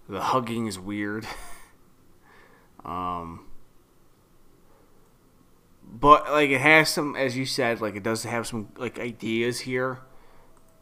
The 0.09 0.21
hugging 0.21 0.67
is 0.67 0.79
weird. 0.79 1.27
um, 2.85 3.47
but 5.85 6.31
like 6.31 6.51
it 6.51 6.61
has 6.61 6.89
some, 6.89 7.17
as 7.17 7.37
you 7.37 7.45
said, 7.45 7.81
like 7.81 7.97
it 7.97 8.03
does 8.03 8.25
have 8.25 8.47
some 8.47 8.69
like 8.77 8.99
ideas 8.99 9.61
here, 9.61 10.01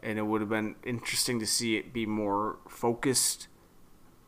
and 0.03 0.19
it 0.19 0.23
would 0.23 0.41
have 0.41 0.51
been 0.51 0.77
interesting 0.85 1.39
to 1.41 1.47
see 1.47 1.77
it 1.77 1.93
be 1.93 2.07
more 2.07 2.59
focused. 2.69 3.49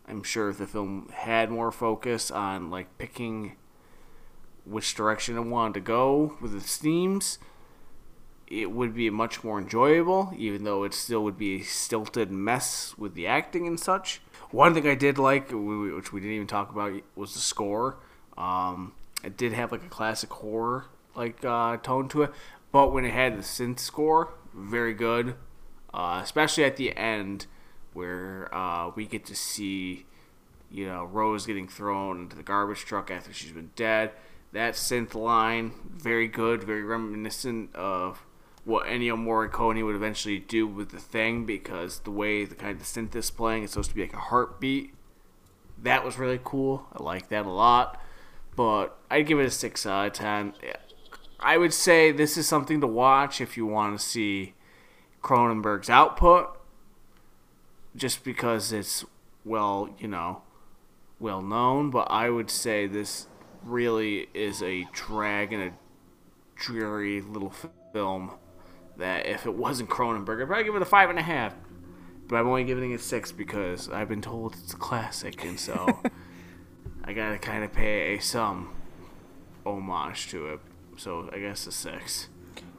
I'm 0.06 0.22
sure 0.22 0.50
if 0.50 0.58
the 0.58 0.66
film 0.66 1.08
had 1.12 1.50
more 1.50 1.70
focus 1.70 2.30
on 2.30 2.70
like 2.70 2.98
picking 2.98 3.56
which 4.64 4.94
direction 4.94 5.36
it 5.36 5.42
wanted 5.42 5.74
to 5.74 5.80
go 5.80 6.36
with 6.40 6.54
its 6.54 6.76
themes, 6.76 7.38
it 8.46 8.70
would 8.70 8.94
be 8.94 9.08
much 9.08 9.42
more 9.42 9.58
enjoyable, 9.58 10.32
even 10.36 10.64
though 10.64 10.84
it 10.84 10.92
still 10.92 11.24
would 11.24 11.38
be 11.38 11.60
a 11.60 11.64
stilted 11.64 12.30
mess 12.30 12.94
with 12.98 13.14
the 13.14 13.26
acting 13.26 13.66
and 13.66 13.80
such. 13.80 14.20
One 14.50 14.74
thing 14.74 14.86
I 14.86 14.94
did 14.94 15.16
like, 15.16 15.50
which 15.50 16.12
we 16.12 16.20
didn't 16.20 16.34
even 16.34 16.46
talk 16.46 16.70
about, 16.70 16.92
was 17.16 17.32
the 17.32 17.40
score. 17.40 17.96
Um, 18.36 18.92
it 19.24 19.36
did 19.36 19.52
have 19.54 19.72
like 19.72 19.84
a 19.84 19.88
classic 19.88 20.30
horror 20.30 20.86
like 21.14 21.44
uh, 21.44 21.76
tone 21.78 22.08
to 22.10 22.22
it, 22.22 22.32
but 22.70 22.92
when 22.92 23.04
it 23.04 23.12
had 23.12 23.36
the 23.36 23.42
synth 23.42 23.78
score, 23.78 24.34
very 24.54 24.94
good. 24.94 25.34
Uh, 25.94 26.20
especially 26.22 26.64
at 26.64 26.76
the 26.76 26.96
end 26.96 27.46
where 27.92 28.52
uh, 28.54 28.90
we 28.94 29.06
get 29.06 29.26
to 29.26 29.36
see, 29.36 30.06
you 30.70 30.86
know, 30.86 31.04
Rose 31.04 31.46
getting 31.46 31.68
thrown 31.68 32.20
into 32.20 32.36
the 32.36 32.42
garbage 32.42 32.84
truck 32.84 33.10
after 33.10 33.32
she's 33.32 33.52
been 33.52 33.70
dead. 33.76 34.12
That 34.52 34.74
synth 34.74 35.14
line, 35.14 35.72
very 35.94 36.28
good, 36.28 36.64
very 36.64 36.82
reminiscent 36.82 37.74
of 37.74 38.24
what 38.64 38.86
Ennio 38.86 39.16
Morricone 39.16 39.84
would 39.84 39.96
eventually 39.96 40.38
do 40.38 40.66
with 40.66 40.90
the 40.90 40.98
thing 40.98 41.44
because 41.44 42.00
the 42.00 42.10
way 42.10 42.44
the 42.44 42.54
kind 42.54 42.72
of 42.72 42.78
the 42.78 42.84
synth 42.84 43.14
is 43.16 43.30
playing, 43.30 43.64
it's 43.64 43.72
supposed 43.72 43.90
to 43.90 43.96
be 43.96 44.02
like 44.02 44.12
a 44.12 44.18
heartbeat. 44.18 44.94
That 45.82 46.04
was 46.04 46.18
really 46.18 46.40
cool. 46.42 46.86
I 46.92 47.02
like 47.02 47.28
that 47.30 47.44
a 47.44 47.50
lot. 47.50 48.00
But 48.54 48.96
I'd 49.10 49.26
give 49.26 49.40
it 49.40 49.46
a 49.46 49.50
6 49.50 49.86
out 49.86 50.06
of 50.06 50.12
10. 50.12 50.54
I 51.40 51.58
would 51.58 51.72
say 51.72 52.12
this 52.12 52.36
is 52.36 52.46
something 52.46 52.80
to 52.80 52.86
watch 52.86 53.40
if 53.40 53.56
you 53.56 53.66
want 53.66 53.98
to 53.98 54.04
see 54.04 54.54
Cronenberg's 55.22 55.88
output, 55.88 56.58
just 57.94 58.24
because 58.24 58.72
it's, 58.72 59.04
well, 59.44 59.88
you 59.98 60.08
know, 60.08 60.42
well 61.18 61.42
known. 61.42 61.90
But 61.90 62.08
I 62.10 62.28
would 62.28 62.50
say 62.50 62.86
this 62.86 63.28
really 63.62 64.28
is 64.34 64.62
a 64.62 64.86
drag 64.92 65.52
and 65.52 65.62
a 65.62 65.72
dreary 66.56 67.20
little 67.20 67.52
film 67.92 68.32
that 68.96 69.26
if 69.26 69.46
it 69.46 69.54
wasn't 69.54 69.88
Cronenberg, 69.88 70.42
I'd 70.42 70.46
probably 70.46 70.64
give 70.64 70.74
it 70.74 70.82
a 70.82 70.86
five 70.86 71.10
and 71.10 71.18
a 71.18 71.22
half. 71.22 71.54
But 72.28 72.36
I'm 72.36 72.48
only 72.48 72.64
giving 72.64 72.92
it 72.92 73.00
six 73.00 73.32
because 73.32 73.88
I've 73.90 74.08
been 74.08 74.22
told 74.22 74.54
it's 74.54 74.72
a 74.72 74.76
classic, 74.76 75.44
and 75.44 75.58
so 75.58 76.00
I 77.04 77.12
gotta 77.12 77.38
kind 77.38 77.64
of 77.64 77.72
pay 77.72 78.14
a 78.14 78.20
some 78.20 78.70
homage 79.66 80.28
to 80.28 80.46
it. 80.48 80.60
So 80.96 81.28
I 81.32 81.38
guess 81.38 81.66
a 81.66 81.72
six. 81.72 82.28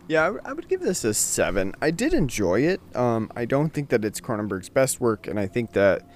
Yeah, 0.07 0.33
I 0.43 0.53
would 0.53 0.67
give 0.67 0.81
this 0.81 1.03
a 1.05 1.13
seven. 1.13 1.73
I 1.81 1.91
did 1.91 2.13
enjoy 2.13 2.61
it. 2.61 2.81
Um, 2.95 3.31
I 3.35 3.45
don't 3.45 3.69
think 3.69 3.89
that 3.89 4.03
it's 4.03 4.19
Cronenberg's 4.19 4.69
best 4.69 4.99
work, 4.99 5.27
and 5.27 5.39
I 5.39 5.47
think 5.47 5.73
that 5.73 6.07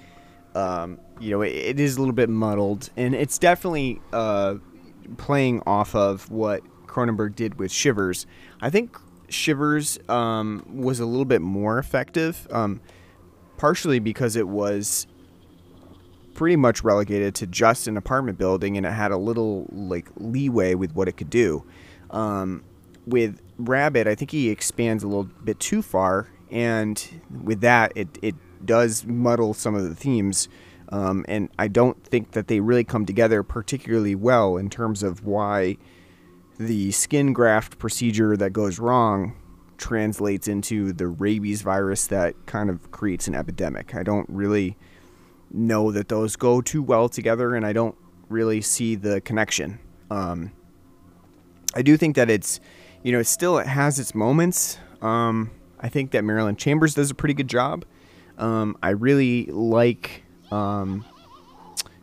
um, 0.54 0.98
you 1.20 1.30
know 1.30 1.42
it, 1.42 1.52
it 1.52 1.80
is 1.80 1.96
a 1.96 2.00
little 2.00 2.14
bit 2.14 2.28
muddled, 2.28 2.90
and 2.96 3.14
it's 3.14 3.38
definitely 3.38 4.00
uh, 4.12 4.56
playing 5.16 5.62
off 5.66 5.94
of 5.94 6.30
what 6.30 6.62
Cronenberg 6.86 7.34
did 7.34 7.58
with 7.58 7.72
Shivers. 7.72 8.26
I 8.60 8.68
think 8.68 8.98
Shivers 9.30 9.98
um, 10.08 10.64
was 10.68 11.00
a 11.00 11.06
little 11.06 11.24
bit 11.24 11.40
more 11.40 11.78
effective, 11.78 12.46
um, 12.50 12.82
partially 13.56 14.00
because 14.00 14.36
it 14.36 14.48
was 14.48 15.06
pretty 16.34 16.56
much 16.56 16.84
relegated 16.84 17.34
to 17.36 17.46
just 17.46 17.88
an 17.88 17.96
apartment 17.96 18.36
building, 18.36 18.76
and 18.76 18.84
it 18.84 18.92
had 18.92 19.12
a 19.12 19.16
little 19.16 19.66
like 19.72 20.10
leeway 20.16 20.74
with 20.74 20.94
what 20.94 21.08
it 21.08 21.16
could 21.16 21.30
do. 21.30 21.64
Um, 22.10 22.64
with 23.06 23.40
Rabid, 23.58 24.06
I 24.06 24.14
think 24.14 24.30
he 24.30 24.50
expands 24.50 25.02
a 25.02 25.08
little 25.08 25.24
bit 25.24 25.58
too 25.58 25.82
far, 25.82 26.28
and 26.50 27.22
with 27.42 27.60
that, 27.60 27.92
it 27.96 28.08
it 28.22 28.34
does 28.64 29.04
muddle 29.04 29.54
some 29.54 29.74
of 29.74 29.88
the 29.88 29.94
themes. 29.94 30.48
Um, 30.90 31.24
and 31.28 31.50
I 31.58 31.68
don't 31.68 32.02
think 32.02 32.30
that 32.32 32.48
they 32.48 32.60
really 32.60 32.84
come 32.84 33.04
together 33.04 33.42
particularly 33.42 34.14
well 34.14 34.56
in 34.56 34.70
terms 34.70 35.02
of 35.02 35.22
why 35.22 35.76
the 36.58 36.92
skin 36.92 37.34
graft 37.34 37.78
procedure 37.78 38.36
that 38.38 38.54
goes 38.54 38.78
wrong 38.78 39.36
translates 39.76 40.48
into 40.48 40.92
the 40.92 41.06
rabies 41.06 41.62
virus 41.62 42.06
that 42.06 42.34
kind 42.46 42.70
of 42.70 42.90
creates 42.90 43.28
an 43.28 43.34
epidemic. 43.34 43.94
I 43.94 44.02
don't 44.02 44.28
really 44.30 44.76
know 45.50 45.92
that 45.92 46.08
those 46.08 46.36
go 46.36 46.60
too 46.60 46.82
well 46.82 47.08
together, 47.08 47.54
and 47.54 47.66
I 47.66 47.72
don't 47.72 47.96
really 48.28 48.60
see 48.60 48.94
the 48.94 49.20
connection. 49.20 49.78
Um, 50.10 50.52
I 51.74 51.82
do 51.82 51.96
think 51.96 52.16
that 52.16 52.30
it's, 52.30 52.60
you 53.02 53.12
know, 53.12 53.22
still 53.22 53.58
it 53.58 53.66
has 53.66 53.98
its 53.98 54.14
moments. 54.14 54.78
Um, 55.00 55.50
I 55.80 55.88
think 55.88 56.10
that 56.10 56.24
Marilyn 56.24 56.56
Chambers 56.56 56.94
does 56.94 57.10
a 57.10 57.14
pretty 57.14 57.34
good 57.34 57.48
job. 57.48 57.84
Um, 58.36 58.76
I 58.82 58.90
really 58.90 59.46
like 59.46 60.24
um, 60.50 61.04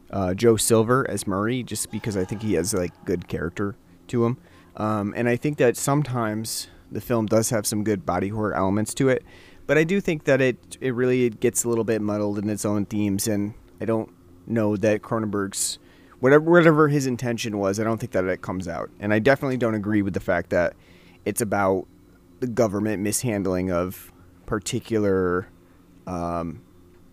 uh, 0.09 0.33
Joe 0.33 0.57
Silver 0.57 1.09
as 1.09 1.27
Murray, 1.27 1.63
just 1.63 1.91
because 1.91 2.17
I 2.17 2.25
think 2.25 2.41
he 2.41 2.53
has 2.53 2.73
like 2.73 2.91
good 3.05 3.27
character 3.27 3.75
to 4.07 4.25
him, 4.25 4.37
um, 4.77 5.13
and 5.15 5.27
I 5.27 5.35
think 5.35 5.57
that 5.57 5.77
sometimes 5.77 6.67
the 6.91 7.01
film 7.01 7.25
does 7.25 7.49
have 7.49 7.65
some 7.65 7.83
good 7.83 8.05
body 8.05 8.29
horror 8.29 8.53
elements 8.53 8.93
to 8.95 9.09
it. 9.09 9.23
But 9.67 9.77
I 9.77 9.83
do 9.83 9.99
think 9.99 10.25
that 10.25 10.41
it 10.41 10.77
it 10.79 10.93
really 10.93 11.29
gets 11.29 11.63
a 11.63 11.69
little 11.69 11.83
bit 11.83 12.01
muddled 12.01 12.37
in 12.37 12.49
its 12.49 12.65
own 12.65 12.85
themes, 12.85 13.27
and 13.27 13.53
I 13.81 13.85
don't 13.85 14.11
know 14.45 14.75
that 14.77 15.01
Cronenberg's 15.01 15.79
whatever 16.25 16.49
whatever 16.49 16.87
his 16.87 17.05
intention 17.05 17.59
was, 17.59 17.79
I 17.79 17.83
don't 17.83 17.99
think 17.99 18.11
that 18.13 18.25
it 18.25 18.41
comes 18.41 18.67
out. 18.67 18.89
And 18.99 19.13
I 19.13 19.19
definitely 19.19 19.57
don't 19.57 19.75
agree 19.75 20.01
with 20.01 20.15
the 20.15 20.19
fact 20.19 20.49
that 20.49 20.73
it's 21.23 21.39
about 21.39 21.85
the 22.39 22.47
government 22.47 23.03
mishandling 23.03 23.71
of 23.71 24.11
particular 24.47 25.47
um, 26.07 26.63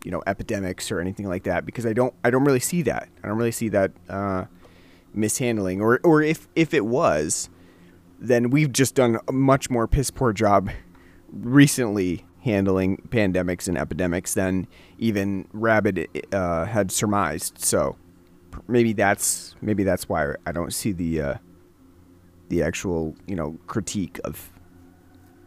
you 0.03 0.11
know 0.11 0.23
epidemics 0.27 0.91
or 0.91 0.99
anything 0.99 1.29
like 1.29 1.43
that 1.43 1.67
because 1.67 1.85
I 1.85 1.93
don't 1.93 2.15
I 2.25 2.31
don't 2.31 2.45
really 2.45 2.59
see 2.59 2.81
that. 2.85 3.11
I 3.23 3.29
don't 3.29 3.37
really 3.37 3.53
see 3.53 3.69
that 3.69 3.93
uh, 4.09 4.47
mishandling 5.13 5.83
or 5.83 6.01
or 6.03 6.23
if 6.23 6.49
if 6.57 6.73
it 6.73 6.87
was 6.87 7.51
then 8.19 8.49
we've 8.49 8.73
just 8.73 8.95
done 8.95 9.19
a 9.29 9.33
much 9.33 9.69
more 9.69 9.87
piss 9.87 10.11
poor 10.11 10.33
job 10.33 10.71
recently 11.31 12.25
handling 12.45 12.97
pandemics 13.11 13.69
and 13.69 13.77
epidemics 13.77 14.33
than 14.33 14.67
even 14.97 15.47
Rabid 15.53 16.09
uh, 16.33 16.65
had 16.65 16.91
surmised. 16.91 17.59
So 17.59 17.97
maybe 18.69 18.93
that's 18.93 19.55
maybe 19.61 19.85
that's 19.85 20.09
why 20.09 20.35
I 20.47 20.53
don't 20.53 20.73
see 20.73 20.93
the 20.93 21.21
uh, 21.21 21.35
the 22.49 22.63
actual 22.63 23.15
you 23.27 23.37
know 23.37 23.59
critique 23.67 24.21
of 24.25 24.51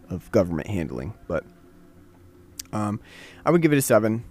of 0.09 0.31
government 0.31 0.67
handling. 0.67 1.13
But 1.27 1.43
um, 2.73 2.99
I 3.45 3.51
would 3.51 3.61
give 3.61 3.73
it 3.73 3.77
a 3.77 3.81
seven. 3.81 4.23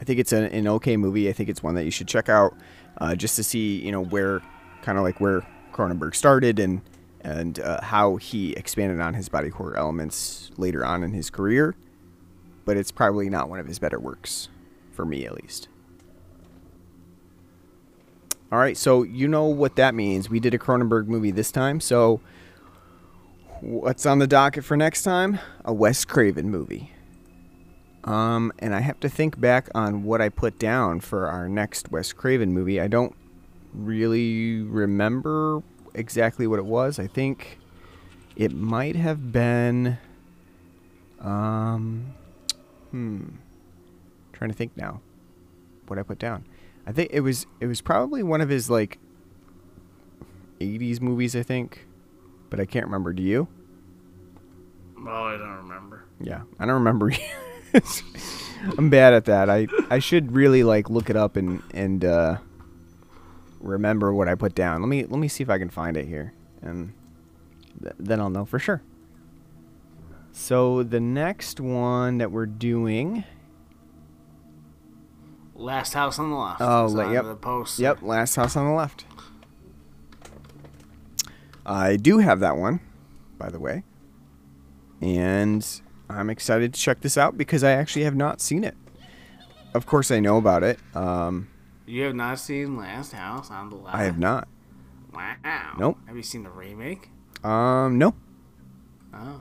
I 0.00 0.04
think 0.04 0.18
it's 0.18 0.32
an, 0.32 0.44
an 0.44 0.68
okay 0.68 0.96
movie. 0.96 1.28
I 1.28 1.32
think 1.32 1.48
it's 1.48 1.62
one 1.62 1.74
that 1.76 1.84
you 1.84 1.90
should 1.90 2.08
check 2.08 2.28
out 2.28 2.54
uh, 2.98 3.14
just 3.14 3.36
to 3.36 3.44
see 3.44 3.80
you 3.80 3.92
know 3.92 4.02
where 4.02 4.42
kind 4.82 4.98
of 4.98 5.04
like 5.04 5.20
where 5.20 5.46
Cronenberg 5.72 6.14
started 6.14 6.58
and 6.58 6.80
and 7.22 7.58
uh, 7.58 7.80
how 7.82 8.16
he 8.16 8.52
expanded 8.52 9.00
on 9.00 9.14
his 9.14 9.28
body 9.28 9.48
horror 9.48 9.76
elements 9.76 10.50
later 10.56 10.84
on 10.84 11.02
in 11.02 11.12
his 11.12 11.30
career. 11.30 11.74
But 12.64 12.76
it's 12.76 12.92
probably 12.92 13.28
not 13.30 13.48
one 13.48 13.60
of 13.60 13.66
his 13.66 13.78
better 13.78 13.98
works, 13.98 14.48
for 14.92 15.04
me 15.04 15.26
at 15.26 15.34
least. 15.34 15.68
All 18.52 18.58
right, 18.58 18.76
so 18.76 19.02
you 19.02 19.26
know 19.26 19.46
what 19.46 19.74
that 19.76 19.94
means. 19.94 20.30
We 20.30 20.38
did 20.38 20.54
a 20.54 20.58
Cronenberg 20.58 21.08
movie 21.08 21.32
this 21.32 21.50
time, 21.50 21.80
so 21.80 22.20
what's 23.60 24.06
on 24.06 24.20
the 24.20 24.26
docket 24.28 24.64
for 24.64 24.76
next 24.76 25.02
time? 25.02 25.40
A 25.64 25.72
Wes 25.72 26.04
Craven 26.04 26.48
movie. 26.48 26.92
Um, 28.04 28.52
and 28.60 28.72
I 28.72 28.80
have 28.80 29.00
to 29.00 29.08
think 29.08 29.40
back 29.40 29.68
on 29.74 30.04
what 30.04 30.20
I 30.20 30.28
put 30.28 30.60
down 30.60 31.00
for 31.00 31.26
our 31.26 31.48
next 31.48 31.90
Wes 31.90 32.12
Craven 32.12 32.52
movie. 32.52 32.80
I 32.80 32.86
don't 32.86 33.16
really 33.74 34.62
remember 34.62 35.62
exactly 35.94 36.46
what 36.46 36.60
it 36.60 36.66
was. 36.66 37.00
I 37.00 37.08
think 37.08 37.58
it 38.36 38.52
might 38.52 38.94
have 38.94 39.32
been. 39.32 39.98
Um, 41.20 42.14
hmm. 42.92 43.24
Trying 44.32 44.50
to 44.50 44.56
think 44.56 44.76
now. 44.76 45.00
What 45.88 45.98
I 45.98 46.04
put 46.04 46.20
down. 46.20 46.44
I 46.86 46.92
think 46.92 47.10
it 47.12 47.20
was 47.20 47.46
it 47.60 47.66
was 47.66 47.80
probably 47.80 48.22
one 48.22 48.40
of 48.40 48.48
his 48.48 48.70
like 48.70 48.98
80s 50.60 51.00
movies. 51.00 51.34
I 51.34 51.42
think, 51.42 51.86
but 52.50 52.60
I 52.60 52.64
can't 52.64 52.86
remember. 52.86 53.12
Do 53.12 53.22
you? 53.22 53.48
Oh, 54.98 55.24
I 55.24 55.36
don't 55.36 55.56
remember. 55.56 56.04
Yeah, 56.20 56.42
I 56.58 56.66
don't 56.66 56.74
remember. 56.74 57.12
I'm 58.78 58.90
bad 58.90 59.12
at 59.12 59.26
that. 59.26 59.50
I 59.50 59.66
I 59.90 59.98
should 59.98 60.32
really 60.32 60.62
like 60.62 60.88
look 60.88 61.10
it 61.10 61.16
up 61.16 61.36
and 61.36 61.62
and 61.72 62.04
uh, 62.04 62.38
remember 63.60 64.12
what 64.12 64.28
I 64.28 64.34
put 64.34 64.54
down. 64.54 64.80
Let 64.80 64.88
me 64.88 65.04
let 65.04 65.18
me 65.18 65.28
see 65.28 65.42
if 65.42 65.50
I 65.50 65.58
can 65.58 65.68
find 65.68 65.96
it 65.96 66.06
here, 66.06 66.32
and 66.62 66.92
th- 67.82 67.94
then 67.98 68.20
I'll 68.20 68.30
know 68.30 68.44
for 68.44 68.58
sure. 68.58 68.82
So 70.32 70.82
the 70.82 71.00
next 71.00 71.60
one 71.60 72.18
that 72.18 72.30
we're 72.30 72.46
doing, 72.46 73.24
Last 75.56 75.94
house 75.94 76.18
on 76.18 76.30
the 76.30 76.36
left. 76.36 76.60
Oh, 76.60 76.86
la- 76.86 77.10
yep. 77.10 77.24
The 77.24 77.34
post. 77.34 77.78
yep, 77.78 78.02
last 78.02 78.36
house 78.36 78.56
on 78.56 78.66
the 78.66 78.72
left. 78.74 79.04
I 81.64 81.96
do 81.96 82.18
have 82.18 82.40
that 82.40 82.56
one, 82.56 82.80
by 83.38 83.48
the 83.50 83.58
way, 83.58 83.82
and 85.00 85.66
I'm 86.08 86.30
excited 86.30 86.72
to 86.74 86.80
check 86.80 87.00
this 87.00 87.18
out 87.18 87.36
because 87.36 87.64
I 87.64 87.72
actually 87.72 88.04
have 88.04 88.14
not 88.14 88.40
seen 88.40 88.62
it. 88.62 88.76
Of 89.74 89.84
course, 89.86 90.10
I 90.10 90.20
know 90.20 90.36
about 90.36 90.62
it. 90.62 90.78
Um, 90.94 91.48
You 91.86 92.04
have 92.04 92.14
not 92.14 92.38
seen 92.38 92.76
Last 92.76 93.12
House 93.12 93.50
on 93.50 93.70
the 93.70 93.76
Left. 93.76 93.96
I 93.96 94.04
have 94.04 94.18
not. 94.18 94.46
Wow. 95.12 95.74
Nope. 95.78 95.98
Have 96.06 96.16
you 96.16 96.22
seen 96.22 96.44
the 96.44 96.50
remake? 96.50 97.08
Um, 97.42 97.98
no. 97.98 98.14
Oh. 99.12 99.40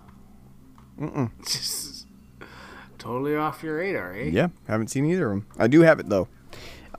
Mm-mm. 1.00 1.30
Totally 3.06 3.36
off 3.36 3.62
your 3.62 3.78
radar, 3.78 4.16
eh? 4.16 4.30
Yeah, 4.32 4.48
haven't 4.68 4.88
seen 4.88 5.06
either 5.06 5.28
of 5.28 5.32
them. 5.32 5.48
I 5.60 5.68
do 5.68 5.82
have 5.82 6.00
it 6.00 6.10
though. 6.10 6.28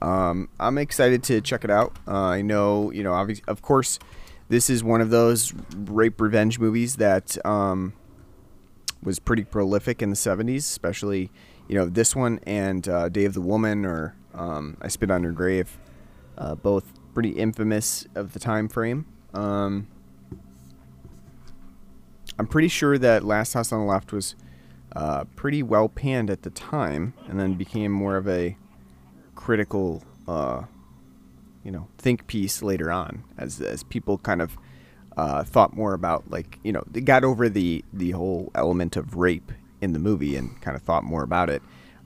Um, 0.01 0.47
I'm 0.57 0.77
excited 0.77 1.21
to 1.23 1.41
check 1.41 1.65
it 1.65 1.69
out. 1.69 1.97
Uh, 2.07 2.13
I 2.13 2.41
know, 2.41 2.91
you 2.91 3.03
know, 3.03 3.11
obviously, 3.11 3.43
of 3.49 3.61
course, 3.61 3.99
this 4.47 4.69
is 4.69 4.85
one 4.85 5.01
of 5.01 5.09
those 5.09 5.53
rape 5.75 6.21
revenge 6.21 6.59
movies 6.59 6.95
that 6.95 7.43
um, 7.45 7.91
was 9.03 9.19
pretty 9.19 9.43
prolific 9.43 10.01
in 10.01 10.09
the 10.09 10.15
70s, 10.15 10.59
especially, 10.59 11.29
you 11.67 11.75
know, 11.75 11.87
this 11.87 12.15
one 12.15 12.39
and 12.47 12.87
uh, 12.87 13.09
Day 13.09 13.25
of 13.25 13.33
the 13.33 13.41
Woman 13.41 13.85
or 13.85 14.15
um, 14.33 14.77
I 14.81 14.87
Spit 14.87 15.11
on 15.11 15.25
Her 15.25 15.33
Grave, 15.33 15.77
uh, 16.37 16.55
both 16.55 16.85
pretty 17.13 17.31
infamous 17.31 18.07
of 18.15 18.31
the 18.31 18.39
time 18.39 18.69
frame. 18.69 19.05
Um, 19.33 19.87
I'm 22.39 22.47
pretty 22.47 22.69
sure 22.69 22.97
that 22.97 23.25
Last 23.25 23.51
House 23.51 23.73
on 23.73 23.81
the 23.81 23.85
Left 23.85 24.13
was 24.13 24.35
uh, 24.95 25.25
pretty 25.35 25.63
well 25.63 25.89
panned 25.89 26.29
at 26.29 26.43
the 26.43 26.49
time, 26.49 27.13
and 27.27 27.39
then 27.39 27.53
became 27.55 27.91
more 27.91 28.17
of 28.17 28.27
a 28.27 28.57
critical, 29.35 30.03
uh, 30.27 30.63
you 31.63 31.71
know, 31.71 31.87
think 31.97 32.27
piece 32.27 32.61
later 32.61 32.91
on, 32.91 33.23
as 33.37 33.61
as 33.61 33.83
people 33.83 34.17
kind 34.17 34.41
of 34.41 34.57
uh, 35.17 35.43
thought 35.43 35.75
more 35.75 35.93
about 35.93 36.29
like 36.29 36.59
you 36.63 36.71
know 36.71 36.83
they 36.89 37.01
got 37.01 37.23
over 37.23 37.49
the 37.49 37.83
the 37.91 38.11
whole 38.11 38.51
element 38.55 38.95
of 38.95 39.15
rape 39.15 39.51
in 39.81 39.93
the 39.93 39.99
movie 39.99 40.35
and 40.35 40.59
kind 40.61 40.75
of 40.75 40.83
thought 40.83 41.03
more 41.03 41.23
about 41.23 41.49
it. 41.49 41.61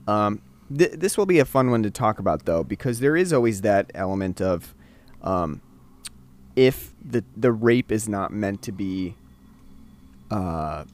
Um, 0.07 0.41
th- 0.75 0.93
this 0.93 1.17
will 1.17 1.25
be 1.25 1.39
a 1.39 1.45
fun 1.45 1.71
one 1.71 1.83
to 1.83 1.91
talk 1.91 2.19
about 2.19 2.45
though, 2.45 2.63
because 2.63 2.99
there 2.99 3.15
is 3.15 3.31
always 3.31 3.61
that 3.61 3.91
element 3.93 4.41
of 4.41 4.73
um, 5.21 5.61
if 6.55 6.93
the 7.03 7.23
the 7.35 7.51
rape 7.51 7.91
is 7.91 8.09
not 8.09 8.31
meant 8.31 8.61
to 8.63 8.71
be 8.71 9.15
uh, 10.29 10.85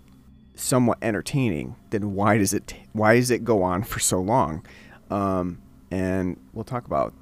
somewhat 0.60 0.97
entertaining, 1.01 1.76
then 1.89 2.14
why 2.14 2.38
does 2.38 2.53
it 2.53 2.74
why 2.93 3.16
does 3.16 3.32
it 3.32 3.43
go 3.43 3.64
on 3.64 3.84
for 3.84 3.99
so 3.99 4.20
long? 4.20 4.66
Um, 5.10 5.62
and 5.91 6.39
we'll 6.53 6.66
talk 6.66 6.86
about 6.86 7.14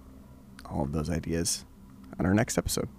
all 0.66 0.82
of 0.82 0.92
those 0.92 1.10
ideas 1.10 1.66
on 2.20 2.26
our 2.26 2.34
next 2.34 2.58
episode. 2.58 2.90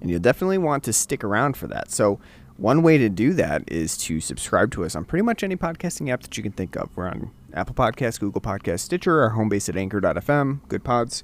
And 0.00 0.10
you'll 0.10 0.20
definitely 0.20 0.58
want 0.58 0.84
to 0.84 0.92
stick 0.92 1.24
around 1.24 1.56
for 1.56 1.66
that. 1.68 1.90
So 1.90 2.20
one 2.56 2.82
way 2.82 2.98
to 2.98 3.08
do 3.08 3.34
that 3.34 3.62
is 3.68 3.96
to 3.98 4.20
subscribe 4.20 4.72
to 4.72 4.84
us 4.84 4.96
on 4.96 5.04
pretty 5.04 5.22
much 5.22 5.42
any 5.42 5.56
podcasting 5.56 6.10
app 6.10 6.22
that 6.22 6.36
you 6.36 6.42
can 6.42 6.52
think 6.52 6.76
of. 6.76 6.90
We're 6.96 7.08
on 7.08 7.30
Apple 7.52 7.74
Podcasts, 7.74 8.18
Google 8.18 8.40
Podcasts, 8.40 8.80
Stitcher, 8.80 9.20
our 9.20 9.30
home 9.30 9.48
base 9.48 9.68
at 9.68 9.76
anchor.fm, 9.76 10.60
Good 10.68 10.84
Pods. 10.84 11.22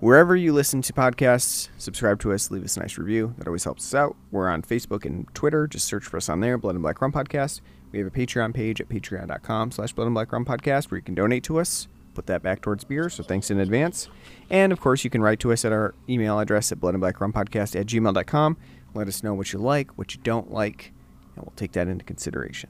Wherever 0.00 0.36
you 0.36 0.52
listen 0.52 0.82
to 0.82 0.92
podcasts, 0.92 1.70
subscribe 1.78 2.20
to 2.20 2.30
us, 2.34 2.50
leave 2.50 2.62
us 2.62 2.76
a 2.76 2.80
nice 2.80 2.98
review. 2.98 3.34
That 3.38 3.46
always 3.46 3.64
helps 3.64 3.82
us 3.86 3.94
out. 3.94 4.14
We're 4.30 4.50
on 4.50 4.60
Facebook 4.60 5.06
and 5.06 5.26
Twitter. 5.34 5.66
Just 5.66 5.86
search 5.86 6.04
for 6.04 6.18
us 6.18 6.28
on 6.28 6.40
there, 6.40 6.58
Blood 6.58 6.74
and 6.74 6.82
Black 6.82 7.00
Rum 7.00 7.12
Podcast. 7.12 7.62
We 7.92 7.98
have 8.00 8.06
a 8.06 8.10
Patreon 8.10 8.52
page 8.52 8.78
at 8.78 8.90
patreon.com 8.90 9.70
slash 9.70 9.94
Blood 9.94 10.04
and 10.04 10.14
Black 10.14 10.30
Rum 10.32 10.44
Podcast 10.44 10.90
where 10.90 10.98
you 10.98 11.02
can 11.02 11.14
donate 11.14 11.44
to 11.44 11.58
us, 11.58 11.88
put 12.12 12.26
that 12.26 12.42
back 12.42 12.60
towards 12.60 12.84
beer, 12.84 13.08
so 13.08 13.22
thanks 13.22 13.50
in 13.50 13.58
advance. 13.58 14.10
And, 14.50 14.70
of 14.70 14.80
course, 14.82 15.02
you 15.02 15.08
can 15.08 15.22
write 15.22 15.40
to 15.40 15.50
us 15.50 15.64
at 15.64 15.72
our 15.72 15.94
email 16.10 16.38
address 16.38 16.70
at 16.72 16.78
blood 16.78 16.92
and 16.92 17.00
black 17.00 17.18
rum 17.18 17.32
podcast 17.32 17.74
at 17.74 17.86
gmail.com. 17.86 18.58
Let 18.92 19.08
us 19.08 19.22
know 19.22 19.32
what 19.32 19.54
you 19.54 19.60
like, 19.60 19.96
what 19.96 20.14
you 20.14 20.20
don't 20.22 20.52
like, 20.52 20.92
and 21.36 21.44
we'll 21.46 21.54
take 21.56 21.72
that 21.72 21.88
into 21.88 22.04
consideration. 22.04 22.68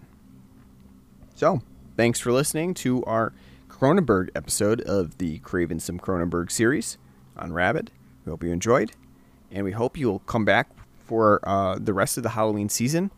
So, 1.35 1.61
thanks 1.97 2.21
for 2.21 2.31
listening 2.31 2.75
to 2.75 3.03
our 3.03 3.33
Cronenberg 3.69 4.29
episode 4.37 4.81
of 4.83 5.19
the 5.19 5.41
Craven 5.41 5.81
Some 5.81 5.99
Cronenberg 5.99 6.53
series 6.53 6.99
on 7.39 7.53
Rabid. 7.53 7.91
We 8.25 8.31
hope 8.31 8.43
you 8.43 8.51
enjoyed, 8.51 8.93
and 9.51 9.65
we 9.65 9.73
hope 9.73 9.97
you'll 9.97 10.21
come 10.21 10.45
back 10.45 10.69
for 11.05 11.41
uh, 11.49 11.79
the 11.81 11.95
rest 11.95 12.17
of 12.17 12.23
the 12.23 12.31
Halloween 12.31 12.69
season, 12.69 13.11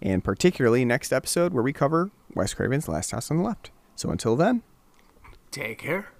and 0.00 0.22
particularly 0.22 0.84
next 0.84 1.12
episode 1.12 1.52
where 1.52 1.62
we 1.62 1.72
cover 1.72 2.10
Wes 2.34 2.54
Craven's 2.54 2.88
Last 2.88 3.12
House 3.12 3.30
on 3.30 3.38
the 3.38 3.42
Left. 3.42 3.70
So 3.96 4.10
until 4.10 4.36
then, 4.36 4.62
Take 5.52 5.78
care. 5.78 6.06